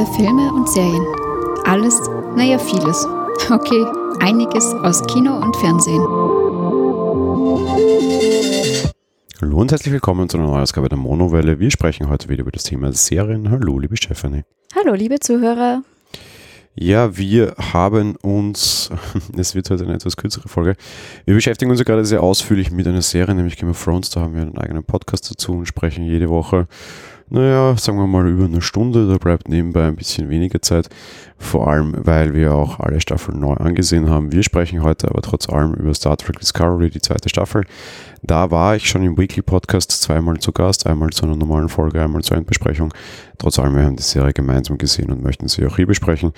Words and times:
Monowelle 0.00 0.06
Filme 0.06 0.52
und 0.54 0.68
Serien. 0.68 1.04
Alles, 1.64 2.00
naja, 2.34 2.58
vieles. 2.58 3.06
Okay, 3.50 3.84
einiges 4.20 4.64
aus 4.82 5.02
Kino 5.06 5.36
und 5.36 5.54
Fernsehen. 5.56 6.00
Hallo 9.40 9.58
und 9.58 9.70
herzlich 9.70 9.92
willkommen 9.92 10.28
zu 10.28 10.38
einer 10.38 10.46
neuen 10.46 10.62
Ausgabe 10.62 10.88
der 10.88 10.96
Monowelle. 10.96 11.58
Wir 11.58 11.70
sprechen 11.70 12.08
heute 12.08 12.28
wieder 12.28 12.42
über 12.42 12.50
das 12.50 12.64
Thema 12.64 12.92
Serien. 12.92 13.50
Hallo, 13.50 13.78
liebe 13.78 13.96
Stefanie. 13.96 14.44
Hallo, 14.74 14.94
liebe 14.94 15.20
Zuhörer. 15.20 15.82
Ja, 16.76 17.16
wir 17.16 17.54
haben 17.72 18.16
uns, 18.22 18.90
es 19.36 19.54
wird 19.54 19.68
heute 19.68 19.84
eine 19.84 19.94
etwas 19.94 20.16
kürzere 20.16 20.48
Folge, 20.48 20.76
wir 21.26 21.34
beschäftigen 21.34 21.70
uns 21.70 21.80
ja 21.80 21.84
gerade 21.84 22.06
sehr 22.06 22.22
ausführlich 22.22 22.70
mit 22.70 22.86
einer 22.86 23.02
Serie, 23.02 23.34
nämlich 23.34 23.58
Game 23.58 23.70
of 23.70 23.84
Thrones. 23.84 24.08
Da 24.08 24.20
haben 24.20 24.34
wir 24.34 24.42
einen 24.42 24.56
eigenen 24.56 24.84
Podcast 24.84 25.30
dazu 25.30 25.52
und 25.52 25.66
sprechen 25.66 26.04
jede 26.04 26.30
Woche 26.30 26.68
naja, 27.30 27.76
sagen 27.76 27.98
wir 27.98 28.06
mal 28.06 28.28
über 28.28 28.44
eine 28.44 28.60
Stunde, 28.60 29.08
da 29.08 29.16
bleibt 29.16 29.48
nebenbei 29.48 29.86
ein 29.86 29.96
bisschen 29.96 30.28
weniger 30.28 30.60
Zeit, 30.60 30.88
vor 31.38 31.68
allem 31.68 31.94
weil 32.04 32.34
wir 32.34 32.54
auch 32.54 32.80
alle 32.80 33.00
Staffeln 33.00 33.38
neu 33.38 33.54
angesehen 33.54 34.10
haben. 34.10 34.32
Wir 34.32 34.42
sprechen 34.42 34.82
heute 34.82 35.08
aber 35.08 35.22
trotz 35.22 35.48
allem 35.48 35.74
über 35.74 35.94
Star 35.94 36.16
Trek 36.16 36.38
Discovery, 36.40 36.90
die 36.90 37.00
zweite 37.00 37.28
Staffel. 37.28 37.64
Da 38.22 38.50
war 38.50 38.76
ich 38.76 38.88
schon 38.88 39.04
im 39.04 39.16
Weekly 39.16 39.42
Podcast 39.42 39.92
zweimal 39.92 40.38
zu 40.38 40.52
Gast, 40.52 40.86
einmal 40.86 41.10
zu 41.10 41.24
einer 41.24 41.36
normalen 41.36 41.68
Folge, 41.68 42.02
einmal 42.02 42.22
zur 42.22 42.36
Endbesprechung. 42.36 42.92
Trotz 43.38 43.58
allem, 43.58 43.76
wir 43.76 43.84
haben 43.84 43.96
die 43.96 44.02
Serie 44.02 44.32
gemeinsam 44.32 44.76
gesehen 44.76 45.10
und 45.10 45.22
möchten 45.22 45.48
sie 45.48 45.64
auch 45.66 45.76
hier 45.76 45.86
besprechen. 45.86 46.32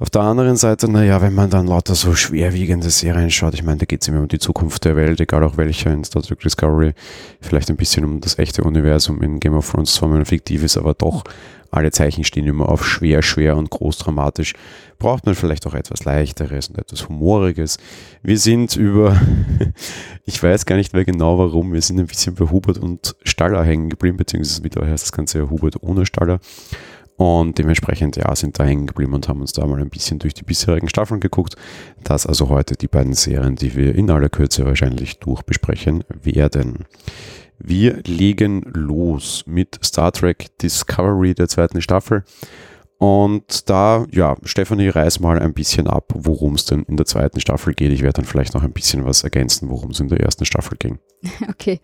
Auf 0.00 0.10
der 0.10 0.22
anderen 0.22 0.56
Seite, 0.56 0.88
naja, 0.88 1.20
wenn 1.20 1.34
man 1.34 1.50
dann 1.50 1.66
lauter 1.66 1.96
so 1.96 2.14
schwerwiegende 2.14 2.88
Serien 2.88 3.32
schaut, 3.32 3.54
ich 3.54 3.64
meine, 3.64 3.78
da 3.78 3.84
geht 3.84 4.02
es 4.02 4.08
immer 4.08 4.20
um 4.20 4.28
die 4.28 4.38
Zukunft 4.38 4.84
der 4.84 4.94
Welt, 4.94 5.20
egal 5.20 5.42
auch 5.42 5.56
welcher 5.56 5.92
in 5.92 6.04
Star 6.04 6.22
Trek 6.22 6.38
Discovery, 6.38 6.92
vielleicht 7.40 7.68
ein 7.68 7.76
bisschen 7.76 8.04
um 8.04 8.20
das 8.20 8.38
echte 8.38 8.62
Universum 8.62 9.20
in 9.22 9.40
Game 9.40 9.54
of 9.54 9.68
Thrones, 9.68 9.94
zwar 9.94 10.12
ein 10.12 10.24
fiktives, 10.24 10.76
aber 10.76 10.94
doch 10.94 11.24
alle 11.72 11.90
Zeichen 11.90 12.22
stehen 12.22 12.46
immer 12.46 12.68
auf 12.68 12.86
schwer, 12.86 13.22
schwer 13.22 13.56
und 13.56 13.70
groß 13.70 13.98
dramatisch. 13.98 14.54
Braucht 14.98 15.26
man 15.26 15.34
vielleicht 15.34 15.66
auch 15.66 15.74
etwas 15.74 16.04
Leichteres 16.04 16.68
und 16.68 16.78
etwas 16.78 17.08
Humoriges. 17.08 17.76
Wir 18.22 18.38
sind 18.38 18.76
über, 18.76 19.20
ich 20.24 20.40
weiß 20.40 20.64
gar 20.64 20.76
nicht 20.76 20.94
mehr 20.94 21.04
genau 21.04 21.38
warum, 21.38 21.72
wir 21.72 21.82
sind 21.82 21.98
ein 21.98 22.06
bisschen 22.06 22.36
bei 22.36 22.48
Hubert 22.48 22.78
und 22.78 23.16
Staller 23.24 23.64
hängen 23.64 23.90
geblieben, 23.90 24.16
beziehungsweise 24.16 24.62
mittlerweile 24.62 24.92
heißt 24.92 25.04
das 25.04 25.12
Ganze 25.12 25.40
ja 25.40 25.50
Hubert 25.50 25.82
ohne 25.82 26.06
Staller. 26.06 26.38
Und 27.18 27.58
dementsprechend, 27.58 28.16
ja, 28.16 28.34
sind 28.36 28.60
da 28.60 28.64
hängen 28.64 28.86
geblieben 28.86 29.12
und 29.12 29.28
haben 29.28 29.40
uns 29.40 29.52
da 29.52 29.66
mal 29.66 29.80
ein 29.80 29.90
bisschen 29.90 30.20
durch 30.20 30.34
die 30.34 30.44
bisherigen 30.44 30.88
Staffeln 30.88 31.18
geguckt. 31.18 31.56
Das 32.04 32.28
also 32.28 32.48
heute 32.48 32.76
die 32.76 32.86
beiden 32.86 33.12
Serien, 33.12 33.56
die 33.56 33.74
wir 33.74 33.96
in 33.96 34.08
aller 34.08 34.28
Kürze 34.28 34.64
wahrscheinlich 34.64 35.18
durchbesprechen 35.18 36.04
werden. 36.22 36.84
Wir 37.58 38.04
legen 38.06 38.62
los 38.72 39.42
mit 39.46 39.80
Star 39.84 40.12
Trek 40.12 40.56
Discovery 40.58 41.34
der 41.34 41.48
zweiten 41.48 41.82
Staffel. 41.82 42.22
Und 42.98 43.70
da, 43.70 44.06
ja, 44.10 44.36
Stefanie, 44.42 44.88
reiß 44.88 45.20
mal 45.20 45.38
ein 45.38 45.54
bisschen 45.54 45.86
ab, 45.86 46.12
worum 46.14 46.54
es 46.54 46.64
denn 46.64 46.82
in 46.82 46.96
der 46.96 47.06
zweiten 47.06 47.40
Staffel 47.40 47.72
geht. 47.72 47.92
Ich 47.92 48.02
werde 48.02 48.16
dann 48.16 48.24
vielleicht 48.24 48.54
noch 48.54 48.64
ein 48.64 48.72
bisschen 48.72 49.04
was 49.04 49.22
ergänzen, 49.22 49.70
worum 49.70 49.90
es 49.90 50.00
in 50.00 50.08
der 50.08 50.20
ersten 50.20 50.44
Staffel 50.44 50.76
ging. 50.78 50.98
Okay. 51.48 51.80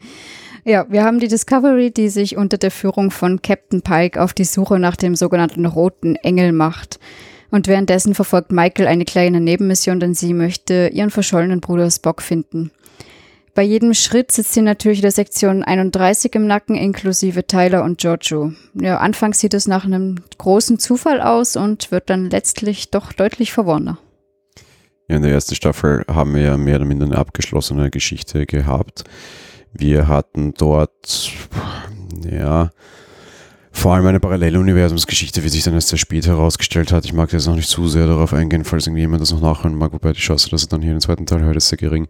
Ja, 0.66 0.86
wir 0.88 1.04
haben 1.04 1.20
die 1.20 1.28
Discovery, 1.28 1.90
die 1.90 2.08
sich 2.08 2.38
unter 2.38 2.56
der 2.56 2.70
Führung 2.70 3.10
von 3.10 3.42
Captain 3.42 3.82
Pike 3.82 4.20
auf 4.20 4.32
die 4.32 4.44
Suche 4.44 4.78
nach 4.78 4.96
dem 4.96 5.14
sogenannten 5.14 5.66
Roten 5.66 6.16
Engel 6.16 6.52
macht. 6.52 6.98
Und 7.50 7.68
währenddessen 7.68 8.14
verfolgt 8.14 8.50
Michael 8.50 8.86
eine 8.86 9.04
kleine 9.04 9.40
Nebenmission, 9.40 10.00
denn 10.00 10.14
sie 10.14 10.32
möchte 10.32 10.88
ihren 10.92 11.10
verschollenen 11.10 11.60
Bruder 11.60 11.90
Spock 11.90 12.22
finden. 12.22 12.70
Bei 13.54 13.62
jedem 13.62 13.94
Schritt 13.94 14.32
sitzt 14.32 14.52
sie 14.52 14.62
natürlich 14.62 15.00
der 15.00 15.12
Sektion 15.12 15.62
31 15.62 16.34
im 16.34 16.48
Nacken, 16.48 16.74
inklusive 16.74 17.46
Tyler 17.46 17.84
und 17.84 17.98
Giorgio. 17.98 18.52
Ja, 18.74 18.98
anfangs 18.98 19.38
sieht 19.38 19.54
es 19.54 19.68
nach 19.68 19.84
einem 19.84 20.16
großen 20.38 20.80
Zufall 20.80 21.20
aus 21.20 21.54
und 21.54 21.92
wird 21.92 22.10
dann 22.10 22.30
letztlich 22.30 22.90
doch 22.90 23.12
deutlich 23.12 23.52
verworrener. 23.52 23.98
Ja, 25.08 25.16
in 25.16 25.22
der 25.22 25.30
ersten 25.30 25.54
Staffel 25.54 26.04
haben 26.08 26.34
wir 26.34 26.42
ja 26.42 26.56
mehr 26.56 26.76
oder 26.76 26.84
minder 26.84 27.06
eine 27.06 27.16
abgeschlossene 27.16 27.90
Geschichte 27.90 28.44
gehabt. 28.44 29.04
Wir 29.72 30.08
hatten 30.08 30.54
dort, 30.54 31.30
ja, 32.28 32.70
vor 33.70 33.94
allem 33.94 34.06
eine 34.06 34.20
Paralleluniversumsgeschichte, 34.20 35.44
wie 35.44 35.48
sich 35.48 35.62
dann 35.62 35.74
erst 35.74 35.88
sehr 35.88 35.98
spät 35.98 36.26
herausgestellt 36.26 36.90
hat. 36.90 37.04
Ich 37.04 37.12
mag 37.12 37.32
jetzt 37.32 37.46
noch 37.46 37.56
nicht 37.56 37.68
zu 37.68 37.86
sehr 37.86 38.06
darauf 38.06 38.32
eingehen, 38.32 38.64
falls 38.64 38.86
irgendjemand 38.86 39.20
das 39.20 39.32
noch 39.32 39.40
nachhören 39.40 39.76
mag, 39.76 39.92
wobei 39.92 40.12
die 40.12 40.20
Chance, 40.20 40.50
dass 40.50 40.64
er 40.64 40.68
dann 40.70 40.82
hier 40.82 40.92
im 40.92 41.00
zweiten 41.00 41.26
Teil 41.26 41.42
hört, 41.42 41.56
ist 41.56 41.68
sehr 41.68 41.78
gering. 41.78 42.08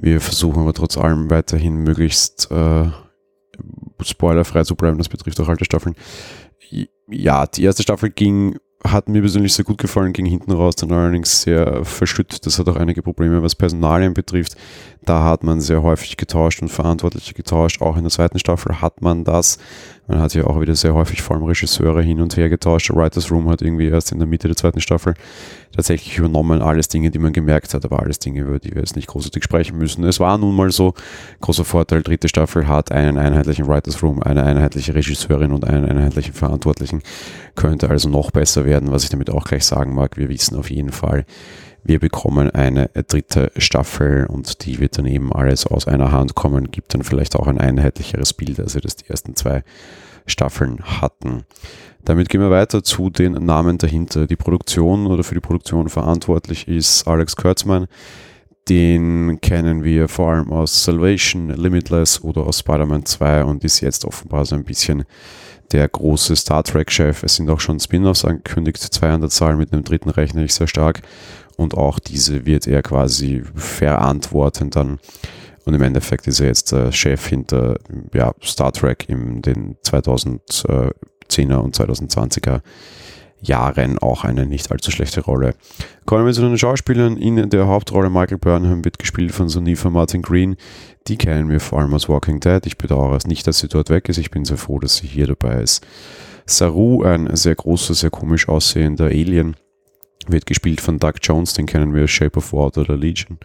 Wir 0.00 0.20
versuchen 0.20 0.62
aber 0.62 0.72
trotz 0.72 0.96
allem 0.96 1.30
weiterhin 1.30 1.76
möglichst 1.76 2.50
äh, 2.50 2.90
spoilerfrei 4.02 4.64
zu 4.64 4.76
bleiben, 4.76 4.98
das 4.98 5.08
betrifft 5.08 5.40
auch 5.40 5.48
alte 5.48 5.64
Staffeln. 5.64 5.94
Ja, 7.08 7.46
die 7.46 7.64
erste 7.64 7.82
Staffel 7.82 8.10
ging 8.10 8.56
hat 8.82 9.08
mir 9.08 9.20
persönlich 9.20 9.52
sehr 9.52 9.64
gut 9.64 9.78
gefallen, 9.78 10.12
ging 10.12 10.24
hinten 10.24 10.52
raus 10.52 10.74
dann 10.76 10.92
allerdings 10.92 11.42
sehr 11.42 11.84
verschüttet. 11.84 12.46
Das 12.46 12.58
hat 12.58 12.68
auch 12.68 12.76
einige 12.76 13.02
Probleme, 13.02 13.42
was 13.42 13.54
Personalien 13.54 14.14
betrifft. 14.14 14.56
Da 15.02 15.24
hat 15.24 15.44
man 15.44 15.60
sehr 15.60 15.82
häufig 15.82 16.16
getauscht 16.16 16.62
und 16.62 16.70
Verantwortliche 16.70 17.34
getauscht. 17.34 17.82
Auch 17.82 17.96
in 17.96 18.04
der 18.04 18.10
zweiten 18.10 18.38
Staffel 18.38 18.80
hat 18.80 19.02
man 19.02 19.24
das. 19.24 19.58
Man 20.10 20.18
hat 20.18 20.34
ja 20.34 20.44
auch 20.44 20.60
wieder 20.60 20.74
sehr 20.74 20.92
häufig 20.92 21.22
vor 21.22 21.36
allem 21.36 21.44
Regisseure 21.44 22.02
hin 22.02 22.20
und 22.20 22.36
her 22.36 22.48
getauscht. 22.48 22.90
Writers 22.90 23.30
Room 23.30 23.48
hat 23.48 23.62
irgendwie 23.62 23.86
erst 23.86 24.10
in 24.10 24.18
der 24.18 24.26
Mitte 24.26 24.48
der 24.48 24.56
zweiten 24.56 24.80
Staffel 24.80 25.14
tatsächlich 25.70 26.18
übernommen. 26.18 26.62
Alles 26.62 26.88
Dinge, 26.88 27.12
die 27.12 27.20
man 27.20 27.32
gemerkt 27.32 27.74
hat, 27.74 27.84
aber 27.84 28.00
alles 28.00 28.18
Dinge, 28.18 28.40
über 28.40 28.58
die 28.58 28.74
wir 28.74 28.80
jetzt 28.80 28.96
nicht 28.96 29.06
großartig 29.06 29.44
sprechen 29.44 29.78
müssen. 29.78 30.02
Es 30.02 30.18
war 30.18 30.36
nun 30.36 30.56
mal 30.56 30.72
so. 30.72 30.94
Großer 31.40 31.64
Vorteil, 31.64 32.02
dritte 32.02 32.28
Staffel 32.28 32.66
hat 32.66 32.90
einen 32.90 33.18
einheitlichen 33.18 33.68
Writers 33.68 34.02
Room, 34.02 34.20
eine 34.20 34.42
einheitliche 34.42 34.96
Regisseurin 34.96 35.52
und 35.52 35.64
einen 35.64 35.84
einheitlichen 35.84 36.34
Verantwortlichen. 36.34 37.02
Könnte 37.54 37.88
also 37.88 38.08
noch 38.08 38.32
besser 38.32 38.64
werden, 38.64 38.90
was 38.90 39.04
ich 39.04 39.10
damit 39.10 39.30
auch 39.30 39.44
gleich 39.44 39.64
sagen 39.64 39.94
mag. 39.94 40.16
Wir 40.16 40.28
wissen 40.28 40.56
auf 40.56 40.72
jeden 40.72 40.90
Fall, 40.90 41.24
wir 41.82 41.98
bekommen 41.98 42.50
eine 42.50 42.88
dritte 42.88 43.52
Staffel 43.56 44.26
und 44.26 44.64
die 44.64 44.80
wird 44.80 44.98
dann 44.98 45.06
eben 45.06 45.32
alles 45.32 45.66
aus 45.66 45.88
einer 45.88 46.12
Hand 46.12 46.34
kommen, 46.34 46.70
gibt 46.70 46.94
dann 46.94 47.02
vielleicht 47.02 47.36
auch 47.36 47.46
ein 47.46 47.58
einheitlicheres 47.58 48.34
Bild, 48.34 48.60
als 48.60 48.74
wir 48.74 48.82
das 48.82 48.96
die 48.96 49.08
ersten 49.08 49.34
zwei 49.34 49.62
Staffeln 50.26 50.80
hatten. 51.00 51.44
Damit 52.04 52.28
gehen 52.28 52.40
wir 52.40 52.50
weiter 52.50 52.82
zu 52.82 53.10
den 53.10 53.32
Namen 53.32 53.78
dahinter. 53.78 54.26
Die 54.26 54.36
Produktion 54.36 55.06
oder 55.06 55.22
für 55.22 55.34
die 55.34 55.40
Produktion 55.40 55.88
verantwortlich 55.88 56.68
ist 56.68 57.06
Alex 57.06 57.36
Kurtzman. 57.36 57.86
Den 58.68 59.40
kennen 59.40 59.84
wir 59.84 60.08
vor 60.08 60.32
allem 60.32 60.52
aus 60.52 60.84
Salvation, 60.84 61.48
Limitless 61.48 62.22
oder 62.22 62.46
aus 62.46 62.60
Spider-Man 62.60 63.04
2 63.04 63.44
und 63.44 63.64
ist 63.64 63.80
jetzt 63.80 64.04
offenbar 64.04 64.44
so 64.44 64.54
ein 64.54 64.64
bisschen 64.64 65.04
der 65.72 65.88
große 65.88 66.36
Star 66.36 66.62
Trek-Chef. 66.62 67.22
Es 67.22 67.36
sind 67.36 67.50
auch 67.50 67.60
schon 67.60 67.80
Spin-offs 67.80 68.24
angekündigt, 68.24 68.78
zwei 68.78 69.10
an 69.10 69.20
der 69.20 69.30
Zahl, 69.30 69.56
mit 69.56 69.72
einem 69.72 69.84
dritten 69.84 70.10
rechne 70.10 70.44
ich 70.44 70.54
sehr 70.54 70.66
stark 70.66 71.02
und 71.60 71.76
auch 71.76 71.98
diese 71.98 72.46
wird 72.46 72.66
er 72.66 72.82
quasi 72.82 73.42
verantworten 73.54 74.70
dann. 74.70 74.98
Und 75.66 75.74
im 75.74 75.82
Endeffekt 75.82 76.26
ist 76.26 76.40
er 76.40 76.46
jetzt 76.46 76.72
der 76.72 76.90
Chef 76.90 77.26
hinter 77.26 77.76
ja, 78.14 78.32
Star 78.42 78.72
Trek 78.72 79.06
in 79.10 79.42
den 79.42 79.76
2010er 79.84 81.56
und 81.56 81.76
2020er 81.76 82.62
Jahren 83.42 83.98
auch 83.98 84.24
eine 84.24 84.46
nicht 84.46 84.72
allzu 84.72 84.90
schlechte 84.90 85.20
Rolle. 85.20 85.54
Kommen 86.06 86.24
wir 86.24 86.32
zu 86.32 86.40
den 86.40 86.56
Schauspielern. 86.56 87.18
In 87.18 87.50
der 87.50 87.66
Hauptrolle 87.66 88.08
Michael 88.08 88.38
Burnham 88.38 88.82
wird 88.82 88.98
gespielt 88.98 89.32
von 89.32 89.50
Sonifa 89.50 89.90
Martin 89.90 90.22
Green. 90.22 90.56
Die 91.08 91.18
kennen 91.18 91.50
wir 91.50 91.60
vor 91.60 91.80
allem 91.80 91.92
aus 91.92 92.08
Walking 92.08 92.40
Dead. 92.40 92.64
Ich 92.64 92.78
bedauere 92.78 93.16
es 93.16 93.26
nicht, 93.26 93.46
dass 93.46 93.58
sie 93.58 93.68
dort 93.68 93.90
weg 93.90 94.08
ist. 94.08 94.16
Ich 94.16 94.30
bin 94.30 94.46
sehr 94.46 94.56
froh, 94.56 94.78
dass 94.78 94.96
sie 94.96 95.06
hier 95.06 95.26
dabei 95.26 95.60
ist. 95.60 95.86
Saru, 96.46 97.02
ein 97.02 97.36
sehr 97.36 97.54
großer, 97.54 97.92
sehr 97.92 98.10
komisch 98.10 98.48
aussehender 98.48 99.06
Alien, 99.06 99.56
wird 100.32 100.46
gespielt 100.46 100.80
von 100.80 100.98
Doug 100.98 101.14
Jones, 101.22 101.54
den 101.54 101.66
kennen 101.66 101.94
wir 101.94 102.06
Shape 102.08 102.38
of 102.38 102.52
Water 102.52 102.82
oder 102.82 102.96
Legion. 102.96 103.38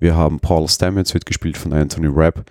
Wir 0.00 0.16
haben 0.16 0.40
Paul 0.40 0.68
Stamets, 0.68 1.14
wird 1.14 1.26
gespielt 1.26 1.56
von 1.56 1.72
Anthony 1.72 2.08
Rapp, 2.10 2.44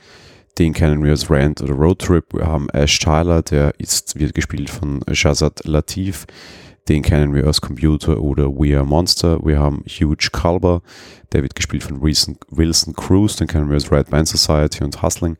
den 0.57 0.73
kennen 0.73 1.03
wir 1.03 1.13
aus 1.13 1.29
Rand 1.29 1.61
oder 1.61 1.73
Road 1.73 1.99
Trip. 1.99 2.25
Wir 2.33 2.47
haben 2.47 2.69
Ash 2.69 2.99
Tyler, 2.99 3.41
der 3.41 3.73
ist, 3.77 4.19
wird 4.19 4.33
gespielt 4.33 4.69
von 4.69 5.03
Shazad 5.11 5.65
Latif, 5.65 6.25
den 6.89 7.03
kennen 7.03 7.33
wir 7.33 7.47
aus 7.47 7.61
Computer 7.61 8.19
oder 8.19 8.47
We 8.49 8.75
Are 8.75 8.85
Monster. 8.85 9.39
Wir 9.45 9.59
haben 9.59 9.83
Huge 9.87 10.29
Culber, 10.31 10.81
der 11.31 11.43
wird 11.43 11.55
gespielt 11.55 11.83
von 11.83 12.01
Wilson, 12.01 12.95
Cruz, 12.95 13.35
den 13.35 13.47
kennen 13.47 13.69
wir 13.69 13.77
aus 13.77 13.91
Red 13.91 14.09
Band 14.09 14.27
Society 14.27 14.83
und 14.83 15.01
Hustling. 15.01 15.37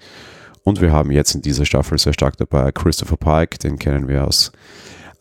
Und 0.63 0.81
wir 0.81 0.91
haben 0.91 1.11
jetzt 1.11 1.33
in 1.33 1.41
dieser 1.41 1.65
Staffel 1.65 1.97
sehr 1.97 2.13
stark 2.13 2.37
dabei 2.37 2.71
Christopher 2.71 3.17
Pike, 3.17 3.57
den 3.57 3.79
kennen 3.79 4.07
wir 4.07 4.27
aus 4.27 4.51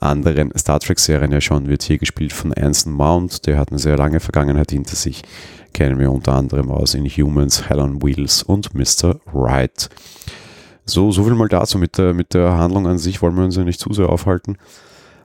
anderen 0.00 0.52
Star 0.56 0.80
Trek-Serien 0.80 1.32
ja 1.32 1.40
schon, 1.40 1.68
wird 1.68 1.82
hier 1.82 1.98
gespielt 1.98 2.32
von 2.32 2.52
Anson 2.52 2.92
Mount, 2.92 3.46
der 3.46 3.58
hat 3.58 3.70
eine 3.70 3.78
sehr 3.78 3.96
lange 3.96 4.20
Vergangenheit 4.20 4.70
hinter 4.70 4.96
sich. 4.96 5.22
Kennen 5.72 5.98
wir 5.98 6.10
unter 6.10 6.34
anderem 6.34 6.70
aus 6.70 6.94
Inhumans, 6.94 7.68
Hell 7.68 7.80
on 7.80 8.02
Wheels 8.02 8.42
und 8.42 8.74
Mr. 8.74 9.20
Right. 9.32 9.88
So, 10.84 11.10
so 11.10 11.24
viel 11.24 11.34
mal 11.34 11.48
dazu. 11.48 11.78
Mit 11.78 11.98
der, 11.98 12.14
mit 12.14 12.32
der 12.32 12.52
Handlung 12.52 12.86
an 12.86 12.98
sich 12.98 13.20
wollen 13.20 13.36
wir 13.36 13.44
uns 13.44 13.56
ja 13.56 13.64
nicht 13.64 13.80
zu 13.80 13.92
sehr 13.92 14.08
aufhalten. 14.08 14.56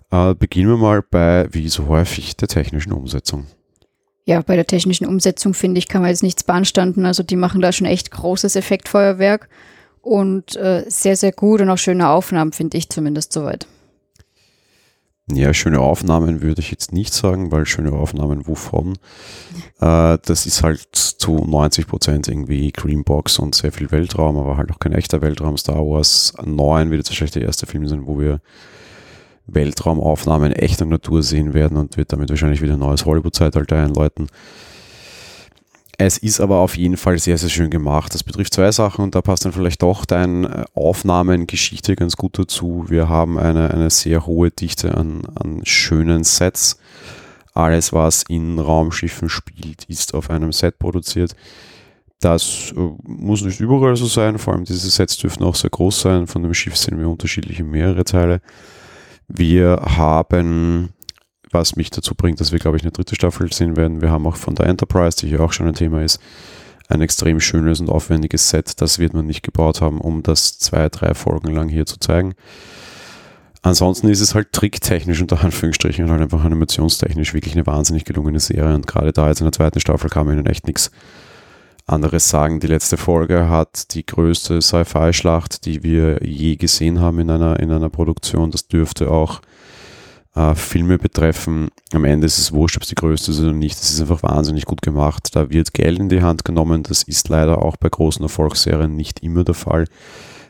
Äh, 0.09 0.35
beginnen 0.35 0.69
wir 0.69 0.77
mal 0.77 1.01
bei, 1.01 1.47
wie 1.51 1.69
so 1.69 1.87
häufig, 1.87 2.35
der 2.35 2.47
technischen 2.47 2.91
Umsetzung. 2.91 3.45
Ja, 4.25 4.41
bei 4.41 4.55
der 4.55 4.67
technischen 4.67 5.05
Umsetzung 5.05 5.53
finde 5.53 5.79
ich, 5.79 5.87
kann 5.87 6.01
man 6.01 6.09
jetzt 6.09 6.23
nichts 6.23 6.43
beanstanden. 6.43 7.05
Also 7.05 7.23
die 7.23 7.35
machen 7.35 7.61
da 7.61 7.71
schon 7.71 7.87
echt 7.87 8.11
großes 8.11 8.55
Effektfeuerwerk 8.55 9.49
und 10.01 10.55
äh, 10.55 10.83
sehr, 10.87 11.15
sehr 11.15 11.31
gut 11.31 11.61
und 11.61 11.69
auch 11.69 11.77
schöne 11.77 12.09
Aufnahmen, 12.09 12.51
finde 12.51 12.77
ich 12.77 12.89
zumindest 12.89 13.33
soweit. 13.33 13.67
Ja, 15.35 15.53
schöne 15.53 15.79
Aufnahmen 15.79 16.41
würde 16.41 16.61
ich 16.61 16.71
jetzt 16.71 16.91
nicht 16.91 17.13
sagen, 17.13 17.51
weil 17.51 17.65
schöne 17.65 17.91
Aufnahmen 17.93 18.47
wovon? 18.47 18.93
äh, 19.79 20.17
das 20.23 20.45
ist 20.45 20.63
halt 20.63 20.87
zu 20.93 21.35
90 21.35 21.87
Prozent 21.87 22.27
irgendwie 22.27 22.71
Greenbox 22.71 23.39
und 23.39 23.55
sehr 23.55 23.71
viel 23.71 23.91
Weltraum, 23.91 24.37
aber 24.37 24.57
halt 24.57 24.71
auch 24.71 24.79
kein 24.79 24.93
echter 24.93 25.21
Weltraum. 25.21 25.57
Star 25.57 25.85
Wars 25.85 26.33
9 26.43 26.89
wird 26.89 26.99
jetzt 26.99 27.09
wahrscheinlich 27.09 27.33
der 27.33 27.43
erste 27.43 27.65
Film 27.65 27.87
sein, 27.87 28.05
wo 28.05 28.19
wir 28.19 28.41
Weltraumaufnahmen 29.47 30.51
echter 30.51 30.85
Natur 30.85 31.23
sehen 31.23 31.53
werden 31.53 31.77
und 31.77 31.97
wird 31.97 32.13
damit 32.13 32.29
wahrscheinlich 32.29 32.61
wieder 32.61 32.73
ein 32.73 32.79
neues 32.79 33.05
Hollywood-Zeitalter 33.05 33.77
einläuten. 33.77 34.27
Es 36.03 36.17
ist 36.17 36.41
aber 36.41 36.57
auf 36.57 36.77
jeden 36.77 36.97
Fall 36.97 37.19
sehr, 37.19 37.37
sehr 37.37 37.49
schön 37.49 37.69
gemacht. 37.69 38.11
Das 38.15 38.23
betrifft 38.23 38.55
zwei 38.55 38.71
Sachen 38.71 39.03
und 39.03 39.13
da 39.13 39.21
passt 39.21 39.45
dann 39.45 39.51
vielleicht 39.51 39.83
doch 39.83 40.03
dein 40.03 40.45
äh, 40.45 40.65
Aufnahmengeschichte 40.73 41.95
ganz 41.95 42.17
gut 42.17 42.39
dazu. 42.39 42.85
Wir 42.87 43.07
haben 43.07 43.37
eine, 43.37 43.69
eine 43.69 43.91
sehr 43.91 44.25
hohe 44.25 44.49
Dichte 44.49 44.95
an, 44.95 45.21
an 45.35 45.61
schönen 45.63 46.23
Sets. 46.23 46.79
Alles, 47.53 47.93
was 47.93 48.23
in 48.27 48.57
Raumschiffen 48.57 49.29
spielt, 49.29 49.83
ist 49.89 50.15
auf 50.15 50.31
einem 50.31 50.51
Set 50.51 50.79
produziert. 50.79 51.35
Das 52.19 52.73
äh, 52.75 52.79
muss 53.03 53.43
nicht 53.43 53.59
überall 53.59 53.95
so 53.95 54.07
sein, 54.07 54.39
vor 54.39 54.55
allem 54.55 54.65
diese 54.65 54.89
Sets 54.89 55.17
dürfen 55.17 55.43
auch 55.43 55.55
sehr 55.55 55.69
groß 55.69 56.01
sein. 56.01 56.25
Von 56.25 56.41
dem 56.41 56.55
Schiff 56.55 56.77
sehen 56.77 56.97
wir 56.97 57.09
unterschiedliche 57.09 57.63
mehrere 57.63 58.05
Teile. 58.05 58.41
Wir 59.27 59.79
haben 59.85 60.93
was 61.53 61.75
mich 61.75 61.89
dazu 61.89 62.15
bringt, 62.15 62.39
dass 62.39 62.51
wir, 62.51 62.59
glaube 62.59 62.77
ich, 62.77 62.83
eine 62.83 62.91
dritte 62.91 63.15
Staffel 63.15 63.51
sehen 63.51 63.77
werden. 63.77 64.01
Wir 64.01 64.11
haben 64.11 64.27
auch 64.27 64.35
von 64.35 64.55
der 64.55 64.67
Enterprise, 64.67 65.17
die 65.17 65.27
hier 65.27 65.41
auch 65.41 65.53
schon 65.53 65.67
ein 65.67 65.73
Thema 65.73 66.01
ist, 66.01 66.19
ein 66.87 67.01
extrem 67.01 67.39
schönes 67.39 67.79
und 67.79 67.89
aufwendiges 67.89 68.49
Set. 68.49 68.81
Das 68.81 68.99
wird 68.99 69.13
man 69.13 69.25
nicht 69.25 69.43
gebaut 69.43 69.81
haben, 69.81 70.01
um 70.01 70.23
das 70.23 70.57
zwei, 70.59 70.89
drei 70.89 71.13
Folgen 71.13 71.53
lang 71.53 71.69
hier 71.69 71.85
zu 71.85 71.97
zeigen. 71.99 72.33
Ansonsten 73.63 74.09
ist 74.09 74.21
es 74.21 74.33
halt 74.33 74.53
tricktechnisch 74.53 75.21
unter 75.21 75.43
Anführungsstrichen 75.43 76.05
und 76.05 76.11
halt 76.11 76.21
einfach 76.21 76.43
animationstechnisch 76.43 77.33
wirklich 77.33 77.53
eine 77.53 77.67
wahnsinnig 77.67 78.05
gelungene 78.05 78.39
Serie. 78.39 78.73
Und 78.73 78.87
gerade 78.87 79.13
da 79.13 79.27
jetzt 79.27 79.39
in 79.39 79.45
der 79.45 79.51
zweiten 79.51 79.79
Staffel 79.79 80.09
kann 80.09 80.25
man 80.25 80.35
ihnen 80.37 80.47
echt 80.47 80.65
nichts 80.65 80.91
anderes 81.85 82.29
sagen. 82.29 82.59
Die 82.59 82.67
letzte 82.67 82.97
Folge 82.97 83.49
hat 83.49 83.93
die 83.93 84.05
größte 84.05 84.61
Sci-Fi-Schlacht, 84.61 85.65
die 85.65 85.83
wir 85.83 86.23
je 86.23 86.55
gesehen 86.55 86.99
haben 86.99 87.19
in 87.19 87.29
einer, 87.29 87.59
in 87.59 87.71
einer 87.71 87.89
Produktion. 87.89 88.49
Das 88.49 88.67
dürfte 88.67 89.11
auch 89.11 89.41
äh, 90.35 90.55
Filme 90.55 90.97
betreffen, 90.97 91.69
am 91.93 92.05
Ende 92.05 92.25
ist 92.25 92.37
es 92.37 92.51
wurscht, 92.51 92.77
ob 92.77 92.83
es 92.83 92.89
die 92.89 92.95
größte 92.95 93.31
ist 93.31 93.39
oder 93.39 93.53
nicht. 93.53 93.79
Das 93.79 93.91
ist 93.91 94.01
einfach 94.01 94.23
wahnsinnig 94.23 94.65
gut 94.65 94.81
gemacht. 94.81 95.35
Da 95.35 95.49
wird 95.49 95.73
Geld 95.73 95.99
in 95.99 96.09
die 96.09 96.21
Hand 96.21 96.45
genommen. 96.45 96.83
Das 96.83 97.03
ist 97.03 97.29
leider 97.29 97.61
auch 97.61 97.77
bei 97.77 97.89
großen 97.89 98.23
Erfolgsserien 98.23 98.95
nicht 98.95 99.21
immer 99.23 99.43
der 99.43 99.55
Fall, 99.55 99.85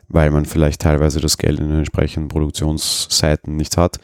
weil 0.07 0.29
man 0.31 0.45
vielleicht 0.45 0.81
teilweise 0.81 1.19
das 1.19 1.37
Geld 1.37 1.59
in 1.59 1.69
den 1.69 1.79
entsprechenden 1.79 2.29
Produktionsseiten 2.29 3.55
nicht 3.55 3.77
hat. 3.77 3.99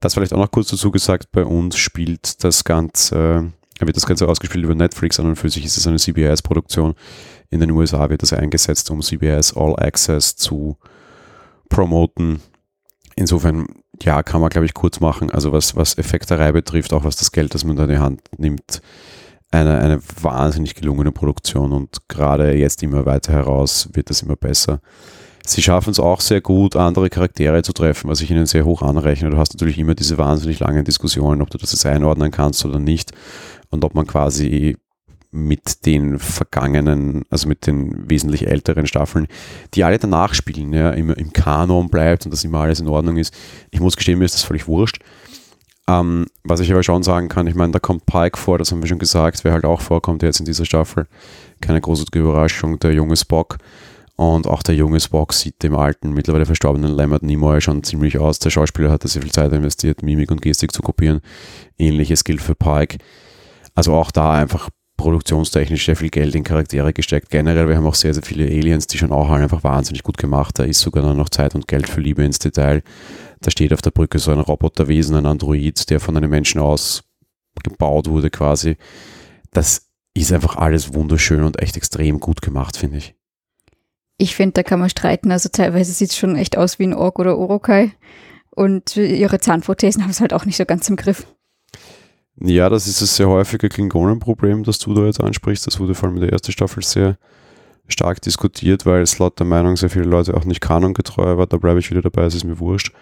Das 0.00 0.14
vielleicht 0.14 0.34
auch 0.34 0.38
noch 0.38 0.50
kurz 0.50 0.68
dazu 0.68 0.90
gesagt, 0.90 1.30
bei 1.32 1.44
uns 1.44 1.76
spielt 1.76 2.42
das 2.42 2.64
Ganze, 2.64 3.50
äh, 3.80 3.86
wird 3.86 3.96
das 3.96 4.06
Ganze 4.06 4.28
ausgespielt 4.28 4.64
über 4.64 4.74
Netflix, 4.74 5.20
an 5.20 5.26
und 5.26 5.36
für 5.36 5.48
sich 5.48 5.64
ist 5.64 5.76
es 5.76 5.86
eine 5.86 5.98
CBS-Produktion. 5.98 6.94
In 7.50 7.60
den 7.60 7.70
USA 7.70 8.10
wird 8.10 8.22
das 8.22 8.32
eingesetzt, 8.32 8.90
um 8.90 9.00
CBS 9.00 9.56
All 9.56 9.76
Access 9.76 10.34
zu 10.36 10.76
promoten. 11.68 12.40
Insofern 13.16 13.66
ja, 14.02 14.22
kann 14.22 14.40
man, 14.40 14.50
glaube 14.50 14.66
ich, 14.66 14.74
kurz 14.74 15.00
machen. 15.00 15.30
Also 15.30 15.52
was, 15.52 15.76
was 15.76 15.98
Effekterei 15.98 16.52
betrifft, 16.52 16.92
auch 16.92 17.04
was 17.04 17.16
das 17.16 17.32
Geld, 17.32 17.54
das 17.54 17.64
man 17.64 17.76
da 17.76 17.84
in 17.84 17.90
die 17.90 17.98
Hand 17.98 18.22
nimmt, 18.38 18.80
eine, 19.50 19.78
eine 19.78 20.00
wahnsinnig 20.20 20.74
gelungene 20.74 21.12
Produktion 21.12 21.72
und 21.72 22.08
gerade 22.08 22.54
jetzt 22.54 22.82
immer 22.82 23.06
weiter 23.06 23.32
heraus 23.32 23.88
wird 23.92 24.10
das 24.10 24.22
immer 24.22 24.36
besser. 24.36 24.80
Sie 25.46 25.62
schaffen 25.62 25.90
es 25.90 26.00
auch 26.00 26.20
sehr 26.20 26.40
gut, 26.40 26.74
andere 26.74 27.10
Charaktere 27.10 27.62
zu 27.62 27.72
treffen, 27.72 28.08
was 28.08 28.22
ich 28.22 28.30
ihnen 28.30 28.46
sehr 28.46 28.64
hoch 28.64 28.80
anrechne. 28.80 29.28
Du 29.30 29.36
hast 29.36 29.52
natürlich 29.52 29.78
immer 29.78 29.94
diese 29.94 30.16
wahnsinnig 30.16 30.58
langen 30.58 30.84
Diskussionen, 30.84 31.42
ob 31.42 31.50
du 31.50 31.58
das 31.58 31.72
jetzt 31.72 31.84
einordnen 31.84 32.30
kannst 32.30 32.64
oder 32.64 32.78
nicht 32.78 33.12
und 33.70 33.84
ob 33.84 33.94
man 33.94 34.06
quasi 34.06 34.76
mit 35.34 35.84
den 35.84 36.20
vergangenen, 36.20 37.24
also 37.28 37.48
mit 37.48 37.66
den 37.66 38.08
wesentlich 38.08 38.46
älteren 38.46 38.86
Staffeln, 38.86 39.26
die 39.74 39.82
alle 39.82 39.98
danach 39.98 40.32
spielen, 40.32 40.72
ja, 40.72 40.90
immer 40.90 41.18
im 41.18 41.32
Kanon 41.32 41.88
bleibt 41.88 42.24
und 42.24 42.30
dass 42.30 42.44
immer 42.44 42.60
alles 42.60 42.78
in 42.78 42.88
Ordnung 42.88 43.16
ist. 43.16 43.34
Ich 43.72 43.80
muss 43.80 43.96
gestehen, 43.96 44.20
mir 44.20 44.26
ist 44.26 44.36
das 44.36 44.44
völlig 44.44 44.68
wurscht. 44.68 45.00
Ähm, 45.88 46.26
was 46.44 46.60
ich 46.60 46.70
aber 46.70 46.84
schon 46.84 47.02
sagen 47.02 47.28
kann, 47.28 47.48
ich 47.48 47.56
meine, 47.56 47.72
da 47.72 47.80
kommt 47.80 48.06
Pike 48.06 48.38
vor, 48.38 48.58
das 48.58 48.70
haben 48.70 48.80
wir 48.80 48.88
schon 48.88 49.00
gesagt, 49.00 49.42
wer 49.42 49.52
halt 49.52 49.64
auch 49.64 49.80
vorkommt 49.80 50.22
jetzt 50.22 50.38
in 50.38 50.46
dieser 50.46 50.64
Staffel. 50.64 51.08
Keine 51.60 51.80
großartige 51.80 52.20
Überraschung, 52.20 52.78
der 52.78 52.92
junge 52.92 53.16
Spock. 53.16 53.58
Und 54.16 54.46
auch 54.46 54.62
der 54.62 54.76
junge 54.76 55.00
Spock 55.00 55.32
sieht 55.32 55.64
dem 55.64 55.74
alten, 55.74 56.12
mittlerweile 56.12 56.46
verstorbenen 56.46 56.94
Leonard 56.94 57.24
Nimoy 57.24 57.60
schon 57.60 57.82
ziemlich 57.82 58.18
aus. 58.18 58.38
Der 58.38 58.50
Schauspieler 58.50 58.92
hat 58.92 59.02
da 59.04 59.08
sehr 59.08 59.22
viel 59.22 59.32
Zeit 59.32 59.52
investiert, 59.52 60.04
Mimik 60.04 60.30
und 60.30 60.40
Gestik 60.40 60.70
zu 60.70 60.82
kopieren. 60.82 61.20
Ähnliches 61.76 62.22
gilt 62.22 62.40
für 62.40 62.54
Pike. 62.54 62.98
Also 63.74 63.92
auch 63.92 64.12
da 64.12 64.32
einfach 64.32 64.70
produktionstechnisch 64.96 65.86
sehr 65.86 65.96
viel 65.96 66.10
Geld 66.10 66.34
in 66.34 66.44
Charaktere 66.44 66.92
gesteckt. 66.92 67.30
Generell, 67.30 67.68
wir 67.68 67.76
haben 67.76 67.86
auch 67.86 67.94
sehr, 67.94 68.14
sehr 68.14 68.22
viele 68.22 68.44
Aliens, 68.44 68.86
die 68.86 68.98
schon 68.98 69.12
auch 69.12 69.28
einfach 69.30 69.64
wahnsinnig 69.64 70.02
gut 70.02 70.18
gemacht. 70.18 70.58
Da 70.58 70.64
ist 70.64 70.80
sogar 70.80 71.12
noch 71.14 71.28
Zeit 71.28 71.54
und 71.54 71.68
Geld 71.68 71.88
für 71.88 72.00
Liebe 72.00 72.24
ins 72.24 72.38
Detail. 72.38 72.82
Da 73.40 73.50
steht 73.50 73.72
auf 73.72 73.82
der 73.82 73.90
Brücke 73.90 74.18
so 74.18 74.30
ein 74.30 74.40
Roboterwesen, 74.40 75.16
ein 75.16 75.26
Android, 75.26 75.90
der 75.90 76.00
von 76.00 76.16
einem 76.16 76.30
Menschen 76.30 76.60
aus 76.60 77.04
gebaut 77.62 78.08
wurde 78.08 78.30
quasi. 78.30 78.76
Das 79.52 79.88
ist 80.14 80.32
einfach 80.32 80.56
alles 80.56 80.94
wunderschön 80.94 81.42
und 81.42 81.60
echt 81.60 81.76
extrem 81.76 82.20
gut 82.20 82.40
gemacht, 82.42 82.76
finde 82.76 82.98
ich. 82.98 83.14
Ich 84.16 84.36
finde, 84.36 84.54
da 84.54 84.62
kann 84.62 84.80
man 84.80 84.88
streiten. 84.88 85.32
Also 85.32 85.48
teilweise 85.48 85.92
sieht 85.92 86.10
es 86.10 86.16
schon 86.16 86.36
echt 86.36 86.56
aus 86.56 86.78
wie 86.78 86.84
ein 86.84 86.94
Ork 86.94 87.18
oder 87.18 87.38
Urukai. 87.38 87.92
Und 88.50 88.96
ihre 88.96 89.40
Zahnprothesen 89.40 90.02
haben 90.02 90.10
es 90.10 90.20
halt 90.20 90.32
auch 90.32 90.44
nicht 90.44 90.56
so 90.56 90.64
ganz 90.64 90.88
im 90.88 90.96
Griff. 90.96 91.26
Ja, 92.40 92.68
das 92.68 92.86
ist 92.86 93.00
das 93.00 93.16
sehr 93.16 93.28
häufige 93.28 93.68
Klingonenproblem, 93.68 94.64
das 94.64 94.78
du 94.78 94.92
da 94.92 95.04
jetzt 95.04 95.20
ansprichst. 95.20 95.66
Das 95.66 95.78
wurde 95.78 95.94
vor 95.94 96.08
allem 96.08 96.16
in 96.16 96.22
der 96.22 96.32
ersten 96.32 96.52
Staffel 96.52 96.82
sehr 96.82 97.16
stark 97.86 98.20
diskutiert, 98.22 98.86
weil 98.86 99.02
es 99.02 99.18
laut 99.18 99.38
der 99.38 99.46
Meinung 99.46 99.76
sehr 99.76 99.90
viele 99.90 100.06
Leute 100.06 100.34
auch 100.34 100.44
nicht 100.44 100.60
kanongetreu 100.60 101.36
war. 101.36 101.46
Da 101.46 101.58
bleibe 101.58 101.78
ich 101.78 101.90
wieder 101.90 102.02
dabei, 102.02 102.24
es 102.24 102.34
ist 102.34 102.44
mir 102.44 102.58
wurscht. 102.58 102.92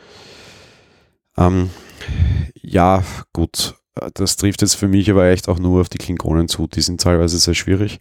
Ähm, 1.36 1.70
ja, 2.60 3.02
gut. 3.32 3.74
Das 4.14 4.36
trifft 4.36 4.62
jetzt 4.62 4.74
für 4.74 4.88
mich 4.88 5.10
aber 5.10 5.26
echt 5.26 5.48
auch 5.48 5.58
nur 5.58 5.80
auf 5.80 5.88
die 5.88 5.98
Klingonen 5.98 6.48
zu. 6.48 6.66
Die 6.66 6.80
sind 6.80 7.00
teilweise 7.00 7.38
sehr 7.38 7.54
schwierig. 7.54 8.00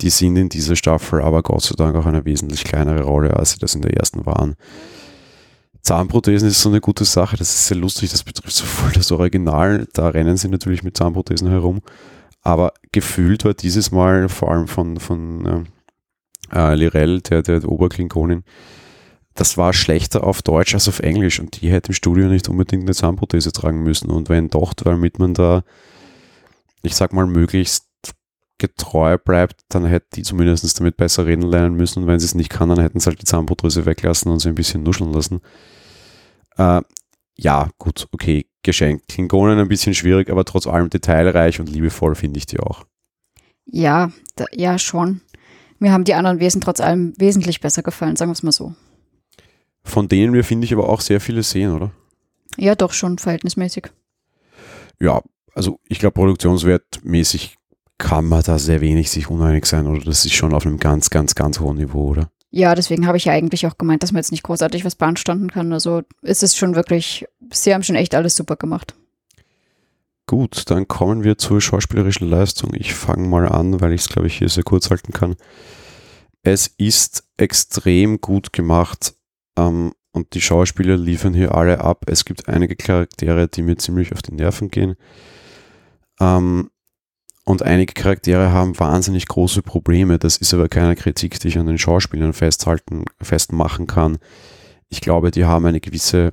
Die 0.00 0.10
sind 0.10 0.36
in 0.36 0.48
dieser 0.48 0.76
Staffel 0.76 1.22
aber 1.22 1.42
Gott 1.42 1.62
sei 1.62 1.74
Dank 1.76 1.94
auch 1.96 2.06
eine 2.06 2.24
wesentlich 2.24 2.64
kleinere 2.64 3.02
Rolle, 3.04 3.36
als 3.36 3.52
sie 3.52 3.58
das 3.58 3.74
in 3.74 3.82
der 3.82 3.94
ersten 3.94 4.26
waren. 4.26 4.56
Zahnprothesen 5.84 6.48
ist 6.48 6.62
so 6.62 6.70
eine 6.70 6.80
gute 6.80 7.04
Sache. 7.04 7.36
Das 7.36 7.50
ist 7.50 7.66
sehr 7.66 7.76
lustig. 7.76 8.10
Das 8.10 8.24
betrifft 8.24 8.56
so 8.56 8.64
voll 8.64 8.92
das 8.92 9.12
Original. 9.12 9.86
Da 9.92 10.08
rennen 10.08 10.36
sie 10.36 10.48
natürlich 10.48 10.82
mit 10.82 10.96
Zahnprothesen 10.96 11.48
herum. 11.48 11.82
Aber 12.42 12.72
gefühlt 12.92 13.44
war 13.44 13.54
dieses 13.54 13.90
Mal 13.90 14.28
vor 14.28 14.50
allem 14.50 14.66
von, 14.66 14.98
von 14.98 15.66
äh, 16.52 16.74
Lirel, 16.74 17.20
der, 17.20 17.42
der 17.42 17.68
Oberklingonin, 17.68 18.44
das 19.34 19.56
war 19.58 19.72
schlechter 19.72 20.24
auf 20.24 20.42
Deutsch 20.42 20.74
als 20.74 20.88
auf 20.88 21.00
Englisch 21.00 21.40
und 21.40 21.60
die 21.60 21.70
hätte 21.70 21.88
im 21.88 21.94
Studio 21.94 22.28
nicht 22.28 22.48
unbedingt 22.48 22.84
eine 22.84 22.94
Zahnprothese 22.94 23.52
tragen 23.52 23.82
müssen. 23.82 24.10
Und 24.10 24.28
wenn 24.28 24.48
doch, 24.48 24.74
damit 24.74 25.18
man 25.18 25.34
da, 25.34 25.64
ich 26.82 26.94
sag 26.94 27.12
mal, 27.12 27.26
möglichst 27.26 27.86
getreu 28.58 29.18
bleibt, 29.18 29.62
dann 29.68 29.84
hätte 29.84 30.06
die 30.14 30.22
zumindest 30.22 30.78
damit 30.78 30.96
besser 30.96 31.26
reden 31.26 31.42
lernen 31.42 31.74
müssen. 31.74 32.04
Und 32.04 32.06
wenn 32.06 32.20
sie 32.20 32.26
es 32.26 32.36
nicht 32.36 32.50
kann, 32.50 32.68
dann 32.68 32.78
hätten 32.78 33.00
sie 33.00 33.06
halt 33.06 33.20
die 33.20 33.26
Zahnprothese 33.26 33.86
weglassen 33.86 34.30
und 34.30 34.38
sie 34.38 34.48
ein 34.48 34.54
bisschen 34.54 34.84
nuscheln 34.84 35.12
lassen. 35.12 35.40
Äh, 36.56 36.82
ja, 37.36 37.70
gut, 37.78 38.08
okay, 38.12 38.46
geschenkt. 38.62 39.08
Klingonen 39.08 39.58
ein 39.58 39.68
bisschen 39.68 39.94
schwierig, 39.94 40.30
aber 40.30 40.44
trotz 40.44 40.66
allem 40.66 40.90
detailreich 40.90 41.60
und 41.60 41.68
liebevoll 41.68 42.14
finde 42.14 42.38
ich 42.38 42.46
die 42.46 42.60
auch. 42.60 42.84
Ja, 43.66 44.10
da, 44.36 44.44
ja, 44.52 44.78
schon. 44.78 45.20
Mir 45.78 45.92
haben 45.92 46.04
die 46.04 46.14
anderen 46.14 46.40
Wesen 46.40 46.60
trotz 46.60 46.80
allem 46.80 47.12
wesentlich 47.18 47.60
besser 47.60 47.82
gefallen, 47.82 48.16
sagen 48.16 48.30
wir 48.30 48.34
es 48.34 48.42
mal 48.42 48.52
so. 48.52 48.74
Von 49.82 50.08
denen 50.08 50.32
wir, 50.32 50.44
finde 50.44 50.64
ich, 50.64 50.72
aber 50.72 50.88
auch 50.88 51.00
sehr 51.00 51.20
viele 51.20 51.42
sehen, 51.42 51.72
oder? 51.72 51.90
Ja, 52.56 52.74
doch 52.74 52.92
schon, 52.92 53.18
verhältnismäßig. 53.18 53.88
Ja, 55.00 55.22
also 55.54 55.80
ich 55.88 55.98
glaube, 55.98 56.14
produktionswertmäßig 56.14 57.56
kann 57.98 58.24
man 58.26 58.42
da 58.42 58.58
sehr 58.58 58.80
wenig 58.80 59.10
sich 59.10 59.28
uneinig 59.28 59.66
sein, 59.66 59.86
oder 59.86 60.04
das 60.04 60.24
ist 60.24 60.34
schon 60.34 60.54
auf 60.54 60.66
einem 60.66 60.78
ganz, 60.78 61.10
ganz, 61.10 61.34
ganz 61.34 61.60
hohen 61.60 61.76
Niveau, 61.76 62.10
oder? 62.10 62.30
Ja, 62.56 62.76
deswegen 62.76 63.08
habe 63.08 63.16
ich 63.16 63.24
ja 63.24 63.32
eigentlich 63.32 63.66
auch 63.66 63.78
gemeint, 63.78 64.04
dass 64.04 64.12
man 64.12 64.20
jetzt 64.20 64.30
nicht 64.30 64.44
großartig 64.44 64.84
was 64.84 64.94
beanstanden 64.94 65.50
kann. 65.50 65.72
Also 65.72 66.02
ist 66.22 66.44
es 66.44 66.56
schon 66.56 66.76
wirklich, 66.76 67.26
sie 67.50 67.74
haben 67.74 67.82
schon 67.82 67.96
echt 67.96 68.14
alles 68.14 68.36
super 68.36 68.54
gemacht. 68.54 68.94
Gut, 70.26 70.70
dann 70.70 70.86
kommen 70.86 71.24
wir 71.24 71.36
zur 71.36 71.60
schauspielerischen 71.60 72.28
Leistung. 72.28 72.72
Ich 72.72 72.94
fange 72.94 73.26
mal 73.26 73.48
an, 73.48 73.80
weil 73.80 73.92
ich 73.92 74.02
es, 74.02 74.08
glaube 74.08 74.28
ich, 74.28 74.38
hier 74.38 74.48
sehr 74.48 74.62
kurz 74.62 74.88
halten 74.88 75.12
kann. 75.12 75.34
Es 76.44 76.68
ist 76.68 77.24
extrem 77.38 78.20
gut 78.20 78.52
gemacht 78.52 79.14
ähm, 79.58 79.92
und 80.12 80.34
die 80.34 80.40
Schauspieler 80.40 80.96
liefern 80.96 81.34
hier 81.34 81.56
alle 81.56 81.80
ab. 81.80 82.04
Es 82.06 82.24
gibt 82.24 82.48
einige 82.48 82.76
Charaktere, 82.76 83.48
die 83.48 83.62
mir 83.62 83.78
ziemlich 83.78 84.12
auf 84.12 84.22
die 84.22 84.32
Nerven 84.32 84.70
gehen. 84.70 84.94
Ähm, 86.20 86.70
und 87.44 87.62
einige 87.62 87.92
Charaktere 87.92 88.52
haben 88.52 88.78
wahnsinnig 88.78 89.28
große 89.28 89.62
Probleme. 89.62 90.18
Das 90.18 90.38
ist 90.38 90.54
aber 90.54 90.68
keine 90.68 90.96
Kritik, 90.96 91.38
die 91.40 91.48
ich 91.48 91.58
an 91.58 91.66
den 91.66 91.78
Schauspielern 91.78 92.32
festhalten, 92.32 93.04
festmachen 93.20 93.86
kann. 93.86 94.18
Ich 94.88 95.02
glaube, 95.02 95.30
die 95.30 95.44
haben 95.44 95.66
eine 95.66 95.80
gewisse 95.80 96.32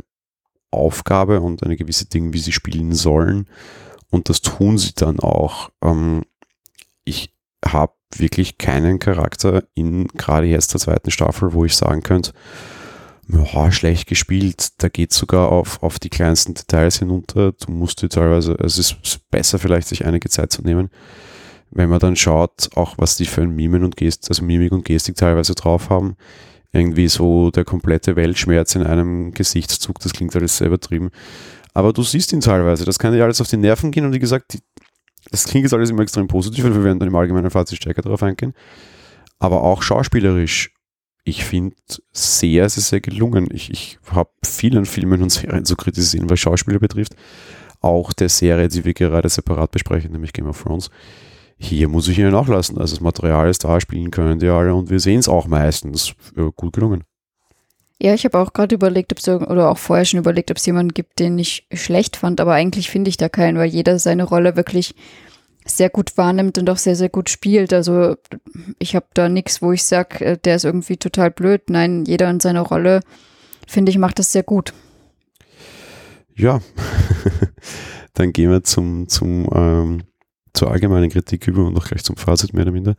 Aufgabe 0.72 1.41
und 1.41 1.63
eine 1.63 1.75
gewisse 1.75 2.06
Dinge, 2.06 2.32
wie 2.32 2.39
sie 2.39 2.53
spielen 2.53 2.94
sollen. 2.94 3.48
Und 4.10 4.30
das 4.30 4.41
tun 4.41 4.77
sie 4.77 4.94
dann 4.96 5.20
auch. 5.20 5.70
Ähm, 5.84 6.24
ich 7.03 7.34
habe 7.65 7.94
wirklich 8.15 8.58
keinen 8.58 9.00
Charakter 9.00 9.63
in 9.74 10.08
gerade 10.10 10.48
jetzt 10.48 10.74
der 10.74 10.80
zweiten 10.80 11.12
Staffel, 11.12 11.53
wo 11.53 11.65
ich 11.65 11.75
sagen 11.75 12.03
könnte, 12.03 12.32
ja, 13.32 13.72
schlecht 13.72 14.08
gespielt. 14.08 14.82
Da 14.82 14.90
geht 14.90 15.14
sogar 15.14 15.50
auf, 15.50 15.82
auf 15.84 16.00
die 16.00 16.10
kleinsten 16.10 16.54
Details 16.54 17.00
hinunter. 17.00 17.54
Du 17.54 17.72
musst 17.72 18.02
dir 18.02 18.10
teilweise, 18.10 18.54
es 18.60 18.78
ist 18.78 19.30
besser 19.30 19.60
vielleicht, 19.60 19.88
sich 19.88 20.06
einige 20.06 20.30
Zeit 20.30 20.52
zu 20.52 20.62
nehmen. 20.62 20.90
Wenn 21.70 21.90
man 21.90 22.00
dann 22.00 22.16
schaut, 22.16 22.70
auch 22.76 22.96
was 22.98 23.16
die 23.16 23.26
für 23.26 23.42
ein 23.42 23.56
Mimen 23.56 23.84
und 23.84 23.96
Gest, 23.96 24.30
also 24.30 24.44
Mimik 24.44 24.74
und 24.74 24.84
Gestik 24.84 25.16
teilweise 25.16 25.56
drauf 25.56 25.90
haben, 25.90 26.18
irgendwie 26.74 27.08
so 27.08 27.52
der 27.52 27.64
komplette 27.64 28.16
Weltschmerz 28.16 28.76
in 28.76 28.84
einem 28.84 29.32
Gesichtszug, 29.34 30.00
das 30.00 30.14
klingt 30.14 30.36
alles 30.36 30.58
sehr 30.58 30.68
übertrieben. 30.68 31.12
Aber 31.74 31.94
du 31.94 32.04
siehst 32.04 32.34
ihn 32.34 32.42
teilweise, 32.42 32.84
das 32.84 33.00
kann 33.00 33.14
dir 33.14 33.24
alles 33.24 33.40
auf 33.40 33.48
die 33.48 33.58
Nerven 33.58 33.92
gehen 33.92 34.06
und 34.06 34.14
wie 34.14 34.20
gesagt, 34.20 34.54
die, 34.54 34.60
das 35.30 35.46
klingt 35.46 35.64
jetzt 35.64 35.74
alles 35.74 35.90
immer 35.90 36.02
extrem 36.02 36.28
positiv, 36.28 36.66
weil 36.66 36.74
wir 36.74 36.84
werden 36.84 37.00
dann 37.00 37.08
im 37.08 37.16
allgemeinen 37.16 37.52
Fazit 37.52 37.78
stärker 37.78 38.02
darauf 38.02 38.24
eingehen. 38.24 38.54
Aber 39.40 39.64
auch 39.64 39.82
schauspielerisch, 39.82 40.74
ich 41.24 41.46
finde 41.46 41.75
sehr, 42.12 42.70
sehr, 42.70 42.84
sehr 42.84 43.01
gelungen. 43.01 43.48
Ich, 43.51 43.70
ich 43.70 44.00
habe 44.12 44.30
vielen 44.44 44.86
Filmen 44.86 45.22
und 45.22 45.32
Serien 45.32 45.66
zu 45.66 45.75
kritisieren, 45.75 46.30
was 46.30 46.40
Schauspieler 46.40 46.80
betrifft. 46.80 47.16
Auch 47.80 48.13
der 48.13 48.30
Serie, 48.30 48.68
die 48.68 48.86
wir 48.86 48.94
gerade 48.94 49.30
separat 49.30 49.72
besprechen, 49.72 50.12
nämlich 50.12 50.34
Game 50.34 50.48
of 50.48 50.62
Thrones. 50.62 50.90
Hier 51.58 51.88
muss 51.88 52.08
ich 52.08 52.18
Ihnen 52.18 52.32
nachlassen. 52.32 52.78
Also 52.78 52.96
das 52.96 53.01
Material 53.01 53.50
ist 53.50 53.63
da, 53.63 53.80
spielen 53.80 54.10
können 54.10 54.40
die 54.40 54.50
alle 54.50 54.74
und 54.74 54.90
wir 54.90 55.00
sehen 55.00 55.20
es 55.20 55.30
auch 55.30 55.48
meistens. 55.48 56.13
Gut 56.56 56.74
gelungen. 56.74 57.04
Ja, 58.01 58.16
ich 58.16 58.25
habe 58.25 58.40
auch 58.40 58.54
gerade 58.54 58.74
überlegt, 58.74 59.12
ob 59.12 59.20
es 59.20 59.28
oder 59.28 59.70
auch 59.70 59.78
vorher 59.78 60.06
schon 60.06 60.20
überlegt, 60.20 60.50
ob 60.50 60.58
es 60.58 60.66
jemanden 60.66 60.96
gibt, 60.96 61.20
den 61.20 61.38
ich 61.38 61.68
schlecht 61.72 62.16
fand, 62.16 62.42
aber 62.42 62.54
eigentlich 62.54 62.90
finde 62.90 63.10
ich 63.10 63.18
da 63.18 63.30
keinen, 63.30 63.60
weil 63.60 63.70
jeder 63.70 64.00
seine 64.00 64.24
Rolle 64.24 64.56
wirklich 64.56 64.96
sehr 65.65 65.89
gut 65.89 66.18
wahrnimmt 66.18 66.58
und 66.58 66.70
auch 66.70 66.77
sehr, 66.77 66.96
sehr 66.96 67.10
gut 67.10 67.30
spielt. 67.30 67.74
Also 67.74 68.15
ich 68.80 68.96
habe 68.96 69.06
da 69.13 69.30
nichts, 69.30 69.62
wo 69.62 69.72
ich 69.72 69.84
sage, 69.84 70.25
äh, 70.25 70.38
der 70.38 70.56
ist 70.56 70.65
irgendwie 70.65 70.98
total 70.98 71.32
blöd. 71.32 71.70
Nein, 71.70 72.06
jeder 72.06 72.30
in 72.30 72.39
seiner 72.39 72.62
Rolle, 72.62 73.01
finde 73.68 73.91
ich, 73.91 73.98
macht 73.98 74.20
das 74.20 74.32
sehr 74.32 74.44
gut. 74.44 74.74
Ja, 76.36 76.62
dann 78.13 78.34
gehen 78.34 78.50
wir 78.50 78.63
zum, 78.63 79.08
zum, 79.08 79.48
ähm, 79.53 80.03
zur 80.53 80.72
allgemeinen 80.72 81.10
Kritik 81.10 81.48
über 81.48 81.65
und 81.65 81.77
auch 81.77 81.86
gleich 81.86 82.03
zum 82.03 82.18
Fazit 82.18 82.53
mehr 82.53 82.63
oder 82.63 82.72
minder. 82.72 82.96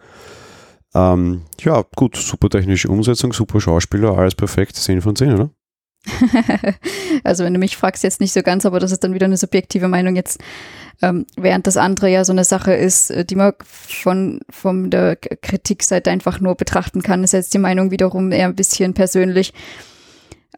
Ähm, 0.94 1.42
ja, 1.60 1.84
gut, 1.96 2.16
super 2.16 2.50
technische 2.50 2.88
Umsetzung, 2.88 3.32
super 3.32 3.60
Schauspieler, 3.60 4.16
alles 4.16 4.34
perfekt, 4.34 4.76
10 4.76 5.00
von 5.00 5.16
10, 5.16 5.32
oder? 5.32 5.50
also 7.24 7.44
wenn 7.44 7.54
du 7.54 7.60
mich 7.60 7.76
fragst, 7.76 8.02
jetzt 8.02 8.20
nicht 8.20 8.32
so 8.32 8.42
ganz, 8.42 8.66
aber 8.66 8.80
das 8.80 8.92
ist 8.92 9.04
dann 9.04 9.14
wieder 9.14 9.26
eine 9.26 9.36
subjektive 9.36 9.88
Meinung 9.88 10.16
jetzt, 10.16 10.40
ähm, 11.00 11.26
während 11.36 11.66
das 11.66 11.76
andere 11.76 12.08
ja 12.08 12.24
so 12.24 12.32
eine 12.32 12.44
Sache 12.44 12.72
ist, 12.72 13.10
äh, 13.10 13.24
die 13.24 13.36
man 13.36 13.52
von, 13.62 14.40
von 14.50 14.90
der 14.90 15.16
Kritikseite 15.16 16.10
einfach 16.10 16.40
nur 16.40 16.54
betrachten 16.54 17.02
kann, 17.02 17.24
ist 17.24 17.32
jetzt 17.32 17.54
die 17.54 17.58
Meinung 17.58 17.90
wiederum 17.90 18.32
eher 18.32 18.46
ein 18.46 18.56
bisschen 18.56 18.94
persönlich. 18.94 19.52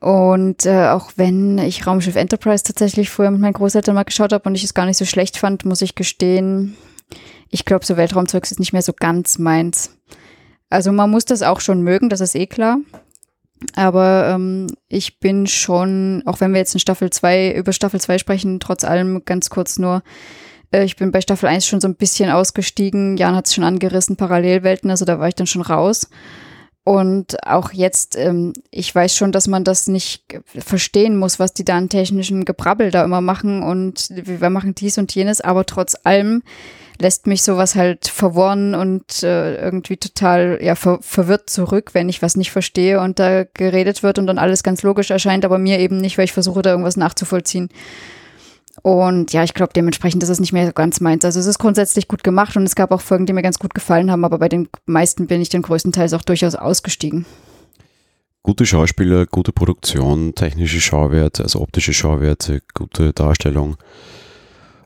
Und 0.00 0.66
äh, 0.66 0.88
auch 0.88 1.12
wenn 1.16 1.58
ich 1.58 1.86
Raumschiff 1.86 2.16
Enterprise 2.16 2.64
tatsächlich 2.64 3.08
früher 3.08 3.30
mit 3.30 3.40
meinen 3.40 3.54
Großeltern 3.54 3.94
mal 3.94 4.02
geschaut 4.02 4.32
habe 4.32 4.48
und 4.48 4.54
ich 4.54 4.64
es 4.64 4.74
gar 4.74 4.86
nicht 4.86 4.98
so 4.98 5.04
schlecht 5.04 5.38
fand, 5.38 5.64
muss 5.64 5.82
ich 5.82 5.94
gestehen, 5.94 6.76
ich 7.50 7.64
glaube, 7.64 7.86
so 7.86 7.96
Weltraumzeugs 7.96 8.50
ist 8.50 8.58
nicht 8.58 8.72
mehr 8.72 8.82
so 8.82 8.92
ganz 8.92 9.38
meins. 9.38 9.96
Also 10.68 10.92
man 10.92 11.10
muss 11.10 11.24
das 11.24 11.42
auch 11.42 11.60
schon 11.60 11.82
mögen, 11.82 12.08
das 12.08 12.20
ist 12.20 12.34
eh 12.34 12.46
klar. 12.46 12.78
Aber 13.74 14.28
ähm, 14.28 14.66
ich 14.88 15.20
bin 15.20 15.46
schon, 15.46 16.22
auch 16.26 16.40
wenn 16.40 16.52
wir 16.52 16.58
jetzt 16.58 16.74
in 16.74 16.80
Staffel 16.80 17.10
2 17.10 17.52
über 17.52 17.72
Staffel 17.72 18.00
2 18.00 18.18
sprechen, 18.18 18.60
trotz 18.60 18.84
allem 18.84 19.24
ganz 19.24 19.50
kurz 19.50 19.78
nur, 19.78 20.02
äh, 20.70 20.84
ich 20.84 20.96
bin 20.96 21.12
bei 21.12 21.20
Staffel 21.20 21.48
1 21.48 21.66
schon 21.66 21.80
so 21.80 21.88
ein 21.88 21.96
bisschen 21.96 22.30
ausgestiegen. 22.30 23.16
Jan 23.16 23.34
hat 23.34 23.46
es 23.46 23.54
schon 23.54 23.64
angerissen, 23.64 24.16
Parallelwelten, 24.16 24.90
also 24.90 25.04
da 25.04 25.18
war 25.18 25.28
ich 25.28 25.34
dann 25.34 25.46
schon 25.46 25.62
raus. 25.62 26.08
Und 26.86 27.42
auch 27.46 27.72
jetzt, 27.72 28.14
ähm, 28.16 28.52
ich 28.70 28.94
weiß 28.94 29.16
schon, 29.16 29.32
dass 29.32 29.48
man 29.48 29.64
das 29.64 29.88
nicht 29.88 30.24
verstehen 30.44 31.16
muss, 31.16 31.38
was 31.38 31.54
die 31.54 31.64
da 31.64 31.78
an 31.78 31.88
technischen 31.88 32.44
Gebrabbel 32.44 32.90
da 32.90 33.02
immer 33.04 33.22
machen 33.22 33.62
und 33.62 34.08
wir 34.10 34.50
machen 34.50 34.74
dies 34.74 34.98
und 34.98 35.14
jenes, 35.14 35.40
aber 35.40 35.64
trotz 35.64 35.96
allem 36.04 36.42
lässt 37.00 37.26
mich 37.26 37.42
sowas 37.42 37.74
halt 37.74 38.06
verworren 38.06 38.74
und 38.74 39.22
äh, 39.22 39.56
irgendwie 39.56 39.96
total 39.96 40.58
ja, 40.62 40.74
ver 40.74 40.98
verwirrt 41.00 41.50
zurück, 41.50 41.90
wenn 41.92 42.08
ich 42.08 42.22
was 42.22 42.36
nicht 42.36 42.52
verstehe 42.52 43.00
und 43.00 43.18
da 43.18 43.44
geredet 43.44 44.02
wird 44.02 44.18
und 44.18 44.26
dann 44.26 44.38
alles 44.38 44.62
ganz 44.62 44.82
logisch 44.82 45.10
erscheint, 45.10 45.44
aber 45.44 45.58
mir 45.58 45.78
eben 45.78 45.98
nicht, 45.98 46.18
weil 46.18 46.24
ich 46.24 46.32
versuche, 46.32 46.62
da 46.62 46.70
irgendwas 46.70 46.96
nachzuvollziehen. 46.96 47.68
Und 48.82 49.32
ja, 49.32 49.44
ich 49.44 49.54
glaube, 49.54 49.72
dementsprechend 49.74 50.22
ist 50.22 50.28
es 50.28 50.40
nicht 50.40 50.52
mehr 50.52 50.66
so 50.66 50.72
ganz 50.72 51.00
meins. 51.00 51.24
Also 51.24 51.40
es 51.40 51.46
ist 51.46 51.58
grundsätzlich 51.58 52.08
gut 52.08 52.24
gemacht 52.24 52.56
und 52.56 52.64
es 52.64 52.74
gab 52.74 52.90
auch 52.90 53.00
Folgen, 53.00 53.26
die 53.26 53.32
mir 53.32 53.42
ganz 53.42 53.58
gut 53.58 53.74
gefallen 53.74 54.10
haben, 54.10 54.24
aber 54.24 54.38
bei 54.38 54.48
den 54.48 54.68
meisten 54.86 55.26
bin 55.26 55.40
ich 55.40 55.48
den 55.48 55.62
größten 55.62 55.92
Teils 55.92 56.12
auch 56.12 56.22
durchaus 56.22 56.54
ausgestiegen. 56.54 57.24
Gute 58.42 58.66
Schauspieler, 58.66 59.24
gute 59.24 59.52
Produktion, 59.52 60.34
technische 60.34 60.80
Schauwerte, 60.80 61.44
also 61.44 61.62
optische 61.62 61.94
Schauwerte, 61.94 62.60
gute 62.74 63.14
Darstellung. 63.14 63.76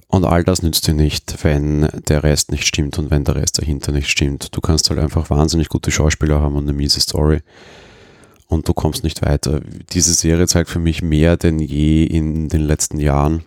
Und 0.09 0.25
all 0.25 0.43
das 0.43 0.63
nützt 0.63 0.87
dir 0.87 0.95
nicht, 0.95 1.45
wenn 1.45 1.89
der 2.09 2.23
Rest 2.23 2.51
nicht 2.51 2.67
stimmt 2.67 2.99
und 2.99 3.11
wenn 3.11 3.25
der 3.25 3.37
Rest 3.37 3.61
dahinter 3.61 3.93
nicht 3.93 4.09
stimmt. 4.09 4.57
Du 4.57 4.63
kannst 4.63 4.89
halt 4.89 4.99
einfach 4.99 5.29
wahnsinnig 5.29 5.69
gute 5.69 5.91
Schauspieler 5.91 6.41
haben 6.41 6.57
und 6.57 6.65
eine 6.65 6.73
miese 6.73 7.01
Story 7.01 7.43
und 8.49 8.67
du 8.67 8.73
kommst 8.73 9.05
nicht 9.05 9.23
weiter. 9.23 9.61
Diese 9.93 10.15
Serie 10.15 10.47
zeigt 10.47 10.71
für 10.71 10.79
mich 10.79 11.03
mehr 11.03 11.37
denn 11.37 11.59
je 11.59 12.05
in 12.05 12.49
den 12.49 12.63
letzten 12.63 12.99
Jahren, 12.99 13.45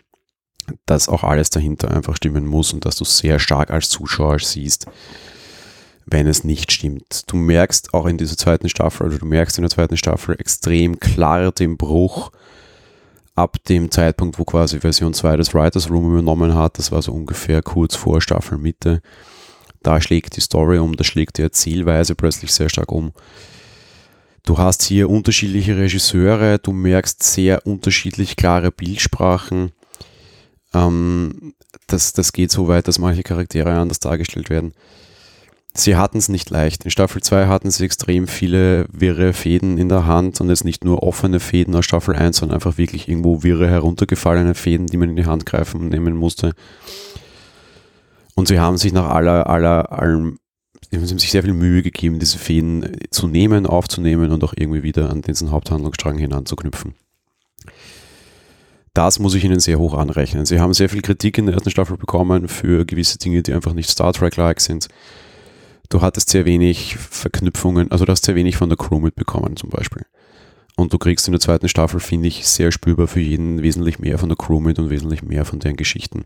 dass 0.85 1.09
auch 1.09 1.23
alles 1.23 1.49
dahinter 1.49 1.91
einfach 1.91 2.15
stimmen 2.15 2.45
muss 2.45 2.71
und 2.71 2.85
dass 2.85 2.95
du 2.95 3.05
sehr 3.05 3.39
stark 3.39 3.71
als 3.71 3.89
Zuschauer 3.89 4.39
siehst, 4.39 4.85
wenn 6.05 6.27
es 6.27 6.43
nicht 6.43 6.71
stimmt. 6.71 7.23
Du 7.27 7.35
merkst 7.35 7.93
auch 7.93 8.05
in 8.05 8.17
dieser 8.17 8.37
zweiten 8.37 8.69
Staffel, 8.69 9.07
oder 9.07 9.17
du 9.17 9.25
merkst 9.25 9.57
in 9.57 9.63
der 9.63 9.71
zweiten 9.71 9.97
Staffel 9.97 10.35
extrem 10.39 10.99
klar 10.99 11.51
den 11.51 11.77
Bruch 11.77 12.31
ab 13.35 13.57
dem 13.65 13.91
Zeitpunkt, 13.91 14.39
wo 14.39 14.43
quasi 14.43 14.79
Version 14.79 15.13
2 15.13 15.38
des 15.38 15.53
Writers 15.53 15.89
Room 15.89 16.11
übernommen 16.11 16.55
hat, 16.55 16.77
das 16.77 16.91
war 16.91 17.01
so 17.01 17.11
ungefähr 17.11 17.61
kurz 17.61 17.95
vor 17.95 18.21
Staffelmitte, 18.21 19.01
da 19.83 20.00
schlägt 20.01 20.35
die 20.35 20.41
Story 20.41 20.77
um, 20.77 20.95
da 20.95 21.03
schlägt 21.03 21.38
die 21.38 21.41
Erzählweise 21.41 22.15
plötzlich 22.15 22.53
sehr 22.53 22.69
stark 22.69 22.91
um. 22.91 23.13
Du 24.43 24.57
hast 24.57 24.83
hier 24.83 25.09
unterschiedliche 25.09 25.77
Regisseure, 25.77 26.59
du 26.59 26.71
merkst 26.71 27.21
sehr 27.23 27.65
unterschiedlich 27.65 28.35
klare 28.35 28.71
Bildsprachen. 28.71 29.71
Ähm, 30.73 31.53
das, 31.88 32.13
das 32.13 32.33
geht 32.33 32.51
so 32.51 32.67
weit, 32.67 32.88
dass 32.88 33.00
manche 33.00 33.23
Charaktere 33.23 33.71
anders 33.71 34.00
dargestellt 34.00 34.50
werden 34.50 34.73
sie 35.73 35.95
hatten 35.95 36.17
es 36.17 36.29
nicht 36.29 36.49
leicht. 36.49 36.83
In 36.83 36.91
Staffel 36.91 37.21
2 37.21 37.47
hatten 37.47 37.71
sie 37.71 37.85
extrem 37.85 38.27
viele 38.27 38.85
wirre 38.91 39.33
Fäden 39.33 39.77
in 39.77 39.89
der 39.89 40.05
Hand 40.05 40.41
und 40.41 40.49
jetzt 40.49 40.65
nicht 40.65 40.83
nur 40.83 41.03
offene 41.03 41.39
Fäden 41.39 41.75
aus 41.75 41.85
Staffel 41.85 42.15
1, 42.15 42.37
sondern 42.37 42.55
einfach 42.55 42.77
wirklich 42.77 43.07
irgendwo 43.07 43.43
wirre 43.43 43.67
heruntergefallene 43.67 44.53
Fäden, 44.53 44.87
die 44.87 44.97
man 44.97 45.09
in 45.09 45.15
die 45.15 45.25
Hand 45.25 45.45
greifen 45.45 45.81
und 45.81 45.89
nehmen 45.89 46.15
musste. 46.15 46.53
Und 48.35 48.47
sie 48.47 48.59
haben 48.59 48.77
sich 48.77 48.93
nach 48.93 49.09
aller, 49.09 49.47
aller, 49.47 49.91
allem, 49.91 50.39
sie 50.89 50.97
haben 50.97 51.05
sich 51.05 51.31
sehr 51.31 51.43
viel 51.43 51.53
Mühe 51.53 51.83
gegeben, 51.83 52.19
diese 52.19 52.37
Fäden 52.37 52.97
zu 53.09 53.27
nehmen, 53.27 53.65
aufzunehmen 53.65 54.31
und 54.31 54.43
auch 54.43 54.53
irgendwie 54.55 54.83
wieder 54.83 55.09
an 55.09 55.21
diesen 55.21 55.51
Haupthandlungsstrang 55.51 56.17
hinanzuknüpfen. 56.17 56.95
Das 58.93 59.19
muss 59.19 59.35
ich 59.35 59.45
Ihnen 59.45 59.61
sehr 59.61 59.79
hoch 59.79 59.93
anrechnen. 59.93 60.45
Sie 60.45 60.59
haben 60.59 60.73
sehr 60.73 60.89
viel 60.89 61.01
Kritik 61.01 61.37
in 61.37 61.45
der 61.45 61.55
ersten 61.55 61.71
Staffel 61.71 61.95
bekommen 61.95 62.49
für 62.49 62.85
gewisse 62.85 63.17
Dinge, 63.17 63.41
die 63.41 63.53
einfach 63.53 63.71
nicht 63.73 63.89
Star 63.89 64.11
Trek-like 64.11 64.59
sind 64.59 64.89
du 65.91 66.01
hattest 66.01 66.29
sehr 66.29 66.45
wenig 66.45 66.95
Verknüpfungen, 66.95 67.91
also 67.91 68.05
du 68.05 68.12
hast 68.12 68.25
sehr 68.25 68.36
wenig 68.36 68.57
von 68.57 68.69
der 68.69 68.77
Crew 68.77 69.00
mitbekommen 69.00 69.55
zum 69.55 69.69
Beispiel. 69.69 70.05
Und 70.77 70.93
du 70.93 70.98
kriegst 70.98 71.27
in 71.27 71.33
der 71.33 71.41
zweiten 71.41 71.67
Staffel, 71.67 72.00
finde 72.00 72.29
ich, 72.29 72.48
sehr 72.48 72.71
spürbar 72.71 73.07
für 73.07 73.19
jeden 73.19 73.62
wesentlich 73.62 74.00
mehr 74.00 74.17
von 74.17 74.29
der 74.29 74.38
Crew 74.38 74.60
mit 74.60 74.79
und 74.79 74.89
wesentlich 74.89 75.21
mehr 75.21 75.45
von 75.45 75.60
deren 75.60 75.75
Geschichten. 75.75 76.25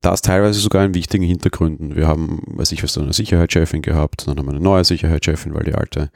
Das 0.00 0.22
teilweise 0.22 0.60
sogar 0.60 0.84
in 0.84 0.94
wichtigen 0.94 1.24
Hintergründen. 1.24 1.94
Wir 1.94 2.08
haben, 2.08 2.42
weiß 2.46 2.72
ich 2.72 2.82
was, 2.82 2.96
eine 2.96 3.12
Sicherheitschefin 3.12 3.82
gehabt, 3.82 4.26
dann 4.26 4.38
haben 4.38 4.46
wir 4.46 4.52
eine 4.52 4.60
neue 4.60 4.84
Sicherheitschefin, 4.84 5.54
weil 5.54 5.64
die 5.64 5.74
alte 5.74 6.10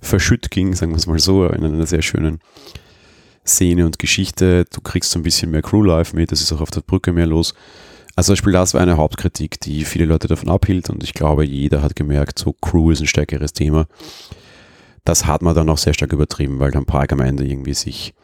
verschütt 0.00 0.50
ging, 0.50 0.74
sagen 0.74 0.92
wir 0.92 0.96
es 0.96 1.06
mal 1.06 1.18
so, 1.18 1.46
in 1.46 1.64
einer 1.64 1.86
sehr 1.86 2.02
schönen 2.02 2.40
Szene 3.46 3.86
und 3.86 3.98
Geschichte. 3.98 4.64
Du 4.72 4.80
kriegst 4.80 5.10
so 5.10 5.18
ein 5.18 5.22
bisschen 5.22 5.50
mehr 5.50 5.62
Crew-Life 5.62 6.14
mit, 6.14 6.30
es 6.32 6.40
ist 6.40 6.52
auch 6.52 6.60
auf 6.60 6.70
der 6.70 6.80
Brücke 6.82 7.12
mehr 7.12 7.26
los. 7.26 7.54
Also 8.14 8.28
zum 8.28 8.32
Beispiel 8.34 8.52
das 8.52 8.74
war 8.74 8.80
eine 8.80 8.96
Hauptkritik, 8.96 9.60
die 9.60 9.84
viele 9.84 10.04
Leute 10.04 10.28
davon 10.28 10.50
abhielt 10.50 10.90
und 10.90 11.02
ich 11.02 11.14
glaube, 11.14 11.44
jeder 11.44 11.82
hat 11.82 11.96
gemerkt, 11.96 12.38
so 12.38 12.52
Crew 12.52 12.90
ist 12.90 13.00
ein 13.00 13.06
stärkeres 13.06 13.52
Thema. 13.52 13.86
Das 15.04 15.26
hat 15.26 15.42
man 15.42 15.54
dann 15.54 15.70
auch 15.70 15.78
sehr 15.78 15.94
stark 15.94 16.12
übertrieben, 16.12 16.58
weil 16.58 16.70
dann 16.70 16.84
Park 16.84 17.12
am 17.12 17.20
Ende 17.20 17.44
irgendwie 17.44 17.74
sich, 17.74 18.14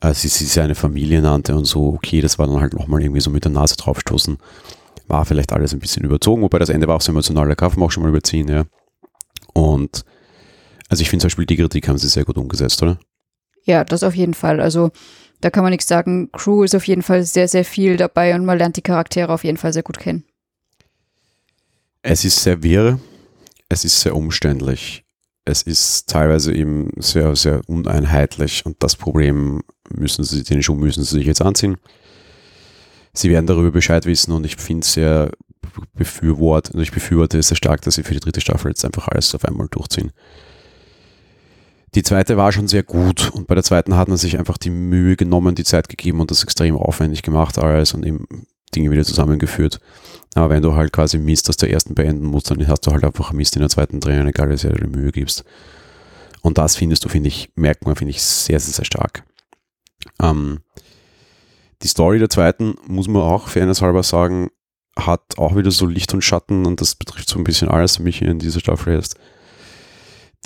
äh, 0.00 0.12
sie, 0.12 0.28
sie 0.28 0.44
seine 0.44 0.74
Familie 0.74 1.22
nannte 1.22 1.56
und 1.56 1.64
so, 1.64 1.94
okay, 1.94 2.20
das 2.20 2.38
war 2.38 2.46
dann 2.46 2.60
halt 2.60 2.74
nochmal 2.74 3.02
irgendwie 3.02 3.20
so 3.20 3.30
mit 3.30 3.44
der 3.44 3.52
Nase 3.52 3.76
draufstoßen. 3.76 4.38
War 5.08 5.24
vielleicht 5.24 5.52
alles 5.52 5.72
ein 5.72 5.80
bisschen 5.80 6.04
überzogen, 6.04 6.42
wobei 6.42 6.58
das 6.58 6.68
Ende 6.68 6.86
war 6.86 6.96
auch 6.96 7.00
so 7.00 7.10
emotional, 7.10 7.48
da 7.48 7.54
darf 7.54 7.76
man 7.76 7.86
auch 7.86 7.90
schon 7.90 8.02
mal 8.02 8.10
überziehen, 8.10 8.48
ja. 8.48 8.64
Und 9.54 10.04
also 10.88 11.02
ich 11.02 11.10
finde 11.10 11.22
zum 11.22 11.28
Beispiel 11.28 11.46
die 11.46 11.56
Kritik 11.56 11.88
haben 11.88 11.98
sie 11.98 12.08
sehr 12.08 12.24
gut 12.24 12.36
umgesetzt, 12.36 12.82
oder? 12.82 12.98
Ja, 13.64 13.84
das 13.84 14.02
auf 14.02 14.14
jeden 14.14 14.34
Fall. 14.34 14.60
Also 14.60 14.90
da 15.40 15.50
kann 15.50 15.62
man 15.62 15.70
nichts 15.70 15.88
sagen. 15.88 16.30
Crew 16.32 16.64
ist 16.64 16.74
auf 16.74 16.86
jeden 16.86 17.02
Fall 17.02 17.24
sehr, 17.24 17.48
sehr 17.48 17.64
viel 17.64 17.96
dabei 17.96 18.34
und 18.34 18.44
man 18.44 18.58
lernt 18.58 18.76
die 18.76 18.82
Charaktere 18.82 19.32
auf 19.32 19.44
jeden 19.44 19.58
Fall 19.58 19.72
sehr 19.72 19.82
gut 19.82 19.98
kennen. 19.98 20.24
Es 22.02 22.24
ist 22.24 22.42
sehr 22.42 22.62
wirr, 22.62 22.98
es 23.68 23.84
ist 23.84 24.00
sehr 24.00 24.16
umständlich, 24.16 25.04
es 25.44 25.62
ist 25.62 26.08
teilweise 26.08 26.54
eben 26.54 26.90
sehr, 26.96 27.34
sehr 27.36 27.60
uneinheitlich 27.66 28.64
und 28.64 28.82
das 28.82 28.96
Problem 28.96 29.62
müssen 29.90 30.24
sie, 30.24 30.44
den 30.44 30.62
Schuh 30.62 30.74
müssen 30.74 31.04
sie 31.04 31.16
sich 31.16 31.26
jetzt 31.26 31.42
anziehen. 31.42 31.76
Sie 33.12 33.30
werden 33.30 33.46
darüber 33.46 33.72
Bescheid 33.72 34.06
wissen 34.06 34.32
und 34.32 34.44
ich 34.44 34.56
finde 34.56 34.84
es 34.84 34.92
sehr 34.92 35.32
befürwortet, 35.94 36.76
ich 36.76 36.92
befürworte 36.92 37.38
es 37.38 37.48
sehr 37.48 37.56
stark, 37.56 37.82
dass 37.82 37.96
sie 37.96 38.04
für 38.04 38.14
die 38.14 38.20
dritte 38.20 38.40
Staffel 38.40 38.68
jetzt 38.68 38.84
einfach 38.84 39.08
alles 39.08 39.34
auf 39.34 39.44
einmal 39.44 39.68
durchziehen. 39.68 40.12
Die 41.94 42.02
zweite 42.02 42.36
war 42.36 42.52
schon 42.52 42.68
sehr 42.68 42.82
gut 42.82 43.30
und 43.30 43.46
bei 43.46 43.54
der 43.54 43.64
zweiten 43.64 43.96
hat 43.96 44.08
man 44.08 44.18
sich 44.18 44.38
einfach 44.38 44.58
die 44.58 44.70
Mühe 44.70 45.16
genommen, 45.16 45.54
die 45.54 45.64
Zeit 45.64 45.88
gegeben 45.88 46.20
und 46.20 46.30
das 46.30 46.42
extrem 46.42 46.76
aufwendig 46.76 47.22
gemacht 47.22 47.58
alles 47.58 47.94
und 47.94 48.04
eben 48.04 48.26
Dinge 48.74 48.90
wieder 48.90 49.04
zusammengeführt. 49.04 49.80
Aber 50.34 50.50
wenn 50.50 50.62
du 50.62 50.74
halt 50.74 50.92
quasi 50.92 51.18
Mist 51.18 51.48
aus 51.48 51.56
der 51.56 51.70
ersten 51.70 51.94
beenden 51.94 52.26
musst, 52.26 52.50
dann 52.50 52.66
hast 52.68 52.86
du 52.86 52.92
halt 52.92 53.04
einfach 53.04 53.32
Mist 53.32 53.56
in 53.56 53.60
der 53.60 53.70
zweiten 53.70 54.00
drehen, 54.00 54.26
egal 54.26 54.50
wie 54.50 54.56
sehr 54.58 54.72
du 54.72 54.86
die 54.86 54.96
Mühe 54.98 55.10
gibst. 55.10 55.44
Und 56.42 56.58
das 56.58 56.76
findest 56.76 57.04
du, 57.04 57.08
finde 57.08 57.28
ich, 57.28 57.50
merkt 57.56 57.86
man, 57.86 57.96
finde 57.96 58.10
ich, 58.10 58.22
sehr, 58.22 58.60
sehr, 58.60 58.74
sehr 58.74 58.84
stark. 58.84 59.24
Ähm, 60.20 60.60
die 61.82 61.88
Story 61.88 62.18
der 62.18 62.28
zweiten, 62.28 62.74
muss 62.86 63.08
man 63.08 63.22
auch 63.22 63.48
fairnesshalber 63.48 64.02
sagen, 64.02 64.50
hat 64.96 65.38
auch 65.38 65.56
wieder 65.56 65.70
so 65.70 65.86
Licht 65.86 66.12
und 66.12 66.22
Schatten 66.22 66.66
und 66.66 66.80
das 66.80 66.94
betrifft 66.94 67.28
so 67.28 67.38
ein 67.38 67.44
bisschen 67.44 67.68
alles 67.68 67.96
für 67.96 68.02
mich 68.02 68.20
in 68.20 68.38
dieser 68.38 68.60
Staffel 68.60 68.94
erst 68.94 69.16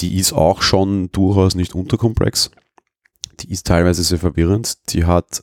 die 0.00 0.18
ist 0.18 0.32
auch 0.32 0.62
schon 0.62 1.10
durchaus 1.12 1.54
nicht 1.54 1.74
unterkomplex. 1.74 2.50
Die 3.40 3.50
ist 3.50 3.66
teilweise 3.66 4.02
sehr 4.02 4.18
verwirrend. 4.18 4.92
Die 4.92 5.04
hat 5.04 5.42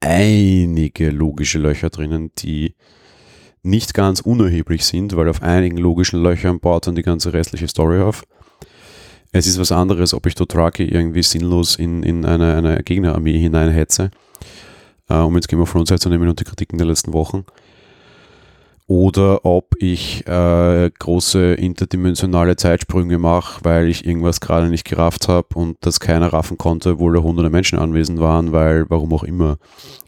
einige 0.00 1.10
logische 1.10 1.58
Löcher 1.58 1.90
drinnen, 1.90 2.30
die 2.38 2.74
nicht 3.62 3.94
ganz 3.94 4.20
unerheblich 4.20 4.84
sind, 4.84 5.16
weil 5.16 5.28
auf 5.28 5.42
einigen 5.42 5.76
logischen 5.76 6.22
Löchern 6.22 6.60
baut 6.60 6.86
dann 6.86 6.94
die 6.94 7.02
ganze 7.02 7.32
restliche 7.32 7.68
Story 7.68 8.00
auf. 8.00 8.22
Es 9.32 9.46
ist 9.46 9.58
was 9.58 9.72
anderes, 9.72 10.14
ob 10.14 10.26
ich 10.26 10.34
Dothraki 10.34 10.84
irgendwie 10.84 11.22
sinnlos 11.22 11.76
in, 11.76 12.02
in 12.02 12.24
eine, 12.24 12.54
eine 12.54 12.82
Gegnerarmee 12.82 13.38
hineinhetze, 13.38 14.10
äh, 15.08 15.16
um 15.16 15.34
jetzt 15.34 15.48
Game 15.48 15.60
of 15.60 15.72
Thrones 15.72 15.90
herzunehmen 15.90 16.28
und 16.28 16.38
die 16.38 16.44
Kritiken 16.44 16.78
der 16.78 16.86
letzten 16.86 17.12
Wochen 17.12 17.44
oder 18.88 19.44
ob 19.44 19.74
ich 19.80 20.26
äh, 20.28 20.90
große 20.96 21.54
interdimensionale 21.54 22.54
Zeitsprünge 22.54 23.18
mache, 23.18 23.64
weil 23.64 23.88
ich 23.88 24.06
irgendwas 24.06 24.40
gerade 24.40 24.68
nicht 24.68 24.84
gerafft 24.84 25.26
habe 25.26 25.48
und 25.54 25.76
das 25.80 25.98
keiner 25.98 26.32
raffen 26.32 26.56
konnte, 26.56 26.92
obwohl 26.92 27.14
da 27.14 27.20
hunderte 27.20 27.50
Menschen 27.50 27.78
anwesend 27.78 28.20
waren, 28.20 28.52
weil 28.52 28.88
warum 28.88 29.12
auch 29.12 29.24
immer. 29.24 29.58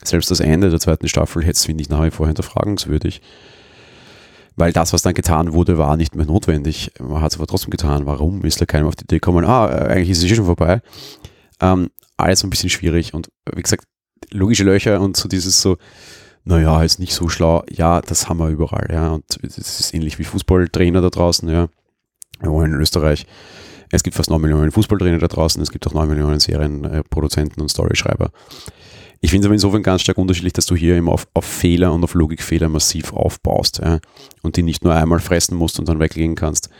Selbst 0.04 0.30
das 0.30 0.38
Ende 0.38 0.70
der 0.70 0.78
zweiten 0.78 1.08
Staffel 1.08 1.42
hätte 1.42 1.52
es, 1.52 1.64
finde 1.64 1.82
ich, 1.82 1.88
nach 1.88 2.04
wie 2.04 2.12
vor 2.12 2.28
hinterfragenswürdig. 2.28 3.20
Weil 4.54 4.72
das, 4.72 4.92
was 4.92 5.02
dann 5.02 5.14
getan 5.14 5.52
wurde, 5.52 5.76
war 5.76 5.96
nicht 5.96 6.14
mehr 6.14 6.26
notwendig. 6.26 6.92
Man 7.00 7.20
hat 7.20 7.32
es 7.32 7.38
aber 7.38 7.46
trotzdem 7.46 7.70
getan. 7.70 8.06
Warum 8.06 8.44
ist 8.44 8.60
da 8.60 8.66
keiner 8.66 8.86
auf 8.86 8.96
die 8.96 9.04
Idee 9.04 9.16
gekommen? 9.16 9.44
Ah, 9.44 9.68
äh, 9.68 9.92
eigentlich 9.92 10.10
ist 10.10 10.18
es 10.18 10.30
eh 10.30 10.34
schon 10.34 10.46
vorbei. 10.46 10.82
Ähm, 11.60 11.90
alles 12.16 12.44
ein 12.44 12.50
bisschen 12.50 12.70
schwierig 12.70 13.12
und 13.14 13.28
wie 13.54 13.62
gesagt, 13.62 13.84
logische 14.30 14.64
Löcher 14.64 15.00
und 15.00 15.16
so 15.16 15.28
dieses 15.28 15.60
so, 15.60 15.76
naja, 16.48 16.82
ist 16.82 16.98
nicht 16.98 17.12
so 17.12 17.28
schlau. 17.28 17.62
Ja, 17.68 18.00
das 18.00 18.28
haben 18.28 18.38
wir 18.38 18.48
überall, 18.48 18.88
ja. 18.90 19.10
Und 19.10 19.24
es 19.42 19.58
ist 19.58 19.92
ähnlich 19.92 20.18
wie 20.18 20.24
Fußballtrainer 20.24 21.02
da 21.02 21.10
draußen, 21.10 21.46
ja. 21.46 21.68
Wir 22.40 22.50
wollen 22.50 22.72
in 22.72 22.80
Österreich. 22.80 23.26
Es 23.90 24.02
gibt 24.02 24.16
fast 24.16 24.30
9 24.30 24.40
Millionen 24.40 24.72
Fußballtrainer 24.72 25.18
da 25.18 25.28
draußen, 25.28 25.60
es 25.60 25.70
gibt 25.70 25.86
auch 25.86 25.92
9 25.92 26.08
Millionen 26.08 26.40
Serienproduzenten 26.40 27.60
und 27.60 27.68
Storyschreiber. 27.68 28.30
Ich 29.20 29.30
finde 29.30 29.44
es 29.44 29.46
aber 29.46 29.54
insofern 29.54 29.82
ganz 29.82 30.00
stark 30.00 30.16
unterschiedlich, 30.16 30.54
dass 30.54 30.64
du 30.64 30.74
hier 30.74 30.96
immer 30.96 31.12
auf, 31.12 31.26
auf 31.34 31.44
Fehler 31.44 31.92
und 31.92 32.02
auf 32.02 32.14
Logikfehler 32.14 32.70
massiv 32.70 33.12
aufbaust 33.12 33.80
ja, 33.84 33.98
und 34.42 34.56
die 34.56 34.62
nicht 34.62 34.84
nur 34.84 34.94
einmal 34.94 35.20
fressen 35.20 35.56
musst 35.56 35.78
und 35.78 35.86
dann 35.88 36.00
weglegen 36.00 36.34
kannst, 36.34 36.70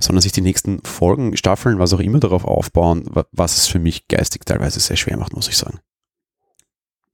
sondern 0.00 0.22
sich 0.22 0.32
die 0.32 0.40
nächsten 0.40 0.82
Folgen, 0.84 1.36
Staffeln, 1.36 1.78
was 1.78 1.92
auch 1.92 2.00
immer 2.00 2.18
darauf 2.18 2.44
aufbauen, 2.44 3.04
was 3.30 3.58
es 3.58 3.66
für 3.68 3.78
mich 3.78 4.08
geistig 4.08 4.46
teilweise 4.46 4.80
sehr 4.80 4.96
schwer 4.96 5.16
macht, 5.16 5.34
muss 5.34 5.48
ich 5.48 5.56
sagen. 5.56 5.78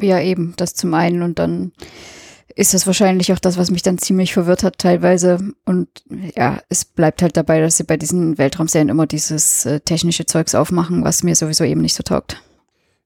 Ja, 0.00 0.20
eben, 0.20 0.54
das 0.56 0.74
zum 0.74 0.94
einen 0.94 1.22
und 1.22 1.38
dann 1.38 1.72
ist 2.56 2.74
das 2.74 2.86
wahrscheinlich 2.86 3.32
auch 3.32 3.38
das, 3.38 3.56
was 3.56 3.70
mich 3.70 3.82
dann 3.82 3.98
ziemlich 3.98 4.32
verwirrt 4.32 4.62
hat 4.62 4.78
teilweise. 4.78 5.52
Und 5.64 5.88
ja, 6.36 6.60
es 6.68 6.84
bleibt 6.84 7.22
halt 7.22 7.36
dabei, 7.36 7.60
dass 7.60 7.76
sie 7.76 7.84
bei 7.84 7.96
diesen 7.96 8.38
Weltraumserien 8.38 8.88
immer 8.88 9.06
dieses 9.06 9.66
äh, 9.66 9.80
technische 9.80 10.26
Zeugs 10.26 10.54
aufmachen, 10.54 11.04
was 11.04 11.24
mir 11.24 11.34
sowieso 11.34 11.64
eben 11.64 11.80
nicht 11.80 11.94
so 11.94 12.02
taugt. 12.02 12.42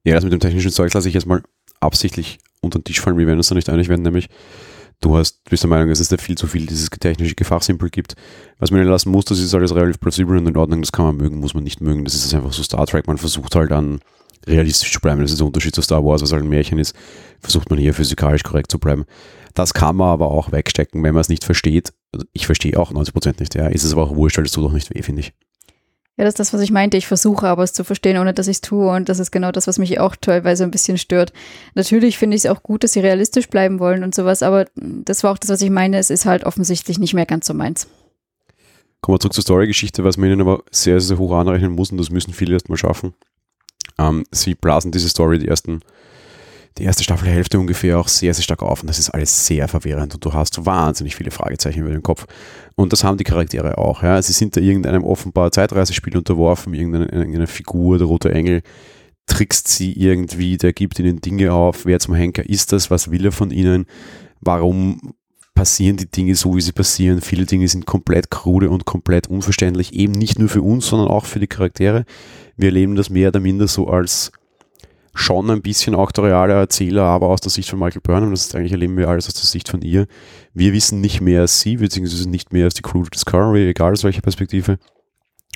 Ja, 0.05 0.15
das 0.15 0.25
mit 0.25 0.33
dem 0.33 0.41
technischen 0.41 0.71
Zeug 0.71 0.93
lasse 0.93 1.09
ich 1.09 1.15
jetzt 1.15 1.27
mal 1.27 1.43
absichtlich 1.81 2.39
unter 2.61 2.79
den 2.79 2.85
Tisch 2.85 3.01
fallen, 3.01 3.19
wir 3.19 3.27
werden 3.27 3.39
uns 3.39 3.49
da 3.49 3.55
nicht 3.55 3.71
einig 3.71 3.89
werden, 3.89 4.03
nämlich 4.03 4.29
du 5.01 5.17
hast, 5.17 5.45
bist 5.45 5.63
der 5.63 5.71
Meinung, 5.71 5.89
dass 5.89 6.01
es 6.01 6.09
da 6.09 6.17
viel 6.17 6.37
zu 6.37 6.47
viel 6.47 6.67
dieses 6.67 6.91
technische 6.91 7.35
Gefachsimpel 7.35 7.89
gibt. 7.89 8.17
Was 8.59 8.71
man 8.71 8.83
lassen 8.83 9.11
muss, 9.11 9.27
das 9.27 9.39
ist 9.39 9.55
alles 9.55 9.75
relativ 9.75 10.01
plausibel 10.01 10.37
und 10.37 10.47
in 10.47 10.57
Ordnung, 10.57 10.83
das 10.83 10.93
kann 10.93 11.07
man 11.07 11.17
mögen, 11.17 11.39
muss 11.39 11.55
man 11.55 11.65
nicht 11.65 11.81
mögen. 11.81 12.05
Das 12.05 12.15
ist 12.15 12.35
einfach 12.35 12.53
so 12.53 12.63
Star 12.63 12.87
Trek, 12.87 13.07
man 13.07 13.19
versucht 13.19 13.55
halt 13.55 13.73
an 13.73 14.01
realistisch 14.49 14.93
zu 14.93 15.01
bleiben. 15.01 15.21
Das 15.21 15.31
ist 15.31 15.39
der 15.39 15.47
Unterschied 15.47 15.75
zu 15.75 15.83
Star 15.83 16.05
Wars, 16.05 16.23
was 16.23 16.33
halt 16.33 16.43
ein 16.43 16.49
Märchen 16.49 16.79
ist. 16.79 16.95
Versucht 17.41 17.71
man 17.71 17.79
hier 17.79 17.95
physikalisch 17.95 18.43
korrekt 18.43 18.71
zu 18.71 18.79
bleiben. 18.79 19.05
Das 19.55 19.75
kann 19.75 19.97
man 19.97 20.09
aber 20.09 20.31
auch 20.31 20.53
wegstecken, 20.53 21.03
wenn 21.03 21.15
man 21.15 21.21
es 21.21 21.29
nicht 21.29 21.45
versteht. 21.45 21.93
Also 22.13 22.27
ich 22.33 22.47
verstehe 22.47 22.79
auch 22.79 22.93
90% 22.93 23.41
nicht, 23.41 23.55
ja. 23.55 23.69
Ist 23.69 23.85
es 23.85 23.93
aber 23.93 24.05
auch 24.05 24.15
wurscht, 24.15 24.39
weil 24.39 24.45
es 24.45 24.53
tut 24.53 24.65
doch 24.65 24.73
nicht 24.73 24.95
weh, 24.95 25.03
finde 25.03 25.21
ich. 25.21 25.33
Ja, 26.19 26.25
das 26.25 26.33
ist 26.33 26.41
das, 26.41 26.53
was 26.53 26.63
ich 26.63 26.73
meinte. 26.73 26.97
Ich 26.97 27.07
versuche 27.07 27.47
aber 27.47 27.63
es 27.63 27.73
zu 27.73 27.85
verstehen, 27.85 28.19
ohne 28.19 28.35
dass 28.35 28.49
ich 28.49 28.57
es 28.57 28.61
tue. 28.61 28.91
Und 28.91 29.09
das 29.09 29.21
ist 29.21 29.31
genau 29.31 29.53
das, 29.53 29.69
was 29.69 29.79
mich 29.79 30.01
auch 30.01 30.17
teilweise 30.17 30.65
ein 30.65 30.73
bisschen 30.73 30.99
stört. 30.99 31.33
Natürlich 31.77 32.19
finde 32.19 32.37
ich 32.37 32.45
es 32.45 32.51
auch 32.51 32.65
gut, 32.65 32.83
dass 32.83 32.93
sie 32.93 33.01
realistisch 33.01 33.49
bleiben 33.49 33.79
wollen 33.79 34.03
und 34.03 34.17
sowas, 34.17 34.43
aber 34.43 34.67
das 34.75 35.23
war 35.23 35.33
auch 35.33 35.39
das, 35.39 35.49
was 35.49 35.63
ich 35.63 35.71
meine. 35.71 35.97
Es 35.97 36.11
ist 36.11 36.27
halt 36.27 36.43
offensichtlich 36.43 36.99
nicht 36.99 37.15
mehr 37.15 37.25
ganz 37.25 37.47
so 37.47 37.55
meins. 37.55 37.87
Kommen 39.01 39.15
wir 39.15 39.21
zurück 39.21 39.35
zur 39.35 39.45
Story-Geschichte, 39.45 40.03
was 40.03 40.17
man 40.17 40.29
ihnen 40.29 40.41
aber 40.41 40.65
sehr, 40.73 41.01
sehr 41.01 41.19
hoch 41.19 41.33
anrechnen 41.33 41.73
muss 41.73 41.93
und 41.93 41.99
das 41.99 42.11
müssen 42.11 42.35
viele 42.35 42.55
erstmal 42.55 42.79
schaffen. 42.79 43.15
Ähm, 43.99 44.25
sie 44.31 44.55
blasen 44.55 44.93
diese 44.93 45.09
Story, 45.09 45.39
die 45.39 45.49
ersten, 45.49 45.81
die 46.79 46.85
erste 46.85 47.03
Staffelhälfte 47.03 47.59
ungefähr 47.59 47.99
auch 47.99 48.09
sehr, 48.09 48.35
sehr 48.35 48.45
stark 48.45 48.63
auf 48.63 48.83
und 48.83 48.89
das 48.89 48.99
ist 48.99 49.11
alles 49.11 49.47
sehr 49.47 49.67
verwirrend 49.69 50.15
und 50.15 50.25
du 50.25 50.33
hast 50.33 50.65
wahnsinnig 50.65 51.17
viele 51.17 51.31
Fragezeichen 51.31 51.81
über 51.81 51.91
den 51.91 52.03
Kopf. 52.03 52.27
Und 52.77 52.93
das 52.93 53.03
haben 53.03 53.19
die 53.19 53.25
Charaktere 53.25 53.79
auch. 53.79 54.03
Ja. 54.03 54.21
Sie 54.23 54.33
sind 54.33 54.57
da 54.57 54.61
irgendeinem 54.61 55.05
offenbar 55.05 55.51
Zeitreisespiel 55.51 56.17
unterworfen, 56.17 56.75
irgendeine, 56.75 57.07
irgendeine 57.07 57.47
Figur, 57.47 57.99
der 57.99 58.07
rote 58.07 58.33
Engel 58.33 58.63
trickst 59.29 59.69
sie 59.69 59.93
irgendwie, 59.93 60.57
der 60.57 60.73
gibt 60.73 60.99
ihnen 60.99 61.21
Dinge 61.21 61.53
auf, 61.53 61.85
wer 61.85 62.01
zum 62.01 62.15
Henker 62.15 62.49
ist 62.49 62.73
das, 62.73 62.91
was 62.91 63.11
will 63.11 63.27
er 63.27 63.33
von 63.33 63.51
ihnen, 63.51 63.87
warum 64.41 65.15
passieren 65.59 65.97
die 65.97 66.09
Dinge 66.09 66.37
so, 66.37 66.55
wie 66.55 66.61
sie 66.61 66.71
passieren. 66.71 67.21
Viele 67.21 67.45
Dinge 67.45 67.67
sind 67.67 67.85
komplett 67.85 68.31
krude 68.31 68.71
und 68.71 68.85
komplett 68.85 69.27
unverständlich, 69.27 69.93
eben 69.93 70.13
nicht 70.13 70.39
nur 70.39 70.49
für 70.49 70.63
uns, 70.63 70.87
sondern 70.87 71.09
auch 71.09 71.25
für 71.25 71.41
die 71.41 71.49
Charaktere. 71.49 72.05
Wir 72.57 72.69
erleben 72.69 72.95
das 72.95 73.11
mehr 73.11 73.31
oder 73.31 73.41
minder 73.41 73.67
so 73.67 73.89
als 73.89 74.31
schon 75.15 75.51
ein 75.51 75.61
bisschen 75.61 75.97
auktoriale 75.97 76.53
Erzähler, 76.53 77.03
aber 77.03 77.27
aus 77.27 77.41
der 77.41 77.51
Sicht 77.51 77.71
von 77.71 77.81
Michael 77.81 78.03
Burnham. 78.03 78.31
Das 78.31 78.43
ist 78.43 78.55
eigentlich 78.55 78.71
erleben 78.71 78.97
wir 78.97 79.09
alles 79.09 79.27
aus 79.27 79.35
der 79.35 79.47
Sicht 79.47 79.69
von 79.69 79.83
ihr. 79.83 80.07
Wir 80.55 80.73
wissen 80.73 81.01
nicht 81.01 81.21
mehr 81.21 81.41
als 81.41 81.61
sie, 81.61 81.79
beziehungsweise 81.79 82.31
nicht 82.31 82.53
mehr 82.53 82.67
als 82.67 82.75
die 82.75 82.83
Crew 82.83 83.03
Discovery, 83.13 83.69
egal 83.69 83.95
aus 83.95 84.05
welcher 84.05 84.23
Perspektive. 84.23 84.79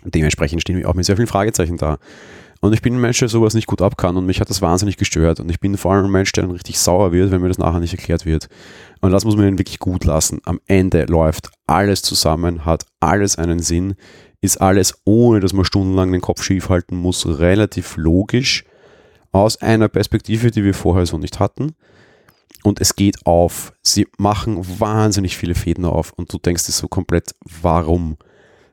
Dementsprechend 0.04 0.62
stehen 0.62 0.78
wir 0.78 0.90
auch 0.90 0.94
mit 0.94 1.04
sehr 1.04 1.14
vielen 1.14 1.28
Fragezeichen 1.28 1.76
da. 1.76 1.98
Und 2.64 2.72
ich 2.72 2.80
bin 2.80 2.94
ein 2.94 3.00
Mensch, 3.00 3.18
der 3.18 3.28
sowas 3.28 3.54
nicht 3.54 3.66
gut 3.66 3.82
ab 3.82 3.96
kann 3.96 4.16
und 4.16 4.24
mich 4.24 4.40
hat 4.40 4.48
das 4.48 4.62
wahnsinnig 4.62 4.96
gestört. 4.96 5.40
Und 5.40 5.50
ich 5.50 5.58
bin 5.58 5.76
vor 5.76 5.92
allem 5.92 6.04
ein 6.04 6.12
Mensch, 6.12 6.30
der 6.30 6.42
dann 6.42 6.52
richtig 6.52 6.78
sauer 6.78 7.10
wird, 7.10 7.32
wenn 7.32 7.40
mir 7.40 7.48
das 7.48 7.58
nachher 7.58 7.80
nicht 7.80 7.92
erklärt 7.92 8.24
wird. 8.24 8.48
Und 9.02 9.10
das 9.10 9.24
muss 9.24 9.36
man 9.36 9.48
ihnen 9.48 9.58
wirklich 9.58 9.80
gut 9.80 10.04
lassen. 10.04 10.40
Am 10.44 10.60
Ende 10.66 11.04
läuft 11.06 11.50
alles 11.66 12.02
zusammen, 12.02 12.64
hat 12.64 12.86
alles 13.00 13.36
einen 13.36 13.58
Sinn, 13.58 13.96
ist 14.40 14.60
alles, 14.60 14.94
ohne 15.04 15.40
dass 15.40 15.52
man 15.52 15.64
stundenlang 15.64 16.12
den 16.12 16.20
Kopf 16.20 16.42
schief 16.42 16.68
halten 16.68 16.96
muss, 16.96 17.26
relativ 17.26 17.96
logisch 17.96 18.64
aus 19.32 19.60
einer 19.60 19.88
Perspektive, 19.88 20.52
die 20.52 20.62
wir 20.62 20.72
vorher 20.72 21.04
so 21.04 21.18
nicht 21.18 21.40
hatten. 21.40 21.74
Und 22.62 22.80
es 22.80 22.94
geht 22.94 23.26
auf. 23.26 23.72
Sie 23.82 24.06
machen 24.18 24.64
wahnsinnig 24.78 25.36
viele 25.36 25.56
Fäden 25.56 25.84
auf 25.84 26.12
und 26.12 26.32
du 26.32 26.38
denkst 26.38 26.66
dir 26.66 26.72
so 26.72 26.86
komplett, 26.86 27.34
warum? 27.60 28.16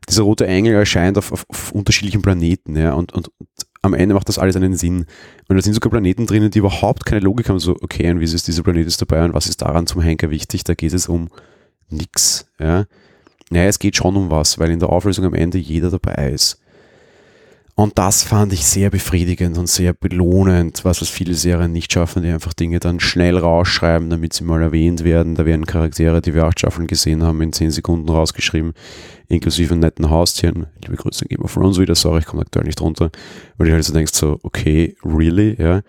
Dieser 0.08 0.24
rote 0.24 0.46
Engel 0.46 0.76
erscheint 0.76 1.18
auf, 1.18 1.32
auf, 1.32 1.46
auf 1.50 1.72
unterschiedlichen 1.72 2.22
Planeten, 2.22 2.76
ja, 2.76 2.94
und, 2.94 3.13
und, 3.13 3.30
und 3.39 3.50
am 3.82 3.94
Ende 3.94 4.15
macht 4.15 4.28
das 4.28 4.39
alles 4.39 4.56
einen 4.56 4.76
Sinn. 4.76 5.06
Und 5.48 5.56
da 5.56 5.62
sind 5.62 5.74
sogar 5.74 5.92
Planeten 5.92 6.26
drinnen, 6.26 6.52
die 6.52 6.60
überhaupt 6.60 7.06
keine 7.06 7.22
Logik 7.22 7.50
haben. 7.50 7.60
So, 7.60 7.78
okay, 7.82 8.10
und 8.12 8.20
wie 8.20 8.26
ist 8.26 8.48
dieser 8.48 8.63
Planet 8.63 8.88
ist 8.88 9.02
dabei 9.02 9.24
und 9.24 9.34
was 9.34 9.48
ist 9.48 9.62
daran 9.62 9.88
zum 9.88 10.02
Henker 10.02 10.30
wichtig? 10.30 10.63
Da 10.63 10.74
geht 10.74 10.94
es 10.94 11.08
um 11.08 11.30
nichts. 11.89 12.48
Ja. 12.60 12.86
Naja, 13.50 13.68
es 13.68 13.80
geht 13.80 13.96
schon 13.96 14.15
um 14.15 14.30
was, 14.30 14.60
weil 14.60 14.72
in 14.72 14.80
der 14.80 14.89
Auflösung 14.89 15.26
am 15.26 15.34
Ende 15.34 15.58
jeder 15.58 15.89
dabei 15.89 16.32
ist. 16.32 16.62
Und 17.80 17.98
das 17.98 18.24
fand 18.24 18.52
ich 18.52 18.65
sehr 18.65 18.89
befriedigend 18.89 19.58
und 19.58 19.70
sehr 19.70 19.94
belohnend, 19.94 20.84
was, 20.84 21.00
was 21.00 21.08
viele 21.08 21.34
Serien 21.34 21.72
nicht 21.72 21.94
schaffen, 21.94 22.24
die 22.24 22.30
einfach 22.30 22.52
Dinge 22.52 22.82
dann 22.82 23.00
schnell 23.00 23.38
rausschreiben, 23.38 24.10
damit 24.10 24.34
sie 24.34 24.44
mal 24.44 24.62
erwähnt 24.62 25.06
werden. 25.06 25.36
Da 25.36 25.46
werden 25.46 25.65
Charaktere, 25.65 26.22
die 26.22 26.34
wir 26.34 26.44
acht 26.44 26.60
Staffeln 26.60 26.88
gesehen 26.88 27.24
haben, 27.24 27.42
in 27.42 27.54
zehn 27.54 27.72
Sekunden 27.72 28.10
rausgeschrieben, 28.10 28.74
inklusive 29.30 29.78
netten 29.78 30.10
Haustieren. 30.10 30.68
Liebe 30.84 30.98
Grüße 30.98 31.22
an 31.22 31.30
Game 31.30 31.42
of 31.42 31.54
Thrones 31.54 31.80
wieder, 31.80 31.96
sorry, 31.96 32.20
ich 32.20 32.26
komme 32.26 32.42
aktuell 32.42 32.65
nicht 32.65 32.82
runter. 32.82 33.12
Weil 33.58 33.68
du 33.68 33.74
halt 33.74 33.86
so 33.86 33.94
denkst 33.94 34.12
so, 34.13 34.42
okay, 34.44 34.98
really, 35.06 35.56
ja. 35.58 35.80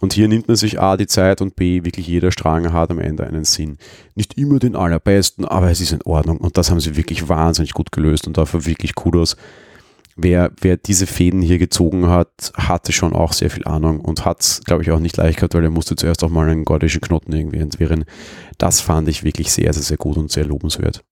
Und 0.00 0.14
hier 0.14 0.28
nimmt 0.28 0.48
man 0.48 0.56
sich 0.56 0.80
A 0.80 0.96
die 0.96 1.06
Zeit 1.06 1.42
und 1.42 1.54
B, 1.54 1.84
wirklich 1.84 2.06
jeder 2.06 2.32
Strang 2.32 2.72
hat 2.72 2.90
am 2.90 2.98
Ende 2.98 3.26
einen 3.26 3.44
Sinn. 3.44 3.76
Nicht 4.14 4.38
immer 4.38 4.58
den 4.58 4.74
allerbesten, 4.74 5.44
aber 5.44 5.70
es 5.70 5.82
ist 5.82 5.92
in 5.92 6.00
Ordnung. 6.00 6.38
Und 6.38 6.56
das 6.56 6.70
haben 6.70 6.80
sie 6.80 6.96
wirklich 6.96 7.28
wahnsinnig 7.28 7.74
gut 7.74 7.92
gelöst 7.92 8.26
und 8.26 8.38
dafür 8.38 8.64
wirklich 8.64 8.94
Kudos 8.94 9.36
wer, 10.16 10.50
wer 10.60 10.76
diese 10.76 11.06
Fäden 11.06 11.42
hier 11.42 11.58
gezogen 11.58 12.08
hat, 12.08 12.52
hatte 12.54 12.92
schon 12.92 13.12
auch 13.12 13.32
sehr 13.32 13.50
viel 13.50 13.64
Ahnung 13.64 14.00
und 14.00 14.24
hat 14.24 14.40
es, 14.40 14.62
glaube 14.64 14.82
ich, 14.82 14.90
auch 14.90 14.98
nicht 14.98 15.16
leicht 15.16 15.38
gehabt, 15.38 15.54
weil 15.54 15.64
er 15.64 15.70
musste 15.70 15.94
zuerst 15.94 16.24
auch 16.24 16.30
mal 16.30 16.48
einen 16.48 16.64
gordischen 16.64 17.00
Knoten 17.00 17.32
irgendwie 17.32 17.58
entwirren. 17.58 18.04
Das 18.58 18.80
fand 18.80 19.08
ich 19.08 19.22
wirklich 19.22 19.52
sehr, 19.52 19.72
sehr, 19.72 19.82
sehr 19.82 19.98
gut 19.98 20.16
und 20.16 20.32
sehr 20.32 20.44
lobenswert. 20.44 21.04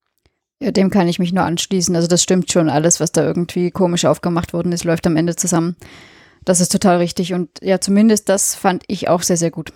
Ja, 0.61 0.71
dem 0.71 0.89
kann 0.89 1.07
ich 1.07 1.19
mich 1.19 1.33
nur 1.33 1.43
anschließen. 1.43 1.95
Also 1.95 2.07
das 2.07 2.23
stimmt 2.23 2.51
schon. 2.51 2.69
Alles, 2.69 2.99
was 2.99 3.11
da 3.11 3.23
irgendwie 3.23 3.71
komisch 3.71 4.05
aufgemacht 4.05 4.53
worden 4.53 4.71
ist, 4.71 4.83
läuft 4.83 5.05
am 5.05 5.17
Ende 5.17 5.35
zusammen. 5.35 5.75
Das 6.43 6.59
ist 6.59 6.71
total 6.71 6.97
richtig. 6.97 7.33
Und 7.33 7.49
ja, 7.61 7.79
zumindest 7.81 8.29
das 8.29 8.55
fand 8.55 8.83
ich 8.87 9.09
auch 9.09 9.21
sehr, 9.21 9.37
sehr 9.37 9.51
gut. 9.51 9.71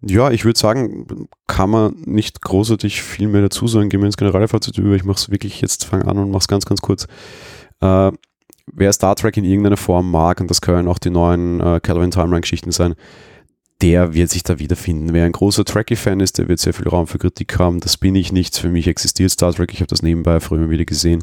Ja, 0.00 0.30
ich 0.30 0.44
würde 0.44 0.58
sagen, 0.58 1.28
kann 1.48 1.70
man 1.70 1.96
nicht 2.04 2.40
großartig 2.40 3.02
viel 3.02 3.26
mehr 3.26 3.42
dazu 3.42 3.66
sagen. 3.66 3.88
Gehen 3.88 4.00
wir 4.00 4.06
ins 4.06 4.16
Generalfazit 4.16 4.78
über. 4.78 4.94
Ich 4.94 5.04
mache 5.04 5.18
es 5.18 5.30
wirklich 5.30 5.60
jetzt, 5.60 5.84
fange 5.84 6.06
an 6.06 6.18
und 6.18 6.30
mache 6.30 6.42
es 6.42 6.48
ganz, 6.48 6.64
ganz 6.64 6.80
kurz. 6.80 7.08
Äh, 7.80 8.12
wer 8.72 8.92
Star 8.92 9.14
Trek 9.16 9.36
in 9.36 9.44
irgendeiner 9.44 9.76
Form 9.76 10.10
mag, 10.10 10.40
und 10.40 10.50
das 10.50 10.60
können 10.60 10.88
auch 10.88 10.98
die 10.98 11.10
neuen 11.10 11.60
äh, 11.60 11.80
Calvin 11.80 12.10
Timeline-Geschichten 12.10 12.72
sein, 12.72 12.94
der 13.80 14.12
wird 14.12 14.30
sich 14.30 14.42
da 14.42 14.58
wiederfinden. 14.58 15.12
Wer 15.12 15.24
ein 15.24 15.32
großer 15.32 15.64
Trekkie-Fan 15.64 16.18
ist, 16.18 16.38
der 16.38 16.48
wird 16.48 16.58
sehr 16.58 16.74
viel 16.74 16.88
Raum 16.88 17.06
für 17.06 17.18
Kritik 17.18 17.58
haben. 17.60 17.78
Das 17.78 17.96
bin 17.96 18.16
ich 18.16 18.32
nicht. 18.32 18.56
Für 18.56 18.70
mich 18.70 18.88
existiert 18.88 19.30
Star 19.30 19.52
Trek. 19.52 19.72
Ich 19.72 19.78
habe 19.78 19.86
das 19.86 20.02
nebenbei 20.02 20.40
früher 20.40 20.68
wieder 20.68 20.84
gesehen. 20.84 21.22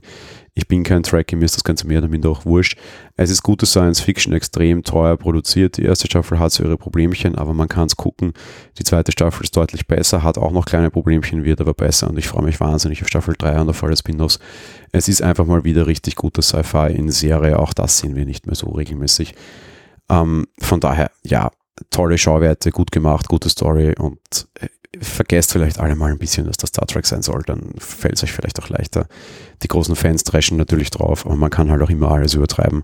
Ich 0.54 0.70
bin 0.70 0.84
kein 0.84 1.04
Trekkie, 1.04 1.36
mir 1.36 1.44
ist 1.44 1.58
das 1.58 1.66
Ganze 1.66 1.86
mehr 1.86 1.98
oder 1.98 2.08
minder 2.08 2.30
auch 2.30 2.46
wurscht. 2.46 2.78
Es 3.18 3.30
ist 3.30 3.44
gute 3.44 3.66
Science 3.66 4.00
Fiction, 4.00 4.32
extrem 4.32 4.84
teuer 4.84 5.18
produziert. 5.18 5.76
Die 5.76 5.84
erste 5.84 6.08
Staffel 6.08 6.40
hat 6.40 6.54
so 6.54 6.64
ihre 6.64 6.78
Problemchen, 6.78 7.36
aber 7.36 7.54
man 7.54 7.68
kann 7.68 7.88
es 7.88 7.98
gucken. 7.98 8.32
Die 8.80 8.86
zweite 8.86 9.12
Staffel 9.12 9.44
ist 9.44 9.58
deutlich 9.58 9.86
besser, 9.86 10.24
hat 10.24 10.38
auch 10.38 10.52
noch 10.52 10.66
kleine 10.66 10.92
Problemchen, 10.92 11.44
wird 11.44 11.60
aber 11.60 11.74
besser 11.74 12.10
und 12.10 12.18
ich 12.18 12.30
freue 12.30 12.46
mich 12.46 12.62
wahnsinnig 12.62 13.02
auf 13.02 13.10
Staffel 13.10 13.36
3 13.38 13.60
und 13.60 13.70
auf 13.70 13.84
alle 13.84 13.98
Spin-offs. 13.98 14.40
Es 14.94 15.10
ist 15.10 15.22
einfach 15.22 15.46
mal 15.46 15.66
wieder 15.66 15.88
richtig 15.88 16.16
guter 16.16 16.42
Sci-Fi 16.42 16.94
in 16.96 17.12
Serie. 17.12 17.60
Auch 17.60 17.74
das 17.74 17.98
sehen 17.98 18.16
wir 18.16 18.26
nicht 18.26 18.46
mehr 18.46 18.56
so 18.56 18.68
regelmäßig. 18.68 19.36
Ähm, 20.10 20.46
von 20.62 20.80
daher, 20.80 21.12
ja, 21.26 21.52
tolle 21.90 22.18
Schauwerte, 22.18 22.72
gut 22.72 22.92
gemacht, 22.92 23.28
gute 23.28 23.50
Story 23.50 23.96
und 23.98 24.20
äh, 24.60 24.68
vergesst 25.02 25.52
vielleicht 25.52 25.80
alle 25.80 25.96
mal 25.96 26.12
ein 26.12 26.18
bisschen, 26.18 26.46
dass 26.46 26.58
das 26.58 26.70
Star 26.70 26.88
Trek 26.88 27.06
sein 27.06 27.22
soll, 27.22 27.42
dann 27.46 27.74
fällt 27.78 28.16
es 28.16 28.24
euch 28.24 28.32
vielleicht 28.32 28.62
auch 28.62 28.70
leichter. 28.70 29.08
Die 29.64 29.68
großen 29.68 29.96
Fans 29.96 30.24
dreschen 30.24 30.58
natürlich 30.58 30.90
drauf, 30.90 31.26
aber 31.26 31.36
man 31.36 31.50
kann 31.50 31.70
halt 31.70 31.82
auch 31.82 31.90
immer 31.90 32.12
alles 32.12 32.34
übertreiben, 32.34 32.84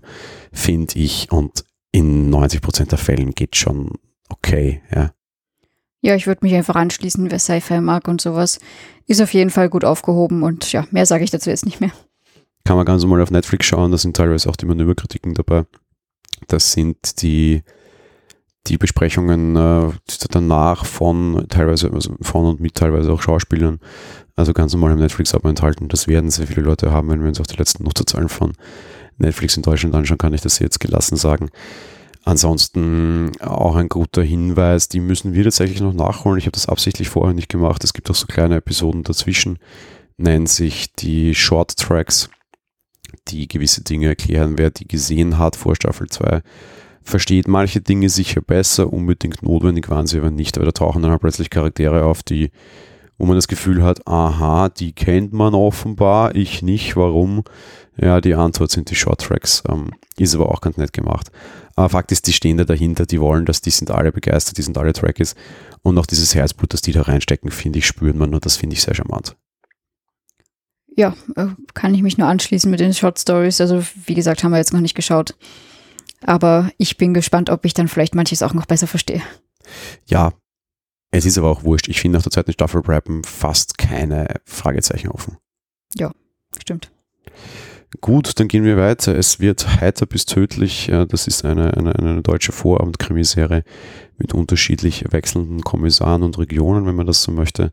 finde 0.52 0.98
ich. 0.98 1.30
Und 1.30 1.64
in 1.90 2.32
90% 2.32 2.86
der 2.86 2.98
Fällen 2.98 3.32
geht 3.32 3.56
schon 3.56 3.92
okay, 4.28 4.82
ja. 4.94 5.12
Ja, 6.04 6.16
ich 6.16 6.26
würde 6.26 6.40
mich 6.42 6.54
einfach 6.54 6.74
anschließen, 6.74 7.30
wer 7.30 7.38
Sci-Fi 7.38 7.80
mag 7.80 8.08
und 8.08 8.20
sowas. 8.20 8.58
Ist 9.06 9.22
auf 9.22 9.32
jeden 9.32 9.50
Fall 9.50 9.68
gut 9.68 9.84
aufgehoben 9.84 10.42
und 10.42 10.72
ja, 10.72 10.84
mehr 10.90 11.06
sage 11.06 11.22
ich 11.22 11.30
dazu 11.30 11.48
jetzt 11.48 11.64
nicht 11.64 11.80
mehr. 11.80 11.92
Kann 12.64 12.76
man 12.76 12.86
ganz 12.86 13.02
normal 13.02 13.22
auf 13.22 13.30
Netflix 13.30 13.66
schauen, 13.66 13.92
da 13.92 13.98
sind 13.98 14.16
teilweise 14.16 14.48
auch 14.48 14.56
die 14.56 14.66
Manöverkritiken 14.66 15.34
dabei. 15.34 15.64
Das 16.48 16.72
sind 16.72 17.22
die 17.22 17.62
die 18.68 18.78
Besprechungen 18.78 19.56
äh, 19.56 19.90
danach 20.30 20.84
von 20.84 21.46
teilweise 21.48 21.92
also 21.92 22.14
von 22.20 22.46
und 22.46 22.60
mit 22.60 22.74
teilweise 22.74 23.12
auch 23.12 23.22
Schauspielern, 23.22 23.80
also 24.36 24.52
ganz 24.52 24.72
normal 24.72 24.92
im 24.92 24.98
Netflix-Abo 24.98 25.48
enthalten. 25.48 25.88
Das 25.88 26.06
werden 26.06 26.30
sehr 26.30 26.46
viele 26.46 26.62
Leute 26.62 26.92
haben, 26.92 27.08
wenn 27.08 27.20
wir 27.20 27.28
uns 27.28 27.40
auch 27.40 27.46
die 27.46 27.56
letzten 27.56 27.84
Nutzerzahlen 27.84 28.28
von 28.28 28.52
Netflix 29.18 29.56
in 29.56 29.62
Deutschland 29.62 29.94
anschauen, 29.94 30.18
kann 30.18 30.34
ich 30.34 30.40
das 30.40 30.58
jetzt 30.58 30.80
gelassen 30.80 31.16
sagen. 31.16 31.50
Ansonsten 32.24 33.32
auch 33.40 33.74
ein 33.74 33.88
guter 33.88 34.22
Hinweis, 34.22 34.88
die 34.88 35.00
müssen 35.00 35.34
wir 35.34 35.42
tatsächlich 35.42 35.80
noch 35.80 35.92
nachholen. 35.92 36.38
Ich 36.38 36.44
habe 36.44 36.52
das 36.52 36.68
absichtlich 36.68 37.08
vorher 37.08 37.34
nicht 37.34 37.48
gemacht. 37.48 37.82
Es 37.82 37.92
gibt 37.92 38.08
auch 38.10 38.14
so 38.14 38.26
kleine 38.26 38.56
Episoden 38.56 39.02
dazwischen, 39.02 39.58
nennen 40.18 40.46
sich 40.46 40.92
die 40.92 41.34
Short 41.34 41.76
Tracks, 41.76 42.30
die 43.28 43.48
gewisse 43.48 43.82
Dinge 43.82 44.06
erklären. 44.06 44.56
Wer 44.56 44.70
die 44.70 44.86
gesehen 44.86 45.38
hat 45.38 45.56
vor 45.56 45.74
Staffel 45.74 46.08
2, 46.08 46.42
versteht 47.04 47.48
manche 47.48 47.80
Dinge 47.80 48.08
sicher 48.08 48.40
besser, 48.40 48.92
unbedingt 48.92 49.42
notwendig 49.42 49.88
waren 49.90 50.06
sie 50.06 50.18
aber 50.18 50.30
nicht, 50.30 50.56
aber 50.56 50.66
da 50.66 50.72
tauchen 50.72 51.02
dann 51.02 51.10
halt 51.10 51.20
plötzlich 51.20 51.50
Charaktere 51.50 52.04
auf, 52.04 52.22
die, 52.22 52.50
wo 53.18 53.26
man 53.26 53.36
das 53.36 53.48
Gefühl 53.48 53.82
hat, 53.82 54.06
aha, 54.06 54.68
die 54.68 54.92
kennt 54.92 55.32
man 55.32 55.54
offenbar, 55.54 56.34
ich 56.34 56.62
nicht, 56.62 56.96
warum? 56.96 57.44
Ja, 57.96 58.20
die 58.20 58.34
Antwort 58.34 58.70
sind 58.70 58.90
die 58.90 58.94
Short 58.94 59.20
Tracks, 59.20 59.62
ähm, 59.68 59.90
ist 60.16 60.34
aber 60.34 60.50
auch 60.50 60.60
ganz 60.60 60.76
nett 60.76 60.92
gemacht. 60.92 61.30
Aber 61.76 61.90
Fakt 61.90 62.12
ist, 62.12 62.26
die 62.26 62.32
stehen 62.32 62.56
da 62.56 62.64
dahinter, 62.64 63.06
die 63.06 63.20
wollen 63.20 63.44
das, 63.44 63.60
die 63.60 63.70
sind 63.70 63.90
alle 63.90 64.12
begeistert, 64.12 64.58
die 64.58 64.62
sind 64.62 64.78
alle 64.78 64.92
Trackies 64.92 65.34
und 65.82 65.98
auch 65.98 66.06
dieses 66.06 66.34
Herzblut, 66.34 66.72
das 66.72 66.82
die 66.82 66.92
da 66.92 67.02
reinstecken, 67.02 67.50
finde 67.50 67.78
ich, 67.78 67.86
spürt 67.86 68.16
man 68.16 68.34
und 68.34 68.44
das 68.44 68.56
finde 68.56 68.74
ich 68.74 68.82
sehr 68.82 68.94
charmant. 68.94 69.36
Ja, 70.96 71.14
äh, 71.36 71.46
kann 71.74 71.94
ich 71.94 72.02
mich 72.02 72.18
nur 72.18 72.28
anschließen 72.28 72.70
mit 72.70 72.80
den 72.80 72.92
Short 72.92 73.18
Stories. 73.18 73.60
Also, 73.60 73.82
wie 74.04 74.14
gesagt, 74.14 74.44
haben 74.44 74.52
wir 74.52 74.58
jetzt 74.58 74.74
noch 74.74 74.80
nicht 74.80 74.94
geschaut. 74.94 75.34
Aber 76.24 76.70
ich 76.78 76.96
bin 76.96 77.14
gespannt, 77.14 77.50
ob 77.50 77.64
ich 77.64 77.74
dann 77.74 77.88
vielleicht 77.88 78.14
manches 78.14 78.42
auch 78.42 78.54
noch 78.54 78.66
besser 78.66 78.86
verstehe. 78.86 79.22
Ja, 80.06 80.32
es 81.10 81.26
ist 81.26 81.38
aber 81.38 81.50
auch 81.50 81.62
wurscht. 81.62 81.88
Ich 81.88 82.00
finde 82.00 82.18
nach 82.18 82.22
der 82.22 82.32
zweiten 82.32 82.52
Staffel 82.52 82.82
bleiben 82.82 83.22
fast 83.24 83.78
keine 83.78 84.28
Fragezeichen 84.44 85.08
offen. 85.08 85.36
Ja, 85.94 86.10
stimmt. 86.60 86.90
Gut, 88.00 88.40
dann 88.40 88.48
gehen 88.48 88.64
wir 88.64 88.78
weiter. 88.78 89.14
Es 89.14 89.38
wird 89.38 89.80
heiter 89.80 90.06
bis 90.06 90.24
tödlich. 90.24 90.90
Das 91.08 91.26
ist 91.26 91.44
eine, 91.44 91.76
eine, 91.76 91.94
eine 91.94 92.22
deutsche 92.22 92.52
Vorabendkrimiserie 92.52 93.64
mit 94.16 94.32
unterschiedlich 94.32 95.04
wechselnden 95.10 95.60
Kommissaren 95.60 96.22
und 96.22 96.38
Regionen, 96.38 96.86
wenn 96.86 96.94
man 96.94 97.06
das 97.06 97.22
so 97.22 97.32
möchte. 97.32 97.70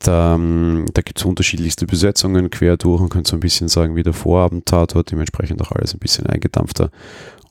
Da, 0.00 0.34
ähm, 0.34 0.86
da 0.92 1.02
gibt 1.02 1.18
es 1.18 1.24
unterschiedlichste 1.24 1.86
Besetzungen 1.86 2.50
quer 2.50 2.76
durch 2.76 3.00
und 3.00 3.08
könnte 3.08 3.30
so 3.30 3.36
ein 3.36 3.40
bisschen 3.40 3.68
sagen 3.68 3.96
wie 3.96 4.04
der 4.04 4.12
Vorabend-Tatort, 4.12 5.10
dementsprechend 5.10 5.60
auch 5.62 5.72
alles 5.72 5.94
ein 5.94 5.98
bisschen 5.98 6.26
eingedampfter 6.26 6.90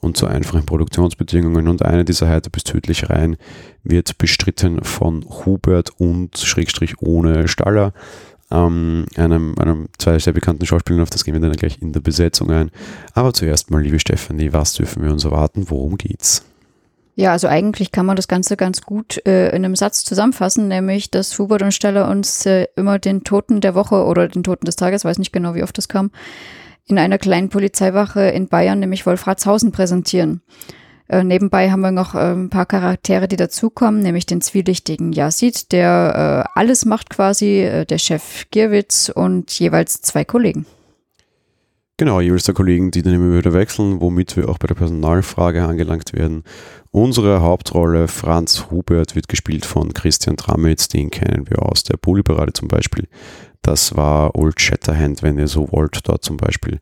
und 0.00 0.16
zu 0.16 0.26
einfachen 0.26 0.66
Produktionsbedingungen. 0.66 1.68
Und 1.68 1.84
eine 1.84 2.04
dieser 2.04 2.28
heiter 2.28 2.50
bis 2.50 2.64
tödlich 2.64 3.08
Reihen 3.10 3.36
wird 3.82 4.18
bestritten 4.18 4.84
von 4.84 5.24
Hubert 5.24 5.90
und 5.98 6.38
Schrägstrich 6.38 7.00
ohne 7.00 7.48
Staller, 7.48 7.92
ähm, 8.50 9.06
einem, 9.16 9.58
einem 9.58 9.88
zwei 9.98 10.18
sehr 10.18 10.32
bekannten 10.32 10.64
Schauspielern, 10.64 11.02
auf 11.02 11.10
das 11.10 11.24
gehen 11.24 11.34
wir 11.34 11.40
dann 11.40 11.52
gleich 11.52 11.82
in 11.82 11.92
der 11.92 12.00
Besetzung 12.00 12.50
ein. 12.50 12.70
Aber 13.12 13.32
zuerst 13.32 13.70
mal, 13.70 13.82
liebe 13.82 13.98
Stefanie, 13.98 14.52
was 14.52 14.72
dürfen 14.72 15.02
wir 15.02 15.12
uns 15.12 15.24
erwarten? 15.24 15.66
Worum 15.68 15.98
geht's? 15.98 16.44
Ja, 17.14 17.32
also 17.32 17.48
eigentlich 17.48 17.90
kann 17.90 18.06
man 18.06 18.14
das 18.14 18.28
Ganze 18.28 18.56
ganz 18.56 18.82
gut 18.82 19.20
äh, 19.26 19.48
in 19.48 19.64
einem 19.64 19.74
Satz 19.74 20.04
zusammenfassen, 20.04 20.68
nämlich, 20.68 21.10
dass 21.10 21.36
Hubert 21.36 21.62
und 21.62 21.74
Steller 21.74 22.08
uns 22.08 22.46
äh, 22.46 22.68
immer 22.76 23.00
den 23.00 23.24
Toten 23.24 23.60
der 23.60 23.74
Woche 23.74 24.04
oder 24.04 24.28
den 24.28 24.44
Toten 24.44 24.66
des 24.66 24.76
Tages, 24.76 25.04
weiß 25.04 25.18
nicht 25.18 25.32
genau, 25.32 25.56
wie 25.56 25.64
oft 25.64 25.76
das 25.76 25.88
kam, 25.88 26.12
in 26.88 26.98
einer 26.98 27.18
kleinen 27.18 27.50
Polizeiwache 27.50 28.22
in 28.22 28.48
Bayern, 28.48 28.80
nämlich 28.80 29.06
Wolfratshausen, 29.06 29.72
präsentieren. 29.72 30.42
Äh, 31.08 31.24
nebenbei 31.24 31.70
haben 31.70 31.80
wir 31.80 31.90
noch 31.90 32.14
äh, 32.14 32.32
ein 32.32 32.50
paar 32.50 32.66
Charaktere, 32.66 33.28
die 33.28 33.36
dazukommen, 33.36 34.00
nämlich 34.00 34.26
den 34.26 34.40
zwielichtigen 34.40 35.12
Yazid, 35.12 35.72
der 35.72 36.46
äh, 36.54 36.58
alles 36.58 36.84
macht 36.84 37.10
quasi, 37.10 37.60
äh, 37.60 37.86
der 37.86 37.98
Chef 37.98 38.46
Gierwitz 38.50 39.10
und 39.14 39.50
jeweils 39.58 40.02
zwei 40.02 40.24
Kollegen. 40.24 40.66
Genau, 41.96 42.20
jeweils 42.20 42.44
zwei 42.44 42.52
Kollegen, 42.52 42.92
die 42.92 43.02
dann 43.02 43.14
immer 43.14 43.36
wieder 43.36 43.54
wechseln, 43.54 44.00
womit 44.00 44.36
wir 44.36 44.48
auch 44.48 44.58
bei 44.58 44.68
der 44.68 44.76
Personalfrage 44.76 45.64
angelangt 45.64 46.12
werden. 46.12 46.44
Unsere 46.92 47.40
Hauptrolle, 47.40 48.06
Franz 48.06 48.66
Hubert, 48.70 49.16
wird 49.16 49.28
gespielt 49.28 49.66
von 49.66 49.92
Christian 49.92 50.36
Tramitz, 50.36 50.88
den 50.88 51.10
kennen 51.10 51.50
wir 51.50 51.62
aus 51.62 51.82
der 51.82 51.96
Polyparade 51.96 52.52
zum 52.52 52.68
Beispiel. 52.68 53.08
Das 53.62 53.96
war 53.96 54.34
Old 54.34 54.60
Shatterhand, 54.60 55.22
wenn 55.22 55.38
ihr 55.38 55.48
so 55.48 55.70
wollt, 55.72 56.00
dort 56.04 56.24
zum 56.24 56.36
Beispiel. 56.36 56.80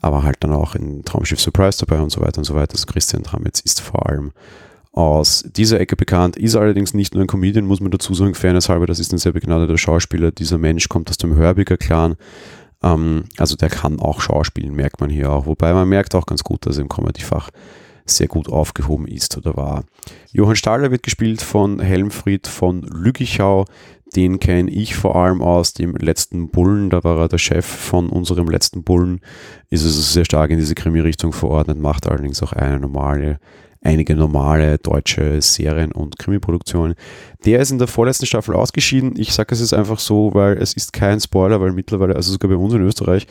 Aber 0.00 0.22
halt 0.22 0.36
dann 0.40 0.52
auch 0.52 0.74
in 0.74 1.04
Traumschiff 1.04 1.40
Surprise 1.40 1.84
dabei 1.84 2.00
und 2.00 2.10
so 2.10 2.20
weiter 2.20 2.38
und 2.38 2.44
so 2.44 2.54
weiter. 2.54 2.74
Also 2.74 2.86
Christian 2.86 3.24
Tramitz 3.24 3.60
ist 3.60 3.80
vor 3.80 4.08
allem 4.08 4.32
aus 4.92 5.44
dieser 5.46 5.80
Ecke 5.80 5.96
bekannt, 5.96 6.36
ist 6.36 6.56
allerdings 6.56 6.94
nicht 6.94 7.14
nur 7.14 7.22
ein 7.22 7.28
Comedian, 7.28 7.66
muss 7.66 7.80
man 7.80 7.90
dazu 7.90 8.14
sagen, 8.14 8.34
fairness 8.34 8.68
halber, 8.68 8.86
das 8.86 8.98
ist 8.98 9.12
ein 9.12 9.18
sehr 9.18 9.32
begnadeter 9.32 9.78
Schauspieler. 9.78 10.32
Dieser 10.32 10.58
Mensch 10.58 10.88
kommt 10.88 11.10
aus 11.10 11.18
dem 11.18 11.36
Hörbiger 11.36 11.76
Clan. 11.76 12.16
Ähm, 12.82 13.24
also 13.36 13.56
der 13.56 13.68
kann 13.68 14.00
auch 14.00 14.20
Schauspielen, 14.20 14.74
merkt 14.74 15.00
man 15.00 15.10
hier 15.10 15.30
auch. 15.30 15.46
Wobei 15.46 15.72
man 15.72 15.88
merkt 15.88 16.14
auch 16.14 16.26
ganz 16.26 16.42
gut, 16.42 16.66
dass 16.66 16.78
er 16.78 16.82
im 16.82 16.88
Comedy-Fach 16.88 17.50
sehr 18.10 18.26
gut 18.26 18.48
aufgehoben 18.48 19.06
ist 19.06 19.36
oder 19.36 19.56
war. 19.56 19.84
Johann 20.32 20.56
Stahler 20.56 20.90
wird 20.90 21.02
gespielt 21.02 21.42
von 21.42 21.78
Helmfried 21.80 22.46
von 22.46 22.82
Lügichau, 22.82 23.66
Den 24.16 24.40
kenne 24.40 24.70
ich 24.70 24.96
vor 24.96 25.16
allem 25.16 25.42
aus 25.42 25.74
dem 25.74 25.94
letzten 25.96 26.48
Bullen. 26.48 26.90
Da 26.90 27.04
war 27.04 27.18
er 27.18 27.28
der 27.28 27.38
Chef 27.38 27.66
von 27.66 28.08
unserem 28.08 28.48
letzten 28.48 28.82
Bullen. 28.82 29.20
Ist 29.70 29.84
also 29.84 30.00
sehr 30.00 30.24
stark 30.24 30.50
in 30.50 30.58
diese 30.58 30.74
Krimi-Richtung 30.74 31.32
verordnet, 31.32 31.78
macht 31.78 32.06
allerdings 32.06 32.42
auch 32.42 32.52
eine 32.52 32.80
normale, 32.80 33.38
einige 33.82 34.16
normale 34.16 34.78
deutsche 34.78 35.40
Serien 35.42 35.92
und 35.92 36.18
Krimi-Produktionen. 36.18 36.94
Der 37.44 37.60
ist 37.60 37.70
in 37.70 37.78
der 37.78 37.86
vorletzten 37.86 38.26
Staffel 38.26 38.54
ausgeschieden. 38.54 39.14
Ich 39.16 39.32
sage 39.34 39.54
es 39.54 39.60
jetzt 39.60 39.74
einfach 39.74 39.98
so, 39.98 40.32
weil 40.32 40.56
es 40.56 40.72
ist 40.72 40.92
kein 40.92 41.20
Spoiler, 41.20 41.60
weil 41.60 41.72
mittlerweile, 41.72 42.16
also 42.16 42.32
sogar 42.32 42.50
bei 42.50 42.56
uns 42.56 42.72
in 42.72 42.82
Österreich, 42.82 43.26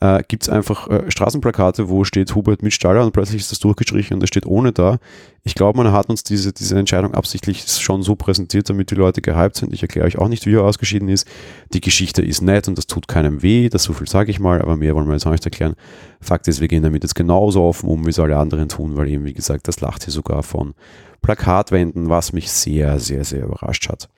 äh, 0.00 0.22
gibt 0.26 0.44
es 0.44 0.48
einfach 0.48 0.88
äh, 0.88 1.10
Straßenplakate, 1.10 1.88
wo 1.88 2.04
steht 2.04 2.34
Hubert 2.34 2.62
mit 2.62 2.72
Staller 2.72 3.04
und 3.04 3.12
plötzlich 3.12 3.42
ist 3.42 3.52
das 3.52 3.58
durchgestrichen 3.58 4.14
und 4.14 4.22
es 4.22 4.28
steht 4.28 4.46
ohne 4.46 4.72
da. 4.72 4.98
Ich 5.42 5.54
glaube, 5.54 5.76
man 5.76 5.92
hat 5.92 6.08
uns 6.08 6.24
diese, 6.24 6.52
diese 6.52 6.78
Entscheidung 6.78 7.14
absichtlich 7.14 7.66
schon 7.68 8.02
so 8.02 8.16
präsentiert, 8.16 8.68
damit 8.68 8.90
die 8.90 8.94
Leute 8.94 9.20
gehypt 9.20 9.56
sind. 9.56 9.72
Ich 9.74 9.82
erkläre 9.82 10.06
euch 10.06 10.18
auch 10.18 10.28
nicht, 10.28 10.46
wie 10.46 10.54
er 10.54 10.64
ausgeschieden 10.64 11.08
ist. 11.08 11.26
Die 11.74 11.82
Geschichte 11.82 12.22
ist 12.22 12.40
nett 12.40 12.66
und 12.66 12.78
das 12.78 12.86
tut 12.86 13.08
keinem 13.08 13.42
weh, 13.42 13.68
das 13.68 13.82
so 13.82 13.92
viel 13.92 14.08
sage 14.08 14.30
ich 14.30 14.40
mal, 14.40 14.62
aber 14.62 14.76
mehr 14.76 14.94
wollen 14.94 15.06
wir 15.06 15.12
jetzt 15.12 15.26
auch 15.26 15.32
nicht 15.32 15.44
erklären. 15.44 15.74
Fakt 16.20 16.48
ist, 16.48 16.60
wir 16.60 16.68
gehen 16.68 16.82
damit 16.82 17.02
jetzt 17.04 17.14
genauso 17.14 17.62
offen 17.62 17.88
um, 17.88 18.06
wie 18.06 18.10
es 18.10 18.18
alle 18.18 18.38
anderen 18.38 18.68
tun, 18.68 18.96
weil 18.96 19.08
eben, 19.08 19.24
wie 19.24 19.34
gesagt, 19.34 19.68
das 19.68 19.80
lacht 19.80 20.04
hier 20.04 20.12
sogar 20.12 20.42
von 20.42 20.74
Plakatwänden, 21.20 22.08
was 22.08 22.32
mich 22.32 22.50
sehr, 22.50 22.98
sehr, 22.98 23.24
sehr 23.24 23.44
überrascht 23.44 23.88
hat. 23.90 24.08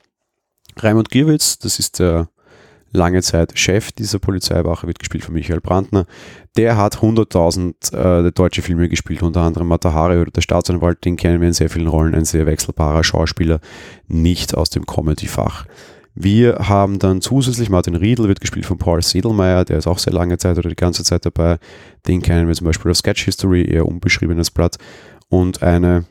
Raimund 0.76 1.10
Gierwitz, 1.10 1.58
das 1.58 1.78
ist 1.80 1.98
der 1.98 2.28
lange 2.92 3.22
Zeit 3.22 3.58
Chef 3.58 3.92
dieser 3.92 4.18
Polizeiwache, 4.18 4.86
wird 4.86 4.98
gespielt 4.98 5.24
von 5.24 5.34
Michael 5.34 5.60
Brandner. 5.60 6.06
Der 6.56 6.76
hat 6.76 6.98
100.000 6.98 8.26
äh, 8.26 8.32
deutsche 8.32 8.62
Filme 8.62 8.88
gespielt, 8.88 9.22
unter 9.22 9.40
anderem 9.40 9.68
Matahari 9.68 10.18
oder 10.18 10.30
der 10.30 10.42
Staatsanwalt, 10.42 11.04
den 11.04 11.16
kennen 11.16 11.40
wir 11.40 11.48
in 11.48 11.54
sehr 11.54 11.70
vielen 11.70 11.88
Rollen, 11.88 12.14
ein 12.14 12.24
sehr 12.24 12.46
wechselbarer 12.46 13.02
Schauspieler, 13.02 13.60
nicht 14.06 14.54
aus 14.54 14.70
dem 14.70 14.86
Comedy-Fach. 14.86 15.66
Wir 16.14 16.56
haben 16.68 16.98
dann 16.98 17.22
zusätzlich 17.22 17.70
Martin 17.70 17.94
Riedel, 17.94 18.28
wird 18.28 18.42
gespielt 18.42 18.66
von 18.66 18.76
Paul 18.76 19.02
Sedelmeier, 19.02 19.64
der 19.64 19.78
ist 19.78 19.86
auch 19.86 19.98
sehr 19.98 20.12
lange 20.12 20.36
Zeit 20.36 20.58
oder 20.58 20.68
die 20.68 20.76
ganze 20.76 21.04
Zeit 21.04 21.24
dabei. 21.24 21.58
Den 22.06 22.20
kennen 22.20 22.48
wir 22.48 22.54
zum 22.54 22.66
Beispiel 22.66 22.90
auf 22.90 22.98
Sketch 22.98 23.24
History, 23.24 23.64
eher 23.64 23.86
unbeschriebenes 23.86 24.50
Blatt. 24.50 24.76
Und 25.30 25.62
eine 25.62 26.04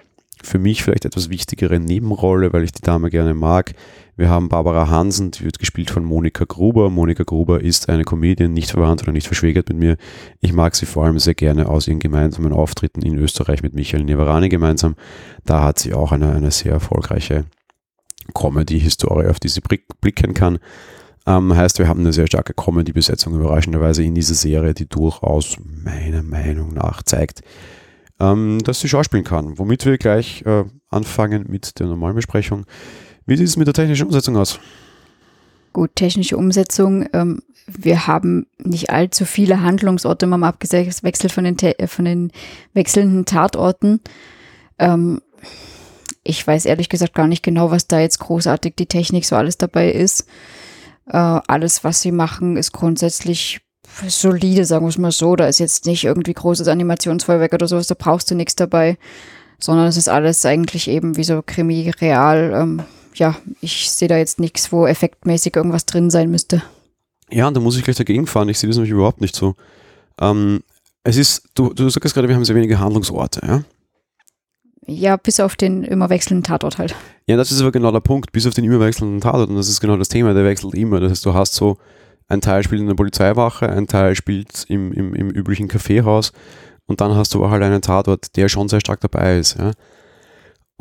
für 0.43 0.57
mich 0.57 0.83
vielleicht 0.83 1.05
etwas 1.05 1.29
wichtigere 1.29 1.79
Nebenrolle, 1.79 2.51
weil 2.51 2.63
ich 2.63 2.71
die 2.71 2.81
Dame 2.81 3.11
gerne 3.11 3.35
mag, 3.35 3.73
wir 4.21 4.29
haben 4.29 4.49
Barbara 4.49 4.87
Hansen, 4.87 5.31
die 5.31 5.43
wird 5.43 5.57
gespielt 5.57 5.89
von 5.89 6.05
Monika 6.05 6.45
Gruber. 6.45 6.91
Monika 6.91 7.23
Gruber 7.23 7.59
ist 7.59 7.89
eine 7.89 8.03
Comedian, 8.03 8.53
nicht 8.53 8.69
verwandt 8.69 9.01
oder 9.01 9.11
nicht 9.11 9.25
verschwägert 9.25 9.67
mit 9.69 9.79
mir. 9.79 9.97
Ich 10.41 10.53
mag 10.53 10.75
sie 10.75 10.85
vor 10.85 11.05
allem 11.05 11.17
sehr 11.17 11.33
gerne 11.33 11.67
aus 11.67 11.87
ihren 11.87 11.97
gemeinsamen 11.97 12.53
Auftritten 12.53 13.01
in 13.01 13.17
Österreich 13.17 13.63
mit 13.63 13.73
Michael 13.73 14.03
Neverani 14.03 14.47
gemeinsam. 14.47 14.95
Da 15.43 15.63
hat 15.63 15.79
sie 15.79 15.95
auch 15.95 16.11
eine, 16.11 16.33
eine 16.33 16.51
sehr 16.51 16.71
erfolgreiche 16.71 17.45
Comedy-Historie, 18.35 19.27
auf 19.27 19.39
die 19.39 19.49
sie 19.49 19.61
blicken 19.61 20.35
kann. 20.35 20.59
Ähm, 21.25 21.55
heißt, 21.55 21.79
wir 21.79 21.87
haben 21.87 22.01
eine 22.01 22.13
sehr 22.13 22.27
starke 22.27 22.53
Comedy-Besetzung 22.53 23.33
überraschenderweise 23.33 24.03
in 24.03 24.13
dieser 24.13 24.35
Serie, 24.35 24.75
die 24.75 24.87
durchaus 24.87 25.57
meiner 25.65 26.21
Meinung 26.21 26.75
nach 26.75 27.01
zeigt, 27.01 27.41
ähm, 28.19 28.59
dass 28.63 28.81
sie 28.81 28.87
schauspielen 28.87 29.25
kann. 29.25 29.57
Womit 29.57 29.83
wir 29.87 29.97
gleich 29.97 30.45
äh, 30.45 30.65
anfangen 30.89 31.45
mit 31.49 31.79
der 31.79 31.87
normalen 31.87 32.15
Besprechung. 32.15 32.67
Wie 33.25 33.37
sieht 33.37 33.47
es 33.47 33.57
mit 33.57 33.67
der 33.67 33.73
technischen 33.73 34.07
Umsetzung 34.07 34.37
aus? 34.37 34.59
Gut, 35.73 35.95
technische 35.95 36.37
Umsetzung. 36.37 37.07
Ähm, 37.13 37.41
wir 37.67 38.07
haben 38.07 38.47
nicht 38.57 38.89
allzu 38.89 39.25
viele 39.25 39.61
Handlungsorte, 39.61 40.27
mal 40.27 40.43
abgewechselt 40.43 41.31
von 41.31 41.43
den, 41.43 41.57
von 41.87 42.05
den 42.05 42.31
wechselnden 42.73 43.25
Tatorten. 43.25 44.01
Ähm, 44.79 45.21
ich 46.23 46.45
weiß 46.45 46.65
ehrlich 46.65 46.89
gesagt 46.89 47.13
gar 47.13 47.27
nicht 47.27 47.43
genau, 47.43 47.71
was 47.71 47.87
da 47.87 47.99
jetzt 47.99 48.19
großartig 48.19 48.75
die 48.75 48.85
Technik 48.85 49.25
so 49.25 49.35
alles 49.35 49.57
dabei 49.57 49.91
ist. 49.91 50.27
Äh, 51.07 51.17
alles, 51.17 51.83
was 51.83 52.01
sie 52.01 52.11
machen, 52.11 52.57
ist 52.57 52.73
grundsätzlich 52.73 53.61
solide, 54.07 54.65
sagen 54.65 54.85
wir 54.85 54.89
es 54.89 54.97
mal 54.97 55.11
so. 55.11 55.35
Da 55.35 55.47
ist 55.47 55.59
jetzt 55.59 55.85
nicht 55.85 56.03
irgendwie 56.03 56.33
großes 56.33 56.67
Animationsfeuerwerk 56.67 57.53
oder 57.53 57.67
sowas, 57.67 57.87
da 57.87 57.95
brauchst 57.97 58.29
du 58.31 58.35
nichts 58.35 58.55
dabei, 58.55 58.97
sondern 59.59 59.87
es 59.87 59.97
ist 59.97 60.09
alles 60.09 60.45
eigentlich 60.45 60.87
eben 60.87 61.17
wie 61.17 61.23
so 61.23 61.41
Krimi 61.45 61.91
real. 62.01 62.51
Ähm, 62.53 62.83
ja, 63.15 63.37
ich 63.61 63.89
sehe 63.91 64.07
da 64.07 64.17
jetzt 64.17 64.39
nichts, 64.39 64.71
wo 64.71 64.85
effektmäßig 64.85 65.55
irgendwas 65.55 65.85
drin 65.85 66.09
sein 66.09 66.29
müsste. 66.29 66.61
Ja, 67.29 67.47
und 67.47 67.55
da 67.55 67.61
muss 67.61 67.77
ich 67.77 67.83
gleich 67.83 67.97
dagegen 67.97 68.27
fahren. 68.27 68.49
Ich 68.49 68.59
sehe 68.59 68.69
das 68.69 68.77
nämlich 68.77 68.91
überhaupt 68.91 69.21
nicht 69.21 69.35
so. 69.35 69.55
Ähm, 70.19 70.61
es 71.03 71.17
ist, 71.17 71.43
du, 71.55 71.73
du 71.73 71.89
sagst 71.89 72.13
gerade, 72.13 72.27
wir 72.27 72.35
haben 72.35 72.45
sehr 72.45 72.55
wenige 72.55 72.79
Handlungsorte, 72.79 73.41
ja? 73.45 73.63
Ja, 74.87 75.15
bis 75.15 75.39
auf 75.39 75.55
den 75.55 75.83
immer 75.83 76.09
wechselnden 76.09 76.43
Tatort 76.43 76.77
halt. 76.77 76.95
Ja, 77.27 77.37
das 77.37 77.51
ist 77.51 77.61
aber 77.61 77.71
genau 77.71 77.91
der 77.91 77.99
Punkt, 77.99 78.31
bis 78.31 78.47
auf 78.47 78.53
den 78.53 78.65
immer 78.65 78.79
wechselnden 78.79 79.21
Tatort. 79.21 79.49
Und 79.49 79.55
das 79.55 79.69
ist 79.69 79.79
genau 79.79 79.95
das 79.95 80.09
Thema, 80.09 80.33
der 80.33 80.43
wechselt 80.43 80.73
immer. 80.73 80.99
Das 80.99 81.11
heißt, 81.11 81.25
du 81.25 81.33
hast 81.33 81.53
so, 81.53 81.77
ein 82.31 82.41
Teil 82.41 82.63
spielt 82.63 82.81
in 82.81 82.87
der 82.87 82.95
Polizeiwache, 82.95 83.69
ein 83.69 83.87
Teil 83.87 84.15
spielt 84.15 84.65
im, 84.69 84.93
im, 84.93 85.13
im 85.13 85.29
üblichen 85.29 85.67
Kaffeehaus 85.67 86.31
und 86.85 87.01
dann 87.01 87.13
hast 87.13 87.33
du 87.33 87.43
auch 87.43 87.51
halt 87.51 87.61
einen 87.61 87.81
Tatort, 87.81 88.37
der 88.37 88.47
schon 88.47 88.69
sehr 88.69 88.79
stark 88.79 89.01
dabei 89.01 89.37
ist. 89.37 89.57
Ja? 89.59 89.71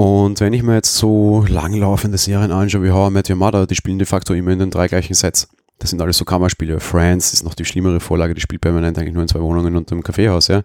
Und 0.01 0.41
wenn 0.41 0.55
ich 0.55 0.63
mir 0.63 0.77
jetzt 0.77 0.97
so 0.97 1.45
langlaufende 1.47 2.17
Serien 2.17 2.53
anschaue 2.53 2.85
wie 2.85 2.91
How 2.91 3.11
I 3.11 3.13
Met 3.13 3.29
Your 3.29 3.37
Mother, 3.37 3.67
die 3.67 3.75
spielen 3.75 3.99
de 3.99 4.07
facto 4.07 4.33
immer 4.33 4.51
in 4.51 4.59
den 4.59 4.71
drei 4.71 4.89
gleichen 4.89 5.13
Sets. 5.13 5.47
Das 5.79 5.91
sind 5.91 6.01
alles 6.01 6.17
so 6.17 6.25
Kammerspiele. 6.25 6.81
Friends 6.81 7.35
ist 7.35 7.45
noch 7.45 7.53
die 7.53 7.67
schlimmere 7.67 8.01
Vorlage, 8.01 8.33
die 8.33 8.41
spielt 8.41 8.63
permanent 8.63 8.97
eigentlich 8.97 9.13
nur 9.13 9.21
in 9.21 9.29
zwei 9.29 9.41
Wohnungen 9.41 9.77
und 9.77 9.93
einem 9.93 10.03
Kaffeehaus, 10.03 10.49
ja. 10.49 10.63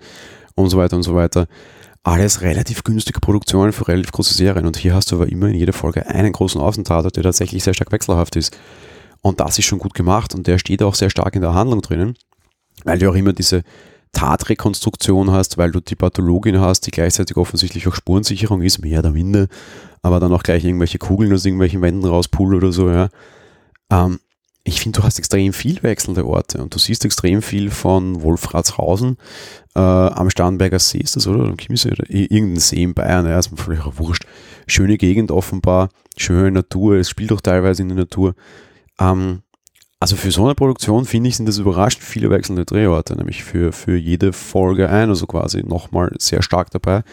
Und 0.56 0.70
so 0.70 0.78
weiter 0.78 0.96
und 0.96 1.04
so 1.04 1.16
weiter. 1.16 1.48
Alles 2.02 2.40
relativ 2.40 2.86
günstige 2.86 3.20
Produktionen 3.20 3.74
für 3.74 3.90
relativ 3.90 4.14
große 4.14 4.34
Serien. 4.34 4.66
Und 4.68 4.78
hier 4.78 4.96
hast 4.96 5.12
du 5.12 5.18
aber 5.18 5.28
immer 5.28 5.48
in 5.48 5.56
jeder 5.56 5.74
Folge 5.74 6.08
einen 6.08 6.32
großen 6.32 6.62
Außentatort, 6.62 7.18
der 7.18 7.24
tatsächlich 7.24 7.62
sehr 7.62 7.74
stark 7.74 7.92
wechselhaft 7.92 8.38
ist. 8.38 8.58
Und 9.22 9.42
das 9.42 9.60
ist 9.60 9.66
schon 9.66 9.80
gut 9.80 9.96
gemacht 9.96 10.34
und 10.34 10.48
der 10.48 10.60
steht 10.60 10.82
auch 10.82 10.96
sehr 10.96 11.10
stark 11.10 11.36
in 11.36 11.42
der 11.42 11.54
Handlung 11.54 11.82
drinnen, 11.82 12.16
weil 12.86 13.00
du 13.00 13.10
auch 13.10 13.16
immer 13.16 13.34
diese 13.34 13.64
Tatrekonstruktion 14.12 15.32
hast, 15.32 15.58
weil 15.58 15.72
du 15.72 15.80
die 15.80 15.96
Pathologin 15.96 16.60
hast, 16.60 16.82
die 16.82 16.92
gleichzeitig 16.92 17.38
offensichtlich 17.38 17.88
auch 17.88 17.96
Spurensicherung 17.96 18.62
ist, 18.62 18.80
mehr 18.80 19.00
oder 19.00 19.12
minder, 19.12 19.48
aber 20.02 20.20
dann 20.20 20.34
auch 20.34 20.44
gleich 20.44 20.64
irgendwelche 20.64 20.98
Kugeln 20.98 21.34
aus 21.34 21.46
irgendwelchen 21.46 21.82
Wänden 21.82 22.06
rauspult 22.06 22.56
oder 22.56 22.72
so, 22.72 22.90
ja. 22.90 23.10
Ähm, 23.92 24.20
ich 24.64 24.82
finde, 24.82 25.00
du 25.00 25.06
hast 25.06 25.20
extrem 25.20 25.54
viel 25.54 25.84
wechselnde 25.84 26.26
Orte 26.26 26.62
und 26.62 26.74
du 26.74 26.80
siehst 26.80 27.06
extrem 27.06 27.44
viel 27.44 27.70
von 27.70 28.24
Wolfratshausen 28.24 29.18
äh, 29.76 29.80
am 29.80 30.30
Starnberger 30.30 30.80
See 30.80 31.00
ist 31.00 31.16
das, 31.16 31.28
oder? 31.28 31.44
Am 31.44 31.58
Chiemsee 31.58 31.92
oder 31.92 32.10
irgendein 32.10 32.60
See 32.60 32.82
in 32.82 32.94
Bayern, 32.94 33.26
ja, 33.28 33.38
ist 33.38 33.52
mir 33.52 33.58
vielleicht 33.58 33.86
auch 33.86 33.98
wurscht. 33.98 34.26
Schöne 34.68 34.98
Gegend 34.98 35.32
offenbar, 35.32 35.90
schöne 36.18 36.52
Natur, 36.52 36.96
es 36.96 37.10
spielt 37.10 37.32
auch 37.34 37.42
teilweise 37.42 37.82
in 37.82 37.90
der 37.90 37.98
Natur. 37.98 38.36
Ähm, 39.00 39.42
also 40.00 40.16
für 40.16 40.32
so 40.32 40.46
eine 40.46 40.56
Produktion 40.56 41.06
finde 41.06 41.30
ich, 41.30 41.38
sind 41.38 41.48
das 41.48 41.58
überraschend 41.58 42.04
viele 42.04 42.30
wechselnde 42.30 42.66
Drehorte, 42.66 43.16
nämlich 43.16 43.44
für, 43.44 43.72
für 43.72 43.96
jede 43.96 44.34
Folge 44.34 44.90
ein, 44.90 45.10
also 45.10 45.26
quasi 45.26 45.64
nochmal 45.64 46.14
sehr 46.20 46.42
stark 46.42 46.70
dabei. 46.72 47.04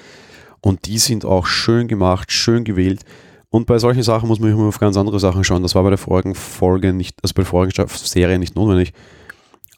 Und 0.61 0.87
die 0.87 0.99
sind 0.99 1.25
auch 1.25 1.47
schön 1.47 1.89
gemacht, 1.89 2.33
schön 2.33 2.65
gewählt. 2.65 3.03
Und 3.51 3.67
bei 3.67 3.79
solchen 3.79 4.03
Sachen 4.03 4.29
muss 4.29 4.41
man 4.41 4.51
immer 4.51 4.69
auf 4.69 4.79
ganz 4.79 4.97
andere 4.97 5.21
Sachen 5.21 5.45
schauen. 5.45 5.63
Das 5.63 5.75
war 5.75 5.83
bei 5.83 5.91
der 5.91 5.99
vorigen 5.99 6.35
Folge 6.35 6.93
nicht, 6.93 7.19
also 7.23 7.35
bei 7.35 7.43
der 7.43 7.51
vorigen 7.51 7.89
Serie 7.89 8.39
nicht 8.39 8.57
notwendig. 8.57 8.93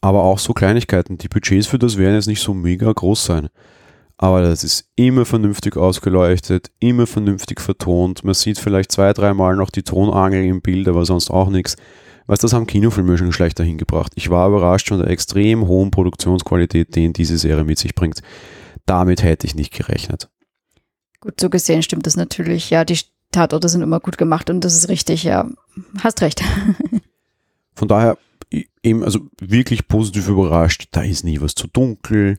Aber 0.00 0.22
auch 0.22 0.38
so 0.38 0.52
Kleinigkeiten. 0.52 1.18
Die 1.18 1.28
Budgets 1.28 1.66
für 1.66 1.78
das 1.78 1.96
werden 1.96 2.14
jetzt 2.14 2.28
nicht 2.28 2.42
so 2.42 2.54
mega 2.54 2.92
groß 2.92 3.24
sein. 3.24 3.48
Aber 4.16 4.42
das 4.42 4.62
ist 4.62 4.86
immer 4.94 5.24
vernünftig 5.24 5.76
ausgeleuchtet, 5.76 6.70
immer 6.78 7.06
vernünftig 7.06 7.60
vertont. 7.60 8.22
Man 8.22 8.34
sieht 8.34 8.58
vielleicht 8.58 8.92
zwei, 8.92 9.12
dreimal 9.12 9.56
noch 9.56 9.70
die 9.70 9.82
Tonangel 9.82 10.44
im 10.44 10.60
Bild, 10.60 10.86
aber 10.86 11.04
sonst 11.04 11.30
auch 11.30 11.48
nichts. 11.48 11.76
Was 12.26 12.40
das 12.40 12.52
haben 12.52 12.66
Kinofilme 12.66 13.18
schon 13.18 13.32
schlechter 13.32 13.64
hingebracht. 13.64 14.12
Ich 14.14 14.30
war 14.30 14.48
überrascht 14.48 14.88
von 14.88 14.98
der 14.98 15.08
extrem 15.08 15.66
hohen 15.66 15.90
Produktionsqualität, 15.90 16.94
die 16.94 17.12
diese 17.12 17.37
Serie 17.37 17.64
mit 17.64 17.78
sich 17.78 17.94
bringt. 17.94 18.20
Damit 18.87 19.22
hätte 19.22 19.46
ich 19.46 19.54
nicht 19.54 19.72
gerechnet. 19.72 20.30
Gut, 21.20 21.40
so 21.40 21.50
gesehen 21.50 21.82
stimmt 21.82 22.06
das 22.06 22.16
natürlich. 22.16 22.70
Ja, 22.70 22.84
die 22.84 22.98
Tatorte 23.30 23.68
sind 23.68 23.82
immer 23.82 24.00
gut 24.00 24.16
gemacht 24.16 24.48
und 24.50 24.64
das 24.64 24.74
ist 24.74 24.88
richtig, 24.88 25.24
ja. 25.24 25.48
Hast 26.02 26.22
recht. 26.22 26.42
Von 27.74 27.88
daher 27.88 28.16
eben, 28.82 29.02
also 29.02 29.20
wirklich 29.40 29.88
positiv 29.88 30.28
überrascht. 30.28 30.88
Da 30.92 31.02
ist 31.02 31.24
nie 31.24 31.40
was 31.40 31.54
zu 31.54 31.66
dunkel. 31.66 32.38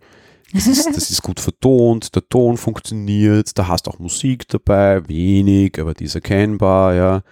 Das 0.54 0.68
ist, 0.68 0.86
das 0.88 1.10
ist 1.10 1.22
gut 1.22 1.40
vertont, 1.40 2.16
der 2.16 2.30
Ton 2.30 2.56
funktioniert, 2.58 3.58
da 3.58 3.68
hast 3.68 3.90
auch 3.90 4.00
Musik 4.00 4.48
dabei, 4.48 5.08
wenig, 5.10 5.80
aber 5.82 5.94
die 5.94 6.06
ist 6.06 6.16
erkennbar, 6.16 6.94
ja. 6.94 7.24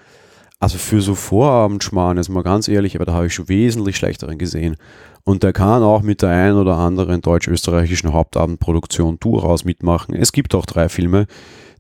Also 0.64 0.78
für 0.78 1.02
so 1.02 1.14
Vorabendschmarrn, 1.14 2.16
jetzt 2.16 2.30
mal 2.30 2.42
ganz 2.42 2.70
ehrlich, 2.70 2.96
aber 2.96 3.04
da 3.04 3.12
habe 3.12 3.28
ich 3.28 3.34
schon 3.34 3.50
wesentlich 3.50 3.98
schlechteren 3.98 4.38
gesehen. 4.38 4.78
Und 5.26 5.44
der 5.44 5.52
kann 5.52 5.84
auch 5.84 6.04
mit 6.04 6.22
der 6.22 6.30
ein 6.30 6.54
oder 6.54 6.78
anderen 6.78 7.20
deutsch-österreichischen 7.20 8.14
Hauptabendproduktion 8.14 9.18
durchaus 9.20 9.66
mitmachen. 9.66 10.16
Es 10.16 10.32
gibt 10.32 10.56
auch 10.56 10.66
drei 10.66 10.88
Filme, 10.88 11.26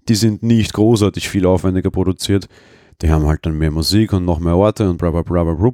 die 0.10 0.16
sind 0.16 0.44
nicht 0.44 0.74
großartig 0.74 1.30
viel 1.30 1.46
aufwendiger 1.46 1.92
produziert. 1.92 2.50
Die 3.02 3.10
haben 3.10 3.26
halt 3.26 3.46
dann 3.46 3.58
mehr 3.58 3.72
Musik 3.72 4.12
und 4.12 4.26
noch 4.26 4.40
mehr 4.40 4.58
Orte 4.58 4.90
und 4.90 4.98
bla 4.98 5.12
bla 5.12 5.22
bla 5.22 5.46
bla. 5.46 5.72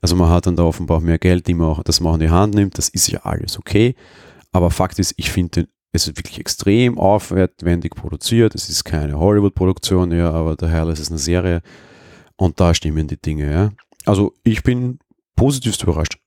Also 0.00 0.14
man 0.14 0.30
hat 0.30 0.46
dann 0.46 0.54
da 0.54 0.62
offenbar 0.62 0.98
auch 0.98 1.02
mehr 1.02 1.18
Geld, 1.18 1.48
die 1.48 1.54
man 1.54 1.66
auch, 1.66 1.82
das 1.82 1.98
man 1.98 2.14
in 2.14 2.20
die 2.20 2.30
Hand 2.30 2.54
nimmt. 2.54 2.78
Das 2.78 2.88
ist 2.88 3.08
ja 3.08 3.22
alles 3.24 3.58
okay. 3.58 3.96
Aber 4.52 4.70
Fakt 4.70 5.00
ist, 5.00 5.14
ich 5.16 5.32
finde, 5.32 5.66
es 5.90 6.06
ist 6.06 6.16
wirklich 6.16 6.38
extrem 6.38 6.96
aufwendig 6.96 7.96
produziert. 7.96 8.54
Es 8.54 8.68
ist 8.68 8.84
keine 8.84 9.18
Hollywood-Produktion, 9.18 10.12
ja, 10.12 10.30
aber 10.30 10.54
daher 10.54 10.86
ist 10.90 11.00
es 11.00 11.10
eine 11.10 11.18
Serie 11.18 11.60
Und 12.36 12.60
da 12.60 12.74
stimmen 12.74 13.08
die 13.08 13.20
Dinge, 13.20 13.50
ja. 13.50 13.72
Also 14.04 14.34
ich 14.44 14.62
bin 14.62 14.98
positivst 15.36 15.82
überrascht. 15.82 16.18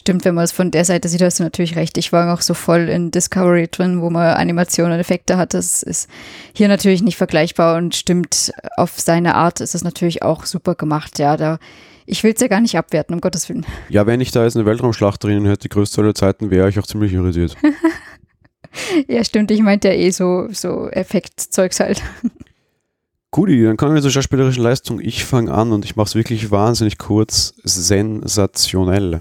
Stimmt, 0.00 0.24
wenn 0.24 0.34
man 0.34 0.44
es 0.44 0.52
von 0.52 0.70
der 0.70 0.84
Seite 0.84 1.08
sieht, 1.08 1.20
hast 1.22 1.40
du 1.40 1.42
natürlich 1.42 1.76
recht. 1.76 1.98
Ich 1.98 2.12
war 2.12 2.32
auch 2.32 2.40
so 2.40 2.54
voll 2.54 2.88
in 2.88 3.10
Discovery 3.10 3.68
drin, 3.68 4.00
wo 4.00 4.10
man 4.10 4.36
Animationen 4.36 4.92
und 4.92 5.00
Effekte 5.00 5.36
hat. 5.36 5.54
Das 5.54 5.82
ist 5.82 6.08
hier 6.54 6.68
natürlich 6.68 7.02
nicht 7.02 7.16
vergleichbar 7.16 7.76
und 7.76 7.96
stimmt 7.96 8.52
auf 8.76 8.98
seine 8.98 9.34
Art 9.34 9.60
ist 9.60 9.74
es 9.74 9.82
natürlich 9.82 10.22
auch 10.22 10.46
super 10.46 10.76
gemacht. 10.76 11.18
Ja, 11.18 11.36
da 11.36 11.58
ich 12.06 12.24
will 12.24 12.32
es 12.32 12.40
ja 12.40 12.48
gar 12.48 12.62
nicht 12.62 12.78
abwerten, 12.78 13.14
um 13.14 13.20
Gottes 13.20 13.48
Willen. 13.48 13.66
Ja, 13.90 14.06
wenn 14.06 14.22
ich 14.22 14.30
da 14.30 14.44
jetzt 14.44 14.56
eine 14.56 14.64
Weltraumschlacht 14.64 15.22
drinnen 15.22 15.44
hätte, 15.44 15.62
die 15.62 15.68
größte 15.68 16.00
aller 16.00 16.14
Zeiten, 16.14 16.50
wäre 16.50 16.68
ich 16.68 16.78
auch 16.78 16.86
ziemlich 16.86 17.12
irritiert. 17.12 17.54
ja, 19.08 19.22
stimmt. 19.24 19.50
Ich 19.50 19.60
meinte 19.60 19.88
ja 19.88 19.94
eh 19.94 20.10
so, 20.10 20.48
so 20.50 20.88
Effektzeugs 20.88 21.80
halt. 21.80 22.02
Guti, 23.30 23.62
dann 23.62 23.76
kommen 23.76 23.94
wir 23.94 24.00
zur 24.00 24.10
schauspielerischen 24.10 24.62
Leistung. 24.62 25.00
Ich 25.00 25.24
fange 25.24 25.52
an 25.52 25.72
und 25.72 25.84
ich 25.84 25.96
mache 25.96 26.06
es 26.08 26.14
wirklich 26.14 26.50
wahnsinnig 26.50 26.96
kurz. 26.96 27.52
Sensationell. 27.62 29.20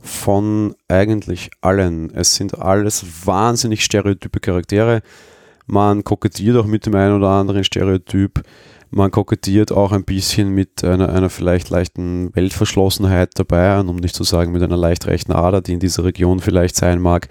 Von 0.00 0.74
eigentlich 0.88 1.50
allen. 1.62 2.14
Es 2.14 2.34
sind 2.34 2.58
alles 2.58 3.26
wahnsinnig 3.26 3.84
stereotype 3.84 4.38
Charaktere. 4.38 5.00
Man 5.66 6.04
kokettiert 6.04 6.56
auch 6.58 6.66
mit 6.66 6.84
dem 6.84 6.94
einen 6.94 7.16
oder 7.16 7.28
anderen 7.28 7.64
Stereotyp. 7.64 8.42
Man 8.90 9.10
kokettiert 9.10 9.72
auch 9.72 9.92
ein 9.92 10.04
bisschen 10.04 10.50
mit 10.50 10.84
einer, 10.84 11.08
einer 11.08 11.30
vielleicht 11.30 11.70
leichten 11.70 12.36
Weltverschlossenheit 12.36 13.30
dabei, 13.36 13.80
um 13.80 13.96
nicht 13.96 14.14
zu 14.14 14.24
sagen 14.24 14.52
mit 14.52 14.62
einer 14.62 14.76
leicht 14.76 15.06
rechten 15.06 15.32
Ader, 15.32 15.62
die 15.62 15.72
in 15.72 15.80
dieser 15.80 16.04
Region 16.04 16.40
vielleicht 16.40 16.76
sein 16.76 17.00
mag. 17.00 17.30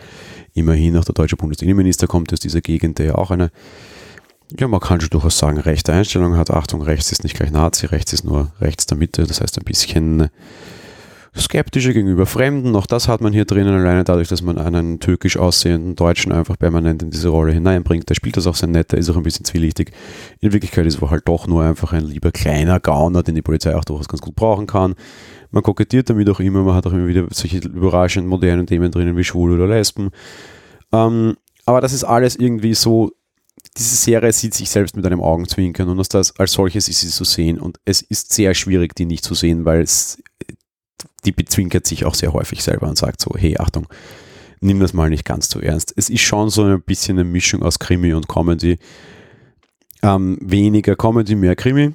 Immerhin 0.55 0.97
auch 0.97 1.05
der 1.05 1.13
deutsche 1.13 1.35
Bundesinnenminister 1.35 2.07
kommt 2.07 2.33
aus 2.33 2.39
dieser 2.39 2.61
Gegend, 2.61 2.97
der 2.97 3.05
ja 3.05 3.15
auch 3.15 3.29
eine 3.29 3.51
ja, 4.59 4.67
man 4.67 4.79
kann 4.79 5.01
schon 5.01 5.09
durchaus 5.09 5.37
sagen, 5.37 5.57
rechte 5.57 5.93
Einstellung 5.93 6.35
hat. 6.35 6.51
Achtung, 6.51 6.81
rechts 6.81 7.11
ist 7.11 7.23
nicht 7.23 7.35
gleich 7.35 7.51
Nazi, 7.51 7.85
rechts 7.85 8.13
ist 8.13 8.23
nur 8.23 8.51
rechts 8.59 8.85
der 8.85 8.97
Mitte. 8.97 9.25
Das 9.25 9.41
heißt 9.41 9.57
ein 9.57 9.65
bisschen 9.65 10.29
skeptischer 11.37 11.93
gegenüber 11.93 12.25
Fremden. 12.25 12.75
Auch 12.75 12.85
das 12.85 13.07
hat 13.07 13.21
man 13.21 13.31
hier 13.31 13.45
drinnen, 13.45 13.73
alleine 13.73 14.03
dadurch, 14.03 14.27
dass 14.27 14.41
man 14.41 14.57
einen 14.57 14.99
türkisch 14.99 15.37
aussehenden 15.37 15.95
Deutschen 15.95 16.31
einfach 16.31 16.59
permanent 16.59 17.03
in 17.03 17.11
diese 17.11 17.29
Rolle 17.29 17.53
hineinbringt. 17.53 18.09
Der 18.09 18.15
spielt 18.15 18.35
das 18.35 18.47
auch 18.47 18.55
sehr 18.55 18.67
nett, 18.67 18.91
der 18.91 18.99
ist 18.99 19.09
auch 19.09 19.15
ein 19.15 19.23
bisschen 19.23 19.45
zwielichtig. 19.45 19.91
In 20.39 20.51
Wirklichkeit 20.51 20.85
ist 20.85 21.01
er 21.01 21.09
halt 21.09 21.27
doch 21.27 21.47
nur 21.47 21.63
einfach 21.63 21.93
ein 21.93 22.03
lieber 22.03 22.31
kleiner 22.31 22.79
Gauner, 22.79 23.23
den 23.23 23.35
die 23.35 23.41
Polizei 23.41 23.75
auch 23.75 23.85
durchaus 23.85 24.09
ganz 24.09 24.21
gut 24.21 24.35
brauchen 24.35 24.67
kann. 24.67 24.95
Man 25.51 25.63
kokettiert 25.63 26.09
damit 26.09 26.29
auch 26.29 26.39
immer, 26.39 26.63
man 26.63 26.75
hat 26.75 26.85
auch 26.87 26.93
immer 26.93 27.07
wieder 27.07 27.27
solche 27.31 27.59
überraschend 27.59 28.27
modernen 28.27 28.67
Themen 28.67 28.91
drinnen 28.91 29.15
wie 29.15 29.23
Schwul 29.23 29.51
oder 29.51 29.67
Lesben. 29.67 30.11
Ähm, 30.91 31.37
aber 31.65 31.79
das 31.79 31.93
ist 31.93 32.03
alles 32.03 32.35
irgendwie 32.35 32.73
so 32.73 33.11
diese 33.77 33.95
Serie 33.95 34.33
sieht 34.33 34.53
sich 34.53 34.69
selbst 34.69 34.95
mit 34.95 35.05
einem 35.05 35.21
Augenzwinkern 35.21 35.87
und 35.87 35.97
als, 35.97 36.09
das, 36.09 36.37
als 36.37 36.51
solches 36.51 36.89
ist 36.89 37.01
sie 37.01 37.09
zu 37.09 37.23
sehen. 37.23 37.59
Und 37.59 37.79
es 37.85 38.01
ist 38.01 38.33
sehr 38.33 38.53
schwierig, 38.53 38.95
die 38.95 39.05
nicht 39.05 39.23
zu 39.23 39.33
sehen, 39.33 39.63
weil 39.63 39.81
es, 39.81 40.21
die 41.23 41.31
bezwinkert 41.31 41.87
sich 41.87 42.05
auch 42.05 42.15
sehr 42.15 42.33
häufig 42.33 42.63
selber 42.63 42.87
und 42.87 42.97
sagt 42.97 43.21
so, 43.21 43.31
hey, 43.37 43.57
Achtung, 43.57 43.87
nimm 44.59 44.79
das 44.79 44.93
mal 44.93 45.09
nicht 45.09 45.25
ganz 45.25 45.47
zu 45.47 45.61
ernst. 45.61 45.93
Es 45.95 46.09
ist 46.09 46.21
schon 46.21 46.49
so 46.49 46.63
ein 46.63 46.81
bisschen 46.81 47.17
eine 47.17 47.27
Mischung 47.27 47.63
aus 47.63 47.79
Krimi 47.79 48.13
und 48.13 48.27
Comedy. 48.27 48.77
Ähm, 50.03 50.37
weniger 50.41 50.95
Comedy, 50.95 51.35
mehr 51.35 51.55
Krimi, 51.55 51.93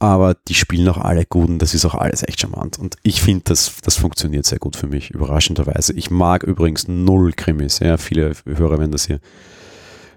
aber 0.00 0.34
die 0.48 0.54
spielen 0.54 0.88
auch 0.88 0.98
alle 0.98 1.24
gut 1.24 1.48
und 1.48 1.60
das 1.60 1.72
ist 1.72 1.84
auch 1.84 1.94
alles 1.94 2.22
echt 2.22 2.40
charmant. 2.40 2.78
Und 2.78 2.96
ich 3.02 3.22
finde, 3.22 3.44
das, 3.44 3.76
das 3.82 3.96
funktioniert 3.96 4.44
sehr 4.44 4.58
gut 4.58 4.76
für 4.76 4.88
mich, 4.88 5.10
überraschenderweise. 5.10 5.92
Ich 5.94 6.10
mag 6.10 6.42
übrigens 6.42 6.88
null 6.88 7.32
Krimis. 7.32 7.78
Ja, 7.78 7.96
viele 7.96 8.32
Hörer 8.44 8.78
werden 8.80 8.92
das 8.92 9.06
hier 9.06 9.20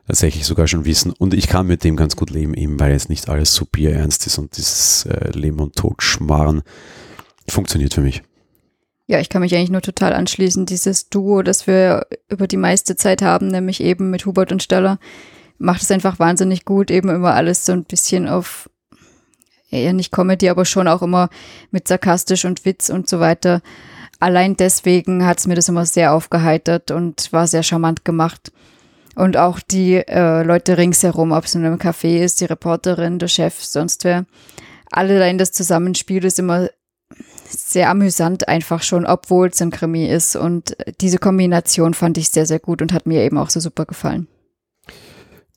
tatsächlich 0.07 0.45
sogar 0.45 0.67
schon 0.67 0.85
wissen. 0.85 1.11
Und 1.11 1.33
ich 1.33 1.47
kann 1.47 1.67
mit 1.67 1.83
dem 1.83 1.95
ganz 1.95 2.15
gut 2.15 2.29
leben, 2.29 2.53
eben 2.53 2.79
weil 2.79 2.93
es 2.93 3.09
nicht 3.09 3.29
alles 3.29 3.53
so 3.53 3.65
bierernst 3.65 4.25
ist 4.25 4.37
und 4.37 4.57
dieses 4.57 5.05
äh, 5.05 5.31
Leben 5.31 5.59
und 5.59 5.75
Tod 5.75 6.01
schmarren 6.01 6.63
funktioniert 7.47 7.93
für 7.93 8.01
mich. 8.01 8.23
Ja, 9.05 9.19
ich 9.19 9.29
kann 9.29 9.41
mich 9.41 9.55
eigentlich 9.55 9.69
nur 9.69 9.81
total 9.81 10.13
anschließen. 10.13 10.65
Dieses 10.65 11.09
Duo, 11.09 11.41
das 11.41 11.67
wir 11.67 12.07
über 12.29 12.47
die 12.47 12.57
meiste 12.57 12.95
Zeit 12.95 13.21
haben, 13.21 13.47
nämlich 13.47 13.81
eben 13.81 14.09
mit 14.09 14.25
Hubert 14.25 14.51
und 14.51 14.63
Steller, 14.63 14.99
macht 15.57 15.81
es 15.81 15.91
einfach 15.91 16.19
wahnsinnig 16.19 16.65
gut. 16.65 16.91
Eben 16.91 17.09
immer 17.09 17.33
alles 17.33 17.65
so 17.65 17.71
ein 17.71 17.85
bisschen 17.85 18.27
auf, 18.27 18.69
eher 19.69 19.93
nicht 19.93 20.11
Comedy, 20.11 20.49
aber 20.49 20.65
schon 20.65 20.89
auch 20.89 21.01
immer 21.01 21.29
mit 21.71 21.87
sarkastisch 21.87 22.43
und 22.43 22.65
Witz 22.65 22.89
und 22.89 23.07
so 23.07 23.19
weiter. 23.21 23.61
Allein 24.19 24.57
deswegen 24.57 25.25
hat 25.25 25.39
es 25.39 25.47
mir 25.47 25.55
das 25.55 25.69
immer 25.69 25.85
sehr 25.85 26.13
aufgeheitert 26.13 26.91
und 26.91 27.31
war 27.31 27.47
sehr 27.47 27.63
charmant 27.63 28.03
gemacht. 28.03 28.51
Und 29.17 29.35
auch 29.35 29.59
die 29.59 29.95
äh, 29.95 30.43
Leute 30.43 30.77
ringsherum, 30.77 31.31
ob 31.31 31.45
es 31.45 31.55
in 31.55 31.65
einem 31.65 31.79
Café 31.79 32.19
ist, 32.19 32.39
die 32.39 32.45
Reporterin, 32.45 33.17
der 33.17 33.27
Chef, 33.27 33.63
sonst 33.63 34.03
wer. 34.03 34.25
Alle 34.91 35.27
in 35.27 35.39
das 35.39 35.51
Zusammenspiel 35.51 36.23
ist 36.23 36.37
immer 36.37 36.69
sehr 37.49 37.89
amüsant 37.89 38.47
einfach 38.47 38.83
schon, 38.83 39.07
obwohl 39.07 39.47
es 39.47 39.59
ein 39.59 39.71
Krimi 39.71 40.05
ist. 40.05 40.35
Und 40.35 40.77
diese 41.01 41.17
Kombination 41.17 41.95
fand 41.95 42.19
ich 42.19 42.29
sehr, 42.29 42.45
sehr 42.45 42.59
gut 42.59 42.83
und 42.83 42.93
hat 42.93 43.07
mir 43.07 43.23
eben 43.23 43.39
auch 43.39 43.49
so 43.49 43.59
super 43.59 43.85
gefallen. 43.85 44.27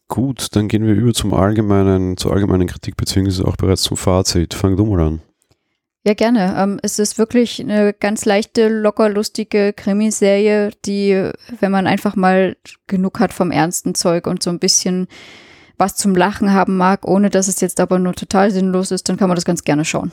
Gut, 0.08 0.56
dann 0.56 0.68
gehen 0.68 0.86
wir 0.86 0.94
über 0.94 1.12
zum 1.12 1.34
allgemeinen, 1.34 2.16
zur 2.16 2.32
allgemeinen 2.32 2.66
Kritik 2.66 2.96
beziehungsweise 2.96 3.46
auch 3.46 3.56
bereits 3.56 3.82
zum 3.82 3.98
Fazit. 3.98 4.54
Fang 4.54 4.76
du 4.76 4.86
mal 4.86 5.00
an. 5.00 5.20
Ja, 6.02 6.14
gerne. 6.14 6.54
Ähm, 6.56 6.80
es 6.82 6.98
ist 6.98 7.18
wirklich 7.18 7.60
eine 7.60 7.92
ganz 7.92 8.24
leichte, 8.24 8.68
locker 8.68 9.10
lustige 9.10 9.74
Krimiserie, 9.74 10.70
die, 10.86 11.30
wenn 11.60 11.70
man 11.70 11.86
einfach 11.86 12.16
mal 12.16 12.56
genug 12.86 13.20
hat 13.20 13.34
vom 13.34 13.50
ernsten 13.50 13.94
Zeug 13.94 14.26
und 14.26 14.42
so 14.42 14.50
ein 14.50 14.58
bisschen 14.58 15.08
was 15.76 15.96
zum 15.96 16.14
Lachen 16.14 16.52
haben 16.52 16.76
mag, 16.76 17.06
ohne 17.06 17.30
dass 17.30 17.48
es 17.48 17.60
jetzt 17.60 17.80
aber 17.80 17.98
nur 17.98 18.14
total 18.14 18.50
sinnlos 18.50 18.90
ist, 18.90 19.08
dann 19.08 19.16
kann 19.16 19.28
man 19.28 19.34
das 19.34 19.44
ganz 19.44 19.64
gerne 19.64 19.84
schauen. 19.84 20.12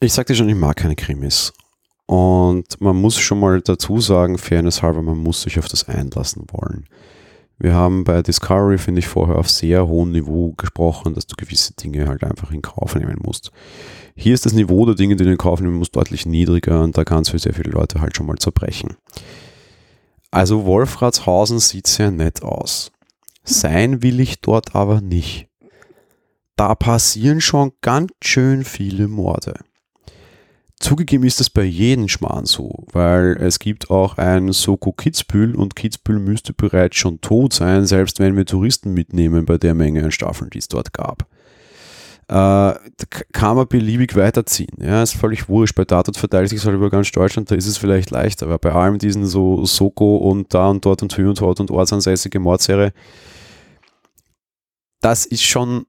Ich 0.00 0.12
sagte 0.12 0.34
schon, 0.34 0.48
ich 0.48 0.54
mag 0.54 0.76
keine 0.76 0.94
Krimis. 0.94 1.52
Und 2.06 2.80
man 2.80 2.96
muss 2.96 3.18
schon 3.18 3.40
mal 3.40 3.60
dazu 3.60 4.00
sagen, 4.00 4.38
fairness 4.38 4.82
halber, 4.82 5.02
man 5.02 5.18
muss 5.18 5.42
sich 5.42 5.58
auf 5.58 5.68
das 5.68 5.88
einlassen 5.88 6.46
wollen. 6.52 6.86
Wir 7.58 7.74
haben 7.74 8.04
bei 8.04 8.22
Discovery, 8.22 8.78
finde 8.78 9.00
ich, 9.00 9.08
vorher 9.08 9.36
auf 9.36 9.50
sehr 9.50 9.88
hohem 9.88 10.12
Niveau 10.12 10.52
gesprochen, 10.56 11.14
dass 11.14 11.26
du 11.26 11.34
gewisse 11.36 11.74
Dinge 11.74 12.06
halt 12.06 12.22
einfach 12.22 12.52
in 12.52 12.62
Kauf 12.62 12.94
nehmen 12.94 13.18
musst. 13.22 13.50
Hier 14.14 14.34
ist 14.34 14.46
das 14.46 14.52
Niveau 14.52 14.86
der 14.86 14.94
Dinge, 14.94 15.16
die 15.16 15.24
du 15.24 15.30
in 15.32 15.38
Kauf 15.38 15.60
nehmen 15.60 15.76
musst, 15.76 15.96
deutlich 15.96 16.24
niedriger 16.24 16.82
und 16.82 16.96
da 16.96 17.04
kann 17.04 17.22
es 17.22 17.30
für 17.30 17.38
sehr 17.38 17.54
viele 17.54 17.70
Leute 17.70 18.00
halt 18.00 18.16
schon 18.16 18.26
mal 18.26 18.38
zerbrechen. 18.38 18.96
Also 20.30 20.66
Wolfratshausen 20.66 21.58
sieht 21.58 21.86
sehr 21.86 22.10
nett 22.10 22.42
aus. 22.42 22.92
Sein 23.42 24.02
will 24.02 24.20
ich 24.20 24.40
dort 24.40 24.74
aber 24.76 25.00
nicht. 25.00 25.48
Da 26.54 26.74
passieren 26.74 27.40
schon 27.40 27.72
ganz 27.80 28.12
schön 28.22 28.64
viele 28.64 29.08
Morde. 29.08 29.54
Zugegeben 30.80 31.24
ist 31.24 31.40
das 31.40 31.50
bei 31.50 31.64
jedem 31.64 32.06
Schmarrn 32.06 32.46
so, 32.46 32.84
weil 32.92 33.36
es 33.40 33.58
gibt 33.58 33.90
auch 33.90 34.16
ein 34.16 34.52
Soko 34.52 34.92
Kitzbühel 34.92 35.56
und 35.56 35.74
Kitzbühel 35.74 36.20
müsste 36.20 36.52
bereits 36.52 36.96
schon 36.96 37.20
tot 37.20 37.52
sein, 37.52 37.84
selbst 37.84 38.20
wenn 38.20 38.36
wir 38.36 38.46
Touristen 38.46 38.94
mitnehmen 38.94 39.44
bei 39.44 39.58
der 39.58 39.74
Menge 39.74 40.04
an 40.04 40.12
Staffeln, 40.12 40.50
die 40.50 40.58
es 40.58 40.68
dort 40.68 40.92
gab. 40.92 41.26
Äh, 42.28 42.74
kann 43.32 43.56
man 43.56 43.66
beliebig 43.66 44.14
weiterziehen. 44.14 44.76
Ja, 44.80 45.02
ist 45.02 45.16
völlig 45.16 45.48
wurscht. 45.48 45.74
Bei 45.74 45.84
Datat 45.84 46.16
verteilt 46.16 46.50
sich 46.50 46.64
halt 46.64 46.76
über 46.76 46.90
ganz 46.90 47.10
Deutschland, 47.10 47.50
da 47.50 47.56
ist 47.56 47.66
es 47.66 47.78
vielleicht 47.78 48.10
leichter, 48.10 48.46
aber 48.46 48.58
bei 48.58 48.70
allem 48.70 48.98
diesen 48.98 49.26
so 49.26 49.64
Soko 49.64 50.18
und 50.18 50.54
da 50.54 50.68
und 50.68 50.84
dort 50.84 51.02
und 51.02 51.14
hier 51.16 51.28
und 51.28 51.40
dort 51.40 51.58
und 51.58 51.70
ortsansässige 51.70 52.38
Mordserie, 52.38 52.92
das 55.00 55.26
ist 55.26 55.42
schon 55.42 55.86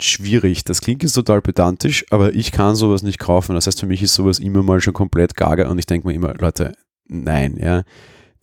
schwierig. 0.00 0.64
Das 0.64 0.80
klingt 0.80 1.02
jetzt 1.02 1.14
total 1.14 1.42
pedantisch, 1.42 2.04
aber 2.10 2.34
ich 2.34 2.52
kann 2.52 2.76
sowas 2.76 3.02
nicht 3.02 3.18
kaufen. 3.18 3.54
Das 3.54 3.66
heißt, 3.66 3.80
für 3.80 3.86
mich 3.86 4.02
ist 4.02 4.14
sowas 4.14 4.38
immer 4.38 4.62
mal 4.62 4.80
schon 4.80 4.94
komplett 4.94 5.34
gaga 5.36 5.68
und 5.68 5.78
ich 5.78 5.86
denke 5.86 6.06
mir 6.08 6.14
immer, 6.14 6.34
Leute, 6.34 6.72
nein, 7.06 7.56
ja. 7.58 7.82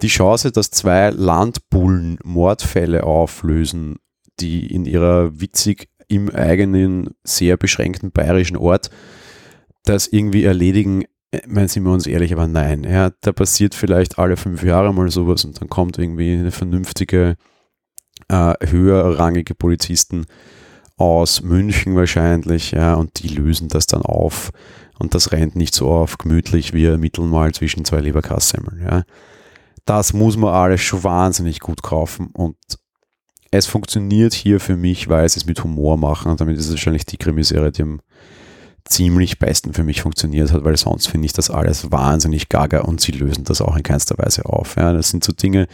Die 0.01 0.07
Chance, 0.07 0.51
dass 0.51 0.71
zwei 0.71 1.11
Landbullen 1.11 2.17
Mordfälle 2.23 3.03
auflösen, 3.03 3.97
die 4.39 4.65
in 4.67 4.85
ihrer 4.85 5.39
witzig 5.39 5.89
im 6.07 6.29
eigenen, 6.29 7.11
sehr 7.23 7.57
beschränkten 7.57 8.11
bayerischen 8.11 8.57
Ort 8.57 8.89
das 9.85 10.07
irgendwie 10.07 10.43
erledigen, 10.43 11.03
äh, 11.31 11.41
meinen 11.47 11.67
sind 11.67 11.83
wir 11.83 11.91
uns 11.91 12.07
ehrlich, 12.07 12.33
aber 12.33 12.47
nein. 12.47 12.83
Ja, 12.83 13.11
da 13.21 13.31
passiert 13.31 13.75
vielleicht 13.75 14.17
alle 14.17 14.37
fünf 14.37 14.63
Jahre 14.63 14.93
mal 14.93 15.09
sowas 15.11 15.45
und 15.45 15.59
dann 15.59 15.69
kommt 15.69 15.97
irgendwie 15.97 16.33
eine 16.33 16.51
vernünftige, 16.51 17.35
äh, 18.29 18.53
höherrangige 18.65 19.55
Polizisten 19.55 20.25
aus 20.97 21.41
München 21.41 21.95
wahrscheinlich, 21.95 22.71
ja, 22.71 22.93
und 22.95 23.21
die 23.21 23.27
lösen 23.27 23.67
das 23.67 23.87
dann 23.87 24.01
auf. 24.03 24.51
Und 24.99 25.15
das 25.15 25.31
rennt 25.31 25.55
nicht 25.55 25.73
so 25.73 25.89
auf 25.89 26.17
gemütlich 26.17 26.73
wie 26.73 26.85
ermitteln 26.85 27.29
mal 27.29 27.51
zwischen 27.53 27.83
zwei 27.83 27.99
Leberkassemmeln, 27.99 28.81
ja. 28.83 29.03
Das 29.85 30.13
muss 30.13 30.37
man 30.37 30.53
alles 30.53 30.81
schon 30.81 31.03
wahnsinnig 31.03 31.59
gut 31.59 31.83
kaufen 31.83 32.29
und 32.33 32.55
es 33.51 33.67
funktioniert 33.67 34.33
hier 34.33 34.59
für 34.59 34.77
mich, 34.77 35.09
weil 35.09 35.27
sie 35.29 35.39
es 35.39 35.45
mit 35.45 35.63
Humor 35.63 35.97
machen 35.97 36.31
und 36.31 36.41
damit 36.41 36.57
ist 36.57 36.65
es 36.65 36.71
wahrscheinlich 36.71 37.05
die 37.05 37.17
Krimiserie, 37.17 37.71
die 37.71 37.83
am 37.83 38.01
ziemlich 38.85 39.39
besten 39.39 39.73
für 39.73 39.83
mich 39.83 40.01
funktioniert 40.01 40.51
hat, 40.51 40.63
weil 40.63 40.75
sonst 40.77 41.07
finde 41.07 41.25
ich 41.25 41.33
das 41.33 41.49
alles 41.49 41.91
wahnsinnig 41.91 42.49
gaga 42.49 42.81
und 42.81 42.99
sie 42.99 43.11
lösen 43.11 43.43
das 43.43 43.61
auch 43.61 43.75
in 43.75 43.83
keinster 43.83 44.17
Weise 44.17 44.45
auf. 44.45 44.75
Ja, 44.75 44.91
das 44.93 45.09
sind 45.09 45.23
so 45.23 45.31
Dinge, 45.31 45.67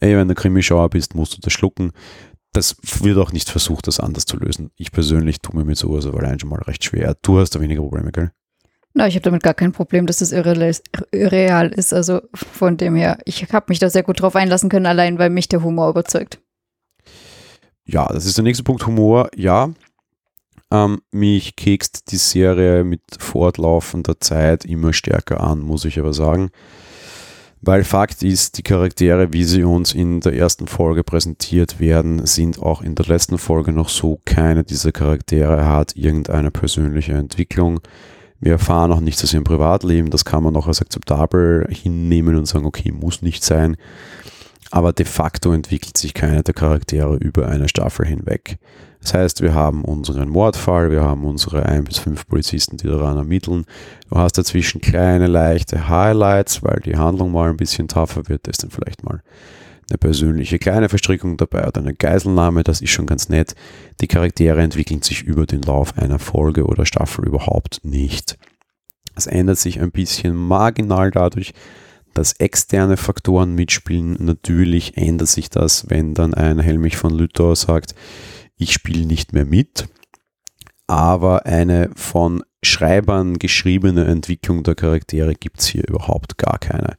ey, 0.00 0.16
wenn 0.16 0.28
du 0.28 0.34
Krimischauer 0.34 0.90
bist, 0.90 1.14
musst 1.14 1.36
du 1.36 1.40
das 1.40 1.52
schlucken 1.52 1.92
das 2.56 2.76
wird 3.02 3.18
auch 3.18 3.32
nicht 3.32 3.50
versucht, 3.50 3.86
das 3.86 4.00
anders 4.00 4.24
zu 4.24 4.38
lösen. 4.38 4.70
Ich 4.76 4.90
persönlich 4.90 5.40
tue 5.40 5.54
mir 5.54 5.64
mit 5.64 5.76
sowas 5.76 6.06
aber 6.06 6.20
allein 6.20 6.40
schon 6.40 6.48
mal 6.48 6.62
recht 6.62 6.84
schwer. 6.84 7.14
Du 7.20 7.38
hast 7.38 7.50
da 7.50 7.60
weniger 7.60 7.82
Probleme, 7.82 8.10
gell? 8.12 8.32
Na, 8.94 9.06
ich 9.06 9.14
habe 9.14 9.24
damit 9.24 9.42
gar 9.42 9.52
kein 9.52 9.72
Problem, 9.72 10.06
dass 10.06 10.20
das 10.20 10.32
irreal 10.32 11.68
ist. 11.68 11.92
Also 11.92 12.22
von 12.34 12.78
dem 12.78 12.96
her, 12.96 13.18
ich 13.26 13.52
habe 13.52 13.66
mich 13.68 13.78
da 13.78 13.90
sehr 13.90 14.02
gut 14.02 14.22
drauf 14.22 14.34
einlassen 14.34 14.70
können, 14.70 14.86
allein 14.86 15.18
weil 15.18 15.28
mich 15.28 15.48
der 15.48 15.62
Humor 15.62 15.90
überzeugt. 15.90 16.40
Ja, 17.84 18.08
das 18.08 18.24
ist 18.24 18.38
der 18.38 18.44
nächste 18.44 18.64
Punkt. 18.64 18.86
Humor, 18.86 19.28
ja. 19.36 19.70
Ähm, 20.72 21.02
mich 21.12 21.56
kekst 21.56 22.10
die 22.10 22.16
Serie 22.16 22.84
mit 22.84 23.02
fortlaufender 23.18 24.18
Zeit 24.18 24.64
immer 24.64 24.94
stärker 24.94 25.40
an, 25.42 25.60
muss 25.60 25.84
ich 25.84 25.98
aber 25.98 26.14
sagen. 26.14 26.50
Weil 27.62 27.84
Fakt 27.84 28.22
ist, 28.22 28.58
die 28.58 28.62
Charaktere, 28.62 29.32
wie 29.32 29.44
sie 29.44 29.64
uns 29.64 29.94
in 29.94 30.20
der 30.20 30.34
ersten 30.34 30.68
Folge 30.68 31.02
präsentiert 31.02 31.80
werden, 31.80 32.24
sind 32.26 32.62
auch 32.62 32.82
in 32.82 32.94
der 32.94 33.06
letzten 33.06 33.38
Folge 33.38 33.72
noch 33.72 33.88
so. 33.88 34.20
Keine 34.24 34.62
dieser 34.62 34.92
Charaktere 34.92 35.66
hat 35.66 35.96
irgendeine 35.96 36.50
persönliche 36.50 37.14
Entwicklung. 37.14 37.80
Wir 38.40 38.52
erfahren 38.52 38.92
auch 38.92 39.00
nichts 39.00 39.24
aus 39.24 39.32
ihrem 39.32 39.44
Privatleben. 39.44 40.10
Das 40.10 40.24
kann 40.24 40.42
man 40.42 40.52
noch 40.52 40.68
als 40.68 40.82
akzeptabel 40.82 41.66
hinnehmen 41.70 42.36
und 42.36 42.46
sagen, 42.46 42.66
okay, 42.66 42.92
muss 42.92 43.22
nicht 43.22 43.42
sein. 43.42 43.76
Aber 44.70 44.92
de 44.92 45.06
facto 45.06 45.52
entwickelt 45.52 45.96
sich 45.96 46.14
keiner 46.14 46.42
der 46.42 46.54
Charaktere 46.54 47.16
über 47.16 47.48
eine 47.48 47.68
Staffel 47.68 48.06
hinweg. 48.06 48.58
Das 49.00 49.14
heißt, 49.14 49.42
wir 49.42 49.54
haben 49.54 49.84
unseren 49.84 50.28
Mordfall, 50.28 50.90
wir 50.90 51.02
haben 51.02 51.24
unsere 51.24 51.64
ein 51.64 51.84
bis 51.84 51.98
fünf 51.98 52.26
Polizisten, 52.26 52.76
die 52.76 52.88
daran 52.88 53.16
ermitteln. 53.16 53.64
Du 54.10 54.16
hast 54.16 54.36
dazwischen 54.36 54.80
kleine, 54.80 55.28
leichte 55.28 55.88
Highlights, 55.88 56.62
weil 56.64 56.80
die 56.84 56.96
Handlung 56.96 57.30
mal 57.30 57.50
ein 57.50 57.56
bisschen 57.56 57.86
tougher 57.86 58.28
wird, 58.28 58.48
ist 58.48 58.64
dann 58.64 58.70
vielleicht 58.70 59.04
mal 59.04 59.22
eine 59.88 59.98
persönliche 59.98 60.58
kleine 60.58 60.88
Verstrickung 60.88 61.36
dabei 61.36 61.66
oder 61.68 61.80
eine 61.80 61.94
Geiselnahme, 61.94 62.64
das 62.64 62.80
ist 62.80 62.90
schon 62.90 63.06
ganz 63.06 63.28
nett. 63.28 63.54
Die 64.00 64.08
Charaktere 64.08 64.60
entwickeln 64.60 65.02
sich 65.02 65.22
über 65.22 65.46
den 65.46 65.62
Lauf 65.62 65.96
einer 65.96 66.18
Folge 66.18 66.64
oder 66.64 66.84
Staffel 66.86 67.26
überhaupt 67.26 67.84
nicht. 67.84 68.36
Es 69.14 69.26
ändert 69.26 69.58
sich 69.58 69.80
ein 69.80 69.92
bisschen 69.92 70.34
marginal 70.34 71.10
dadurch, 71.10 71.54
dass 72.16 72.32
externe 72.34 72.96
Faktoren 72.96 73.54
mitspielen. 73.54 74.16
Natürlich 74.20 74.96
ändert 74.96 75.28
sich 75.28 75.50
das, 75.50 75.88
wenn 75.88 76.14
dann 76.14 76.34
ein 76.34 76.58
Helmich 76.58 76.96
von 76.96 77.12
Lüttor 77.12 77.54
sagt, 77.56 77.94
ich 78.56 78.72
spiele 78.72 79.06
nicht 79.06 79.32
mehr 79.32 79.44
mit, 79.44 79.88
aber 80.86 81.46
eine 81.46 81.90
von 81.94 82.42
Schreibern 82.62 83.38
geschriebene 83.38 84.06
Entwicklung 84.06 84.62
der 84.62 84.74
Charaktere 84.74 85.34
gibt 85.34 85.60
es 85.60 85.66
hier 85.66 85.86
überhaupt 85.86 86.38
gar 86.38 86.58
keine. 86.58 86.96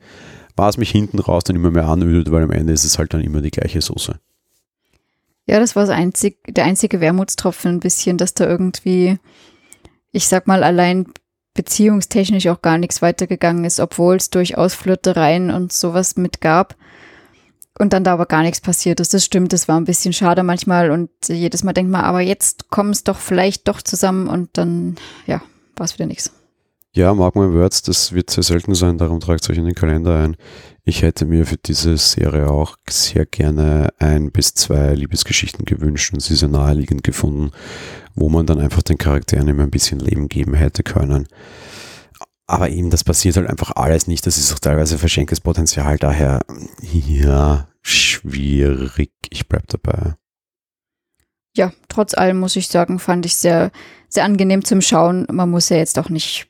Was 0.56 0.78
mich 0.78 0.92
hinten 0.92 1.20
raus 1.20 1.44
dann 1.44 1.56
immer 1.56 1.72
mehr 1.72 1.88
anödet, 1.88 2.32
weil 2.32 2.44
am 2.44 2.52
Ende 2.52 2.74
ist 2.74 2.84
es 2.84 2.98
halt 2.98 3.14
dann 3.14 3.22
immer 3.22 3.42
die 3.42 3.52
gleiche 3.52 3.82
Soße. 3.82 4.20
Ja, 5.46 5.60
das 5.60 5.76
war 5.76 5.84
das 5.84 5.96
einzig, 5.96 6.40
der 6.48 6.66
einzige 6.66 7.00
Wermutstropfen 7.00 7.72
ein 7.72 7.80
bisschen, 7.80 8.18
dass 8.18 8.34
da 8.34 8.46
irgendwie, 8.46 9.18
ich 10.12 10.28
sag 10.28 10.46
mal, 10.46 10.64
allein 10.64 11.08
beziehungstechnisch 11.58 12.48
auch 12.48 12.62
gar 12.62 12.78
nichts 12.78 13.02
weitergegangen 13.02 13.66
ist, 13.66 13.82
obwohl 13.82 14.16
es 14.16 14.30
durchaus 14.30 14.74
Flirtereien 14.74 15.52
und 15.52 15.74
sowas 15.74 16.16
mit 16.16 16.40
gab 16.40 16.76
und 17.78 17.92
dann 17.92 18.06
da 18.06 18.14
aber 18.14 18.26
gar 18.26 18.44
nichts 18.44 18.62
passiert 18.62 19.02
ist. 19.02 19.14
Das 19.14 19.26
stimmt, 19.26 19.52
das 19.52 19.68
war 19.68 19.78
ein 19.80 19.86
bisschen 19.86 20.14
schade 20.14 20.44
manchmal 20.44 20.92
und 20.92 21.10
jedes 21.28 21.64
Mal 21.64 21.74
denkt 21.74 21.92
man, 21.92 22.06
aber 22.06 22.22
jetzt 22.22 22.70
kommen 22.70 22.92
es 22.92 23.04
doch 23.04 23.18
vielleicht 23.18 23.68
doch 23.68 23.82
zusammen 23.82 24.28
und 24.28 24.50
dann, 24.54 24.96
ja, 25.26 25.42
war 25.76 25.86
es 25.86 25.96
wieder 25.96 26.06
nichts. 26.06 26.32
Ja, 26.96 27.14
mark 27.14 27.36
my 27.36 27.54
words, 27.54 27.84
das 27.84 28.14
wird 28.14 28.30
sehr 28.30 28.44
selten 28.44 28.74
sein, 28.74 28.98
darum 28.98 29.20
tragt 29.20 29.44
es 29.44 29.50
euch 29.50 29.58
in 29.58 29.66
den 29.66 29.76
Kalender 29.76 30.20
ein. 30.20 30.36
Ich 30.84 31.02
hätte 31.02 31.26
mir 31.26 31.46
für 31.46 31.58
diese 31.58 31.98
Serie 31.98 32.50
auch 32.50 32.78
sehr 32.90 33.26
gerne 33.26 33.90
ein 34.00 34.32
bis 34.32 34.54
zwei 34.54 34.94
Liebesgeschichten 34.94 35.66
gewünscht 35.66 36.14
und 36.14 36.22
sie 36.22 36.36
sehr 36.36 36.50
naheliegend 36.50 37.04
gefunden, 37.04 37.52
wo 38.16 38.30
man 38.30 38.46
dann 38.46 38.60
einfach 38.60 38.82
den 38.82 38.98
Charakteren 38.98 39.48
immer 39.48 39.64
ein 39.64 39.70
bisschen 39.70 40.00
Leben 40.00 40.30
geben 40.30 40.54
hätte 40.54 40.84
können. 40.84 41.28
Aber 42.48 42.70
eben, 42.70 42.90
das 42.90 43.04
passiert 43.04 43.36
halt 43.36 43.48
einfach 43.48 43.72
alles 43.76 44.08
nicht. 44.08 44.26
Das 44.26 44.38
ist 44.38 44.54
auch 44.54 44.60
teilweise 44.60 44.98
verschenktes 44.98 45.42
Potenzial. 45.42 45.98
Daher, 45.98 46.40
ja, 46.82 47.68
schwierig. 47.82 49.12
Ich 49.30 49.50
bleib 49.50 49.68
dabei. 49.68 50.16
Ja, 51.58 51.74
trotz 51.90 52.14
allem 52.14 52.40
muss 52.40 52.56
ich 52.56 52.70
sagen, 52.70 53.00
fand 53.00 53.26
ich 53.26 53.36
sehr, 53.36 53.72
sehr 54.08 54.24
angenehm 54.24 54.64
zum 54.64 54.80
Schauen. 54.80 55.28
Man 55.30 55.50
muss 55.50 55.68
ja 55.68 55.78
jetzt 55.78 56.00
auch 56.00 56.08
nicht, 56.10 56.48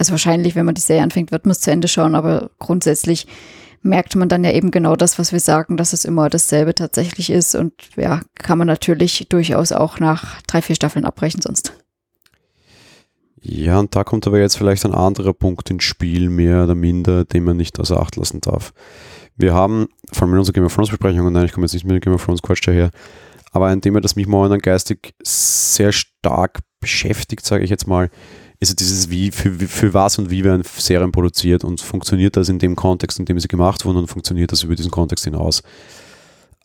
also 0.00 0.12
wahrscheinlich, 0.12 0.54
wenn 0.54 0.64
man 0.64 0.74
die 0.74 0.80
Serie 0.80 1.02
anfängt, 1.02 1.30
wird 1.30 1.44
man 1.44 1.50
es 1.50 1.60
zu 1.60 1.70
Ende 1.70 1.86
schauen, 1.86 2.14
aber 2.14 2.50
grundsätzlich 2.58 3.26
merkt 3.82 4.16
man 4.16 4.30
dann 4.30 4.42
ja 4.44 4.50
eben 4.50 4.70
genau 4.70 4.96
das, 4.96 5.18
was 5.18 5.30
wir 5.30 5.40
sagen, 5.40 5.76
dass 5.76 5.92
es 5.92 6.06
immer 6.06 6.30
dasselbe 6.30 6.74
tatsächlich 6.74 7.28
ist. 7.28 7.54
Und 7.54 7.74
ja, 7.96 8.22
kann 8.34 8.56
man 8.56 8.66
natürlich 8.66 9.26
durchaus 9.28 9.72
auch 9.72 10.00
nach 10.00 10.40
drei, 10.46 10.62
vier 10.62 10.74
Staffeln 10.74 11.04
abbrechen 11.04 11.42
sonst. 11.42 11.74
Ja, 13.42 13.78
und 13.78 13.94
da 13.94 14.02
kommt 14.02 14.26
aber 14.26 14.40
jetzt 14.40 14.56
vielleicht 14.56 14.86
ein 14.86 14.94
anderer 14.94 15.34
Punkt 15.34 15.68
ins 15.68 15.84
Spiel, 15.84 16.30
mehr 16.30 16.64
oder 16.64 16.74
minder, 16.74 17.26
den 17.26 17.44
man 17.44 17.58
nicht 17.58 17.78
außer 17.78 18.00
Acht 18.00 18.16
lassen 18.16 18.40
darf. 18.40 18.72
Wir 19.36 19.52
haben, 19.52 19.88
vor 20.12 20.22
allem 20.22 20.32
in 20.32 20.38
unserer 20.38 20.54
Game 20.54 20.64
of 20.64 20.74
Thrones 20.74 20.88
Besprechung, 20.88 21.30
nein, 21.30 21.44
ich 21.44 21.52
komme 21.52 21.66
jetzt 21.66 21.74
nicht 21.74 21.84
mit 21.84 22.02
Game 22.02 22.14
of 22.14 22.24
Thrones 22.24 22.40
Quatsch 22.40 22.66
daher, 22.66 22.90
aber 23.52 23.66
ein 23.66 23.82
Thema, 23.82 24.00
das 24.00 24.16
mich 24.16 24.26
momentan 24.26 24.60
geistig 24.60 25.12
sehr 25.22 25.92
stark 25.92 26.60
beschäftigt, 26.80 27.44
sage 27.44 27.64
ich 27.64 27.70
jetzt 27.70 27.86
mal, 27.86 28.08
ist 28.60 28.78
dieses, 28.78 29.08
wie, 29.08 29.30
für, 29.30 29.52
für 29.52 29.94
was 29.94 30.18
und 30.18 30.30
wie 30.30 30.44
werden 30.44 30.62
Serien 30.64 31.12
produziert 31.12 31.64
und 31.64 31.80
funktioniert 31.80 32.36
das 32.36 32.50
in 32.50 32.58
dem 32.58 32.76
Kontext, 32.76 33.18
in 33.18 33.24
dem 33.24 33.40
sie 33.40 33.48
gemacht 33.48 33.84
wurden 33.84 33.96
und 33.98 34.06
funktioniert 34.06 34.52
das 34.52 34.62
über 34.62 34.74
diesen 34.74 34.90
Kontext 34.90 35.24
hinaus. 35.24 35.62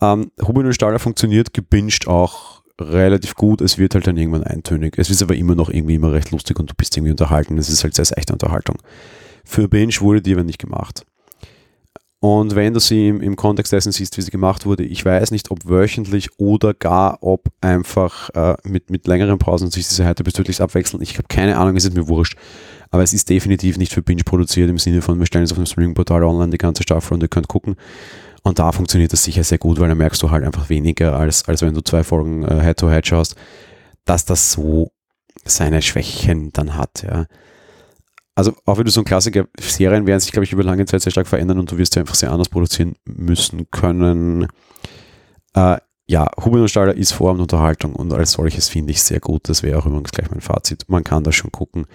Ähm, 0.01 0.31
Hubin 0.45 0.65
und 0.65 0.73
Staller 0.73 0.99
funktioniert 0.99 1.53
gebinged 1.53 2.07
auch 2.07 2.63
relativ 2.79 3.35
gut. 3.35 3.61
Es 3.61 3.77
wird 3.77 3.95
halt 3.95 4.07
dann 4.07 4.17
irgendwann 4.17 4.43
eintönig. 4.43 4.97
Es 4.97 5.09
ist 5.09 5.21
aber 5.21 5.35
immer 5.35 5.55
noch 5.55 5.69
irgendwie 5.69 5.95
immer 5.95 6.11
recht 6.11 6.31
lustig 6.31 6.59
und 6.59 6.69
du 6.69 6.73
bist 6.75 6.95
irgendwie 6.97 7.11
unterhalten. 7.11 7.57
Es 7.57 7.69
ist 7.69 7.83
halt 7.83 7.95
sehr 7.95 8.05
seichte 8.05 8.33
Unterhaltung. 8.33 8.77
Für 9.45 9.69
Binge 9.69 9.93
wurde 9.99 10.21
die 10.21 10.33
aber 10.33 10.43
nicht 10.43 10.59
gemacht. 10.59 11.05
Und 12.21 12.55
wenn 12.55 12.73
du 12.73 12.79
sie 12.79 13.09
im, 13.09 13.21
im 13.21 13.35
Kontext 13.35 13.71
dessen 13.71 13.91
siehst, 13.91 14.17
wie 14.17 14.21
sie 14.21 14.31
gemacht 14.31 14.65
wurde, 14.65 14.83
ich 14.83 15.03
weiß 15.05 15.31
nicht, 15.31 15.51
ob 15.51 15.65
wöchentlich 15.65 16.29
oder 16.37 16.73
gar 16.73 17.19
ob 17.21 17.49
einfach 17.61 18.29
äh, 18.31 18.55
mit, 18.63 18.89
mit 18.89 19.05
längeren 19.05 19.37
Pausen 19.37 19.69
sich 19.69 19.87
diese 19.87 20.03
Seite 20.03 20.23
bezüglich 20.23 20.61
abwechseln. 20.61 21.03
Ich 21.03 21.17
habe 21.17 21.27
keine 21.27 21.57
Ahnung, 21.57 21.75
es 21.75 21.85
ist 21.85 21.95
mir 21.95 22.07
wurscht. 22.07 22.37
Aber 22.89 23.03
es 23.03 23.13
ist 23.13 23.29
definitiv 23.29 23.77
nicht 23.77 23.93
für 23.93 24.01
Binge 24.01 24.23
produziert 24.23 24.69
im 24.69 24.77
Sinne 24.77 25.01
von, 25.01 25.19
wir 25.19 25.25
stellen 25.25 25.43
es 25.43 25.51
auf 25.51 25.57
dem 25.57 25.65
Streaming-Portal 25.65 26.23
online 26.23 26.51
die 26.51 26.57
ganze 26.57 26.83
Staffel 26.83 27.15
und 27.15 27.23
ihr 27.23 27.27
könnt 27.27 27.47
gucken. 27.47 27.75
Und 28.43 28.59
da 28.59 28.71
funktioniert 28.71 29.11
das 29.11 29.23
sicher 29.23 29.43
sehr 29.43 29.57
gut, 29.57 29.79
weil 29.79 29.89
da 29.89 29.95
merkst 29.95 30.21
du 30.21 30.31
halt 30.31 30.45
einfach 30.45 30.69
weniger, 30.69 31.17
als, 31.17 31.47
als 31.47 31.61
wenn 31.61 31.73
du 31.73 31.81
zwei 31.81 32.03
Folgen 32.03 32.43
äh, 32.43 32.61
Head-to-Head 32.61 33.03
-head 33.03 33.07
schaust, 33.07 33.35
dass 34.05 34.25
das 34.25 34.51
so 34.51 34.91
seine 35.43 35.81
Schwächen 35.81 36.51
dann 36.53 36.77
hat, 36.77 37.03
ja. 37.03 37.25
Also 38.35 38.53
auch 38.65 38.77
wenn 38.77 38.85
du 38.85 38.91
so 38.91 39.01
ein 39.01 39.05
Klassiker, 39.05 39.45
Serien 39.57 40.05
werden 40.05 40.19
sich, 40.19 40.33
glaube 40.33 40.43
ich, 40.43 40.51
über 40.51 40.63
lange 40.63 40.85
Zeit 40.85 41.01
sehr 41.01 41.11
stark 41.11 41.27
verändern 41.27 41.57
und 41.57 41.71
du 41.71 41.77
wirst 41.77 41.95
ja 41.95 42.01
einfach 42.01 42.15
sehr 42.15 42.31
anders 42.31 42.49
produzieren 42.49 42.95
müssen 43.05 43.71
können. 43.71 44.47
Äh, 45.53 45.77
ja, 46.07 46.29
Huben 46.43 46.61
und 46.61 46.69
Staller 46.69 46.95
ist 46.95 47.13
Form 47.13 47.37
und 47.37 47.43
Unterhaltung 47.43 47.95
und 47.95 48.13
als 48.13 48.33
solches 48.33 48.67
finde 48.69 48.91
ich 48.91 49.01
sehr 49.01 49.19
gut. 49.19 49.49
Das 49.49 49.63
wäre 49.63 49.79
auch 49.79 49.85
übrigens 49.85 50.11
gleich 50.11 50.29
mein 50.29 50.41
Fazit. 50.41 50.83
Man 50.87 51.03
kann 51.03 51.23
das 51.23 51.35
schon 51.35 51.51
gucken 51.51 51.85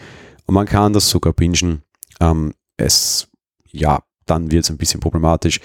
und 0.47 0.55
man 0.55 0.67
kann 0.67 0.93
das 0.95 1.11
sogar 1.11 1.33
bingen. 1.33 1.83
Ähm, 2.21 2.55
es, 2.77 3.29
ja, 3.71 4.01
dann 4.27 4.51
wird 4.51 4.65
es 4.65 4.71
ein 4.71 4.79
bisschen 4.79 5.01
problematisch 5.01 5.61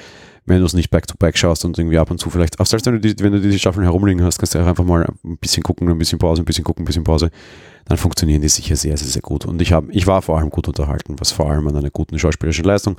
wenn 0.45 0.59
du 0.59 0.65
es 0.65 0.73
nicht 0.73 0.91
back-to-back 0.91 1.37
schaust 1.37 1.65
und 1.65 1.77
irgendwie 1.77 1.97
ab 1.97 2.11
und 2.11 2.19
zu 2.19 2.29
vielleicht, 2.29 2.59
auch 2.59 2.65
selbst 2.67 2.85
wenn 2.85 2.93
du 2.93 2.99
die, 2.99 3.23
wenn 3.23 3.31
du 3.31 3.41
diese 3.41 3.57
Staffeln 3.57 3.83
herumliegen 3.83 4.23
hast, 4.23 4.37
kannst 4.37 4.53
du 4.53 4.59
auch 4.59 4.67
einfach 4.67 4.83
mal 4.83 5.05
ein 5.23 5.37
bisschen 5.37 5.63
gucken, 5.63 5.89
ein 5.89 5.97
bisschen 5.97 6.19
Pause, 6.19 6.43
ein 6.43 6.45
bisschen 6.45 6.63
gucken, 6.63 6.83
ein 6.83 6.85
bisschen 6.85 7.03
Pause, 7.03 7.31
dann 7.85 7.97
funktionieren 7.97 8.41
die 8.41 8.49
sicher 8.49 8.75
sehr, 8.75 8.95
sehr, 8.95 9.07
sehr 9.07 9.21
gut. 9.23 9.45
Und 9.45 9.61
ich, 9.61 9.73
hab, 9.73 9.85
ich 9.89 10.05
war 10.05 10.21
vor 10.21 10.37
allem 10.37 10.51
gut 10.51 10.67
unterhalten, 10.67 11.15
was 11.19 11.31
vor 11.31 11.49
allem 11.49 11.67
an 11.67 11.75
einer 11.75 11.89
guten 11.89 12.19
schauspielerischen 12.19 12.65
Leistung 12.65 12.97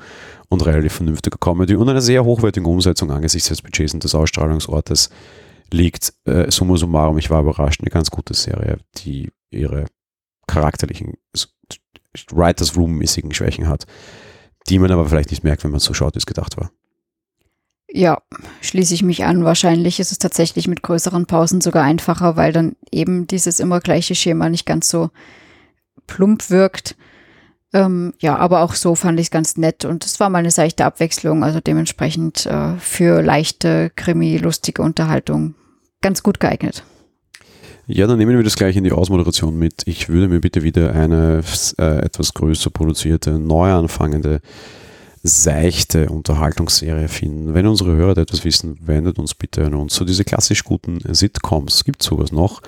und 0.49 0.67
relativ 0.67 0.95
vernünftiger 0.95 1.39
Comedy 1.39 1.77
und 1.77 1.89
einer 1.89 2.01
sehr 2.01 2.25
hochwertigen 2.25 2.69
Umsetzung 2.69 3.11
angesichts 3.13 3.49
des 3.49 3.63
Budgets 3.63 3.95
und 3.95 4.03
des 4.03 4.15
Ausstrahlungsortes 4.15 5.11
liegt. 5.73 6.15
Äh, 6.25 6.51
summa 6.51 6.77
summarum, 6.77 7.19
ich 7.19 7.31
war 7.31 7.43
überrascht, 7.43 7.81
eine 7.81 7.91
ganz 7.91 8.11
gute 8.11 8.35
Serie, 8.35 8.79
die 8.99 9.31
ihre 9.51 9.87
charakterlichen 10.49 11.15
Writers 12.33 12.77
Room-mäßigen 12.77 13.35
Schwächen 13.35 13.69
hat, 13.69 13.87
die 14.69 14.79
man 14.79 14.91
aber 14.91 15.07
vielleicht 15.07 15.31
nicht 15.31 15.45
merkt, 15.45 15.65
wenn 15.65 15.71
man 15.71 15.81
so 15.81 15.95
schaut, 15.95 16.15
wie 16.15 16.19
es 16.19 16.27
gedacht 16.27 16.57
war. 16.57 16.71
Ja, 17.91 18.21
schließe 18.63 18.95
ich 18.95 19.03
mich 19.03 19.25
an. 19.25 19.45
Wahrscheinlich 19.45 20.01
ist 20.01 20.13
es 20.13 20.19
tatsächlich 20.19 20.67
mit 20.67 20.83
größeren 20.83 21.27
Pausen 21.27 21.61
sogar 21.61 21.85
einfacher, 21.85 22.37
weil 22.37 22.53
dann 22.53 22.77
eben 22.91 23.27
dieses 23.27 23.61
immer 23.61 23.81
gleiche 23.81 24.15
Schema 24.15 24.49
nicht 24.49 24.67
ganz 24.67 24.89
so 24.89 25.11
plump 26.07 26.51
wirkt. 26.51 26.97
Ähm, 27.73 28.15
ja, 28.21 28.37
aber 28.37 28.63
auch 28.63 28.75
so 28.75 28.95
fand 28.95 29.21
ich 29.21 29.27
es 29.27 29.31
ganz 29.31 29.57
nett 29.57 29.85
und 29.85 30.05
es 30.05 30.19
war 30.21 30.31
mal 30.31 30.39
eine 30.39 30.51
seichte 30.51 30.85
Abwechslung, 30.85 31.45
also 31.45 31.61
dementsprechend 31.61 32.47
äh, 32.47 32.77
für 32.79 33.23
leichte, 33.23 33.91
krimi, 33.95 34.39
lustige 34.39 34.83
Unterhaltung 34.83 35.55
ganz 36.01 36.23
gut 36.23 36.41
geeignet. 36.41 36.85
Ja, 37.89 38.07
dann 38.07 38.19
nehmen 38.19 38.37
wir 38.37 38.43
das 38.43 38.57
gleich 38.57 38.77
in 38.77 38.85
die 38.85 38.93
Ausmoderation 38.93 39.57
mit. 39.57 39.83
Ich 39.87 40.09
würde 40.09 40.29
mir 40.29 40.41
bitte 40.41 40.63
wieder 40.63 40.93
eine 40.93 41.43
äh, 41.79 41.99
etwas 41.99 42.35
größer 42.35 42.71
produzierte, 42.71 43.39
neu 43.39 43.71
anfangende 43.71 44.41
seichte 45.27 46.09
Unterhaltungsserie 46.09 47.09
finden. 47.09 47.55
Wenn 47.55 47.67
unsere 47.67 47.97
Hörer 47.97 48.19
etwas 48.19 48.45
wissen, 48.45 48.79
wendet 48.81 49.19
uns 49.19 49.35
bitte 49.35 49.65
an 49.65 49.75
uns. 49.75 49.95
So 49.95 50.05
diese 50.05 50.25
klassisch 50.25 50.65
guten 50.65 51.01
Sitcoms, 51.13 51.85
gibt 51.85 52.03
sowas 52.03 52.33
noch. 52.33 52.63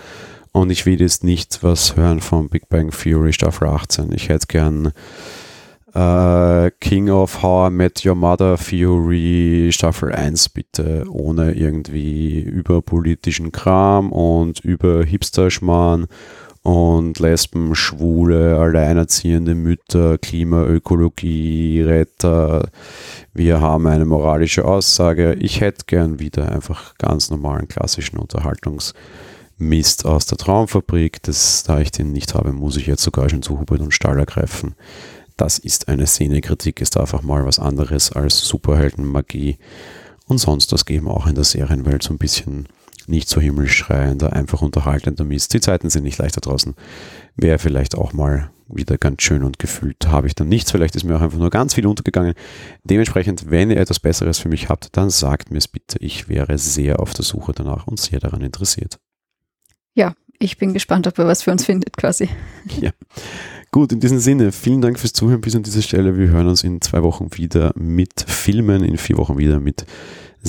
Und 0.53 0.71
ich 0.71 0.87
will 0.87 1.01
jetzt 1.01 1.25
nicht 1.25 1.63
was 1.63 1.97
hören 1.97 2.21
von 2.21 2.49
Big 2.49 2.69
Bang 2.69 2.91
Theory 2.91 3.33
Staffel 3.33 3.69
18. 3.69 4.13
Ich 4.13 4.29
hätte 4.29 4.47
gern 4.47 4.93
äh, 5.95 6.71
King 6.81 7.11
of 7.11 7.43
How 7.43 7.71
I 7.71 7.75
Met 7.75 8.05
Your 8.05 8.15
Mother 8.15 8.57
Theory 8.57 9.71
Staffel 9.73 10.13
1 10.13 10.51
bitte, 10.51 11.05
ohne 11.09 11.53
irgendwie 11.53 12.41
über 12.41 12.83
politischen 12.83 13.53
Kram 13.53 14.13
und 14.13 14.61
über 14.61 15.05
Hipster-Schmarrn 15.05 16.07
und 16.69 17.19
Lesben, 17.19 17.75
Schwule, 17.75 18.59
alleinerziehende 18.59 19.55
Mütter, 19.55 20.19
Klimaökologie, 20.19 21.81
Retter. 21.81 22.69
Wir 23.33 23.63
haben 23.63 23.87
eine 23.87 24.05
moralische 24.05 24.67
Aussage. 24.67 25.33
Ich 25.41 25.63
hätte 25.63 25.87
gern 25.87 26.19
wieder 26.19 26.53
einfach 26.53 26.95
ganz 26.99 27.31
normalen 27.31 27.69
klassischen 27.69 28.19
Unterhaltungsmist 28.19 30.05
aus 30.05 30.27
der 30.27 30.37
Traumfabrik. 30.37 31.23
Das, 31.23 31.63
da 31.63 31.81
ich 31.81 31.91
den 31.91 32.13
nicht 32.13 32.35
habe, 32.35 32.53
muss 32.53 32.77
ich 32.77 32.87
jetzt 32.87 33.03
sogar 33.03 33.31
schon 33.31 33.41
zu 33.41 33.59
Hubert 33.59 33.81
und 33.81 33.95
Staller 33.95 34.27
greifen. 34.27 34.75
Das 35.39 35.59
ist 35.59 35.89
eine 35.89 36.07
Szenekritik, 36.07 36.83
ist 36.83 36.99
einfach 36.99 37.23
mal 37.23 37.47
was 37.47 37.59
anderes 37.59 38.13
als 38.13 38.41
Superheldenmagie. 38.41 39.57
Und 40.27 40.37
sonst 40.37 40.71
das 40.73 40.85
geben 40.85 41.09
auch 41.09 41.27
in 41.27 41.35
der 41.35 41.45
Serienwelt 41.45 42.03
so 42.03 42.13
ein 42.13 42.19
bisschen 42.19 42.69
nicht 43.09 43.29
so 43.29 43.41
himmelschreiender, 43.41 44.33
einfach 44.33 44.63
unterhaltender 44.63 45.25
Mist. 45.25 45.55
Die 45.55 45.61
Zeiten 45.61 45.91
sind 45.91 46.05
nicht 46.05 46.19
leichter 46.19 46.41
draußen. 46.41 46.75
Wäre 47.37 47.59
vielleicht 47.59 47.97
auch 47.97 48.13
mal 48.13 48.51
wieder 48.69 48.99
ganz 48.99 49.23
schön 49.23 49.43
und 49.43 49.59
gefühlt 49.59 50.09
habe 50.09 50.27
ich 50.27 50.35
dann 50.35 50.49
nichts. 50.49 50.71
Vielleicht 50.71 50.95
ist 50.97 51.05
mir 51.05 51.17
auch 51.17 51.23
einfach 51.23 51.39
nur 51.39 51.51
ganz 51.51 51.75
viel 51.75 51.87
untergegangen. 51.87 52.35
Dementsprechend, 52.85 53.51
wenn 53.51 53.71
ihr 53.71 53.79
etwas 53.79 54.01
Besseres 54.01 54.39
für 54.39 54.49
mich 54.49 54.69
habt, 54.69 54.97
dann 54.97 55.11
sagt 55.11 55.51
mir 55.51 55.59
es 55.59 55.69
bitte. 55.69 55.99
Ich 56.01 56.29
wäre 56.29 56.59
sehr 56.59 57.01
auf 57.01 57.15
der 57.15 57.25
Suche 57.25 57.53
danach 57.53 57.87
und 57.87 57.99
sehr 57.99 58.21
daran 58.21 58.43
interessiert. 58.43 58.99
Ja, 59.95 60.15
ich 60.39 60.59
bin 60.59 60.73
gespannt, 60.73 61.07
ob 61.07 61.19
er 61.19 61.27
was 61.27 61.43
für 61.43 61.51
uns 61.51 61.65
findet, 61.65 61.97
quasi. 61.97 62.29
Ja. 62.81 62.91
Gut, 63.71 63.93
in 63.93 64.01
diesem 64.01 64.19
Sinne, 64.19 64.51
vielen 64.51 64.81
Dank 64.81 64.99
fürs 64.99 65.13
Zuhören 65.13 65.43
bis 65.43 65.55
an 65.55 65.63
dieser 65.63 65.83
Stelle. 65.83 66.17
Wir 66.17 66.29
hören 66.29 66.47
uns 66.47 66.65
in 66.65 66.81
zwei 66.81 67.03
Wochen 67.03 67.29
wieder 67.33 67.73
mit 67.77 68.25
Filmen, 68.27 68.83
in 68.83 68.97
vier 68.97 69.19
Wochen 69.19 69.37
wieder 69.37 69.61
mit 69.61 69.85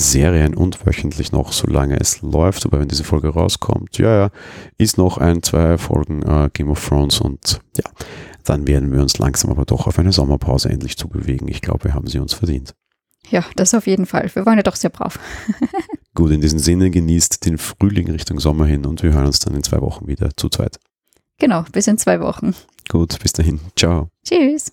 Serien 0.00 0.54
und 0.54 0.84
wöchentlich 0.86 1.32
noch, 1.32 1.52
solange 1.52 1.98
es 2.00 2.22
läuft. 2.22 2.66
Aber 2.66 2.80
wenn 2.80 2.88
diese 2.88 3.04
Folge 3.04 3.28
rauskommt, 3.28 3.98
ja, 3.98 4.16
ja, 4.16 4.30
ist 4.78 4.98
noch 4.98 5.18
ein, 5.18 5.42
zwei 5.42 5.78
Folgen 5.78 6.22
äh, 6.22 6.50
Game 6.52 6.70
of 6.70 6.86
Thrones 6.86 7.20
und 7.20 7.60
ja, 7.76 7.90
dann 8.44 8.66
werden 8.66 8.92
wir 8.92 9.00
uns 9.00 9.18
langsam 9.18 9.50
aber 9.50 9.64
doch 9.64 9.86
auf 9.86 9.98
eine 9.98 10.12
Sommerpause 10.12 10.68
endlich 10.68 10.96
zu 10.96 11.08
bewegen. 11.08 11.48
Ich 11.48 11.60
glaube, 11.60 11.84
wir 11.84 11.94
haben 11.94 12.06
sie 12.06 12.18
uns 12.18 12.34
verdient. 12.34 12.74
Ja, 13.28 13.44
das 13.54 13.74
auf 13.74 13.86
jeden 13.86 14.06
Fall. 14.06 14.30
Wir 14.34 14.44
waren 14.46 14.56
ja 14.56 14.62
doch 14.62 14.76
sehr 14.76 14.90
brav. 14.90 15.18
Gut, 16.14 16.32
in 16.32 16.40
diesem 16.40 16.58
Sinne 16.58 16.90
genießt 16.90 17.46
den 17.46 17.58
Frühling 17.58 18.10
Richtung 18.10 18.40
Sommer 18.40 18.66
hin 18.66 18.86
und 18.86 19.02
wir 19.02 19.12
hören 19.12 19.26
uns 19.26 19.38
dann 19.38 19.54
in 19.54 19.62
zwei 19.62 19.80
Wochen 19.80 20.06
wieder 20.08 20.30
zu 20.36 20.48
zweit. 20.48 20.78
Genau, 21.38 21.64
bis 21.72 21.86
in 21.86 21.96
zwei 21.96 22.20
Wochen. 22.20 22.54
Gut, 22.88 23.18
bis 23.22 23.32
dahin. 23.32 23.60
Ciao. 23.76 24.08
Tschüss. 24.26 24.72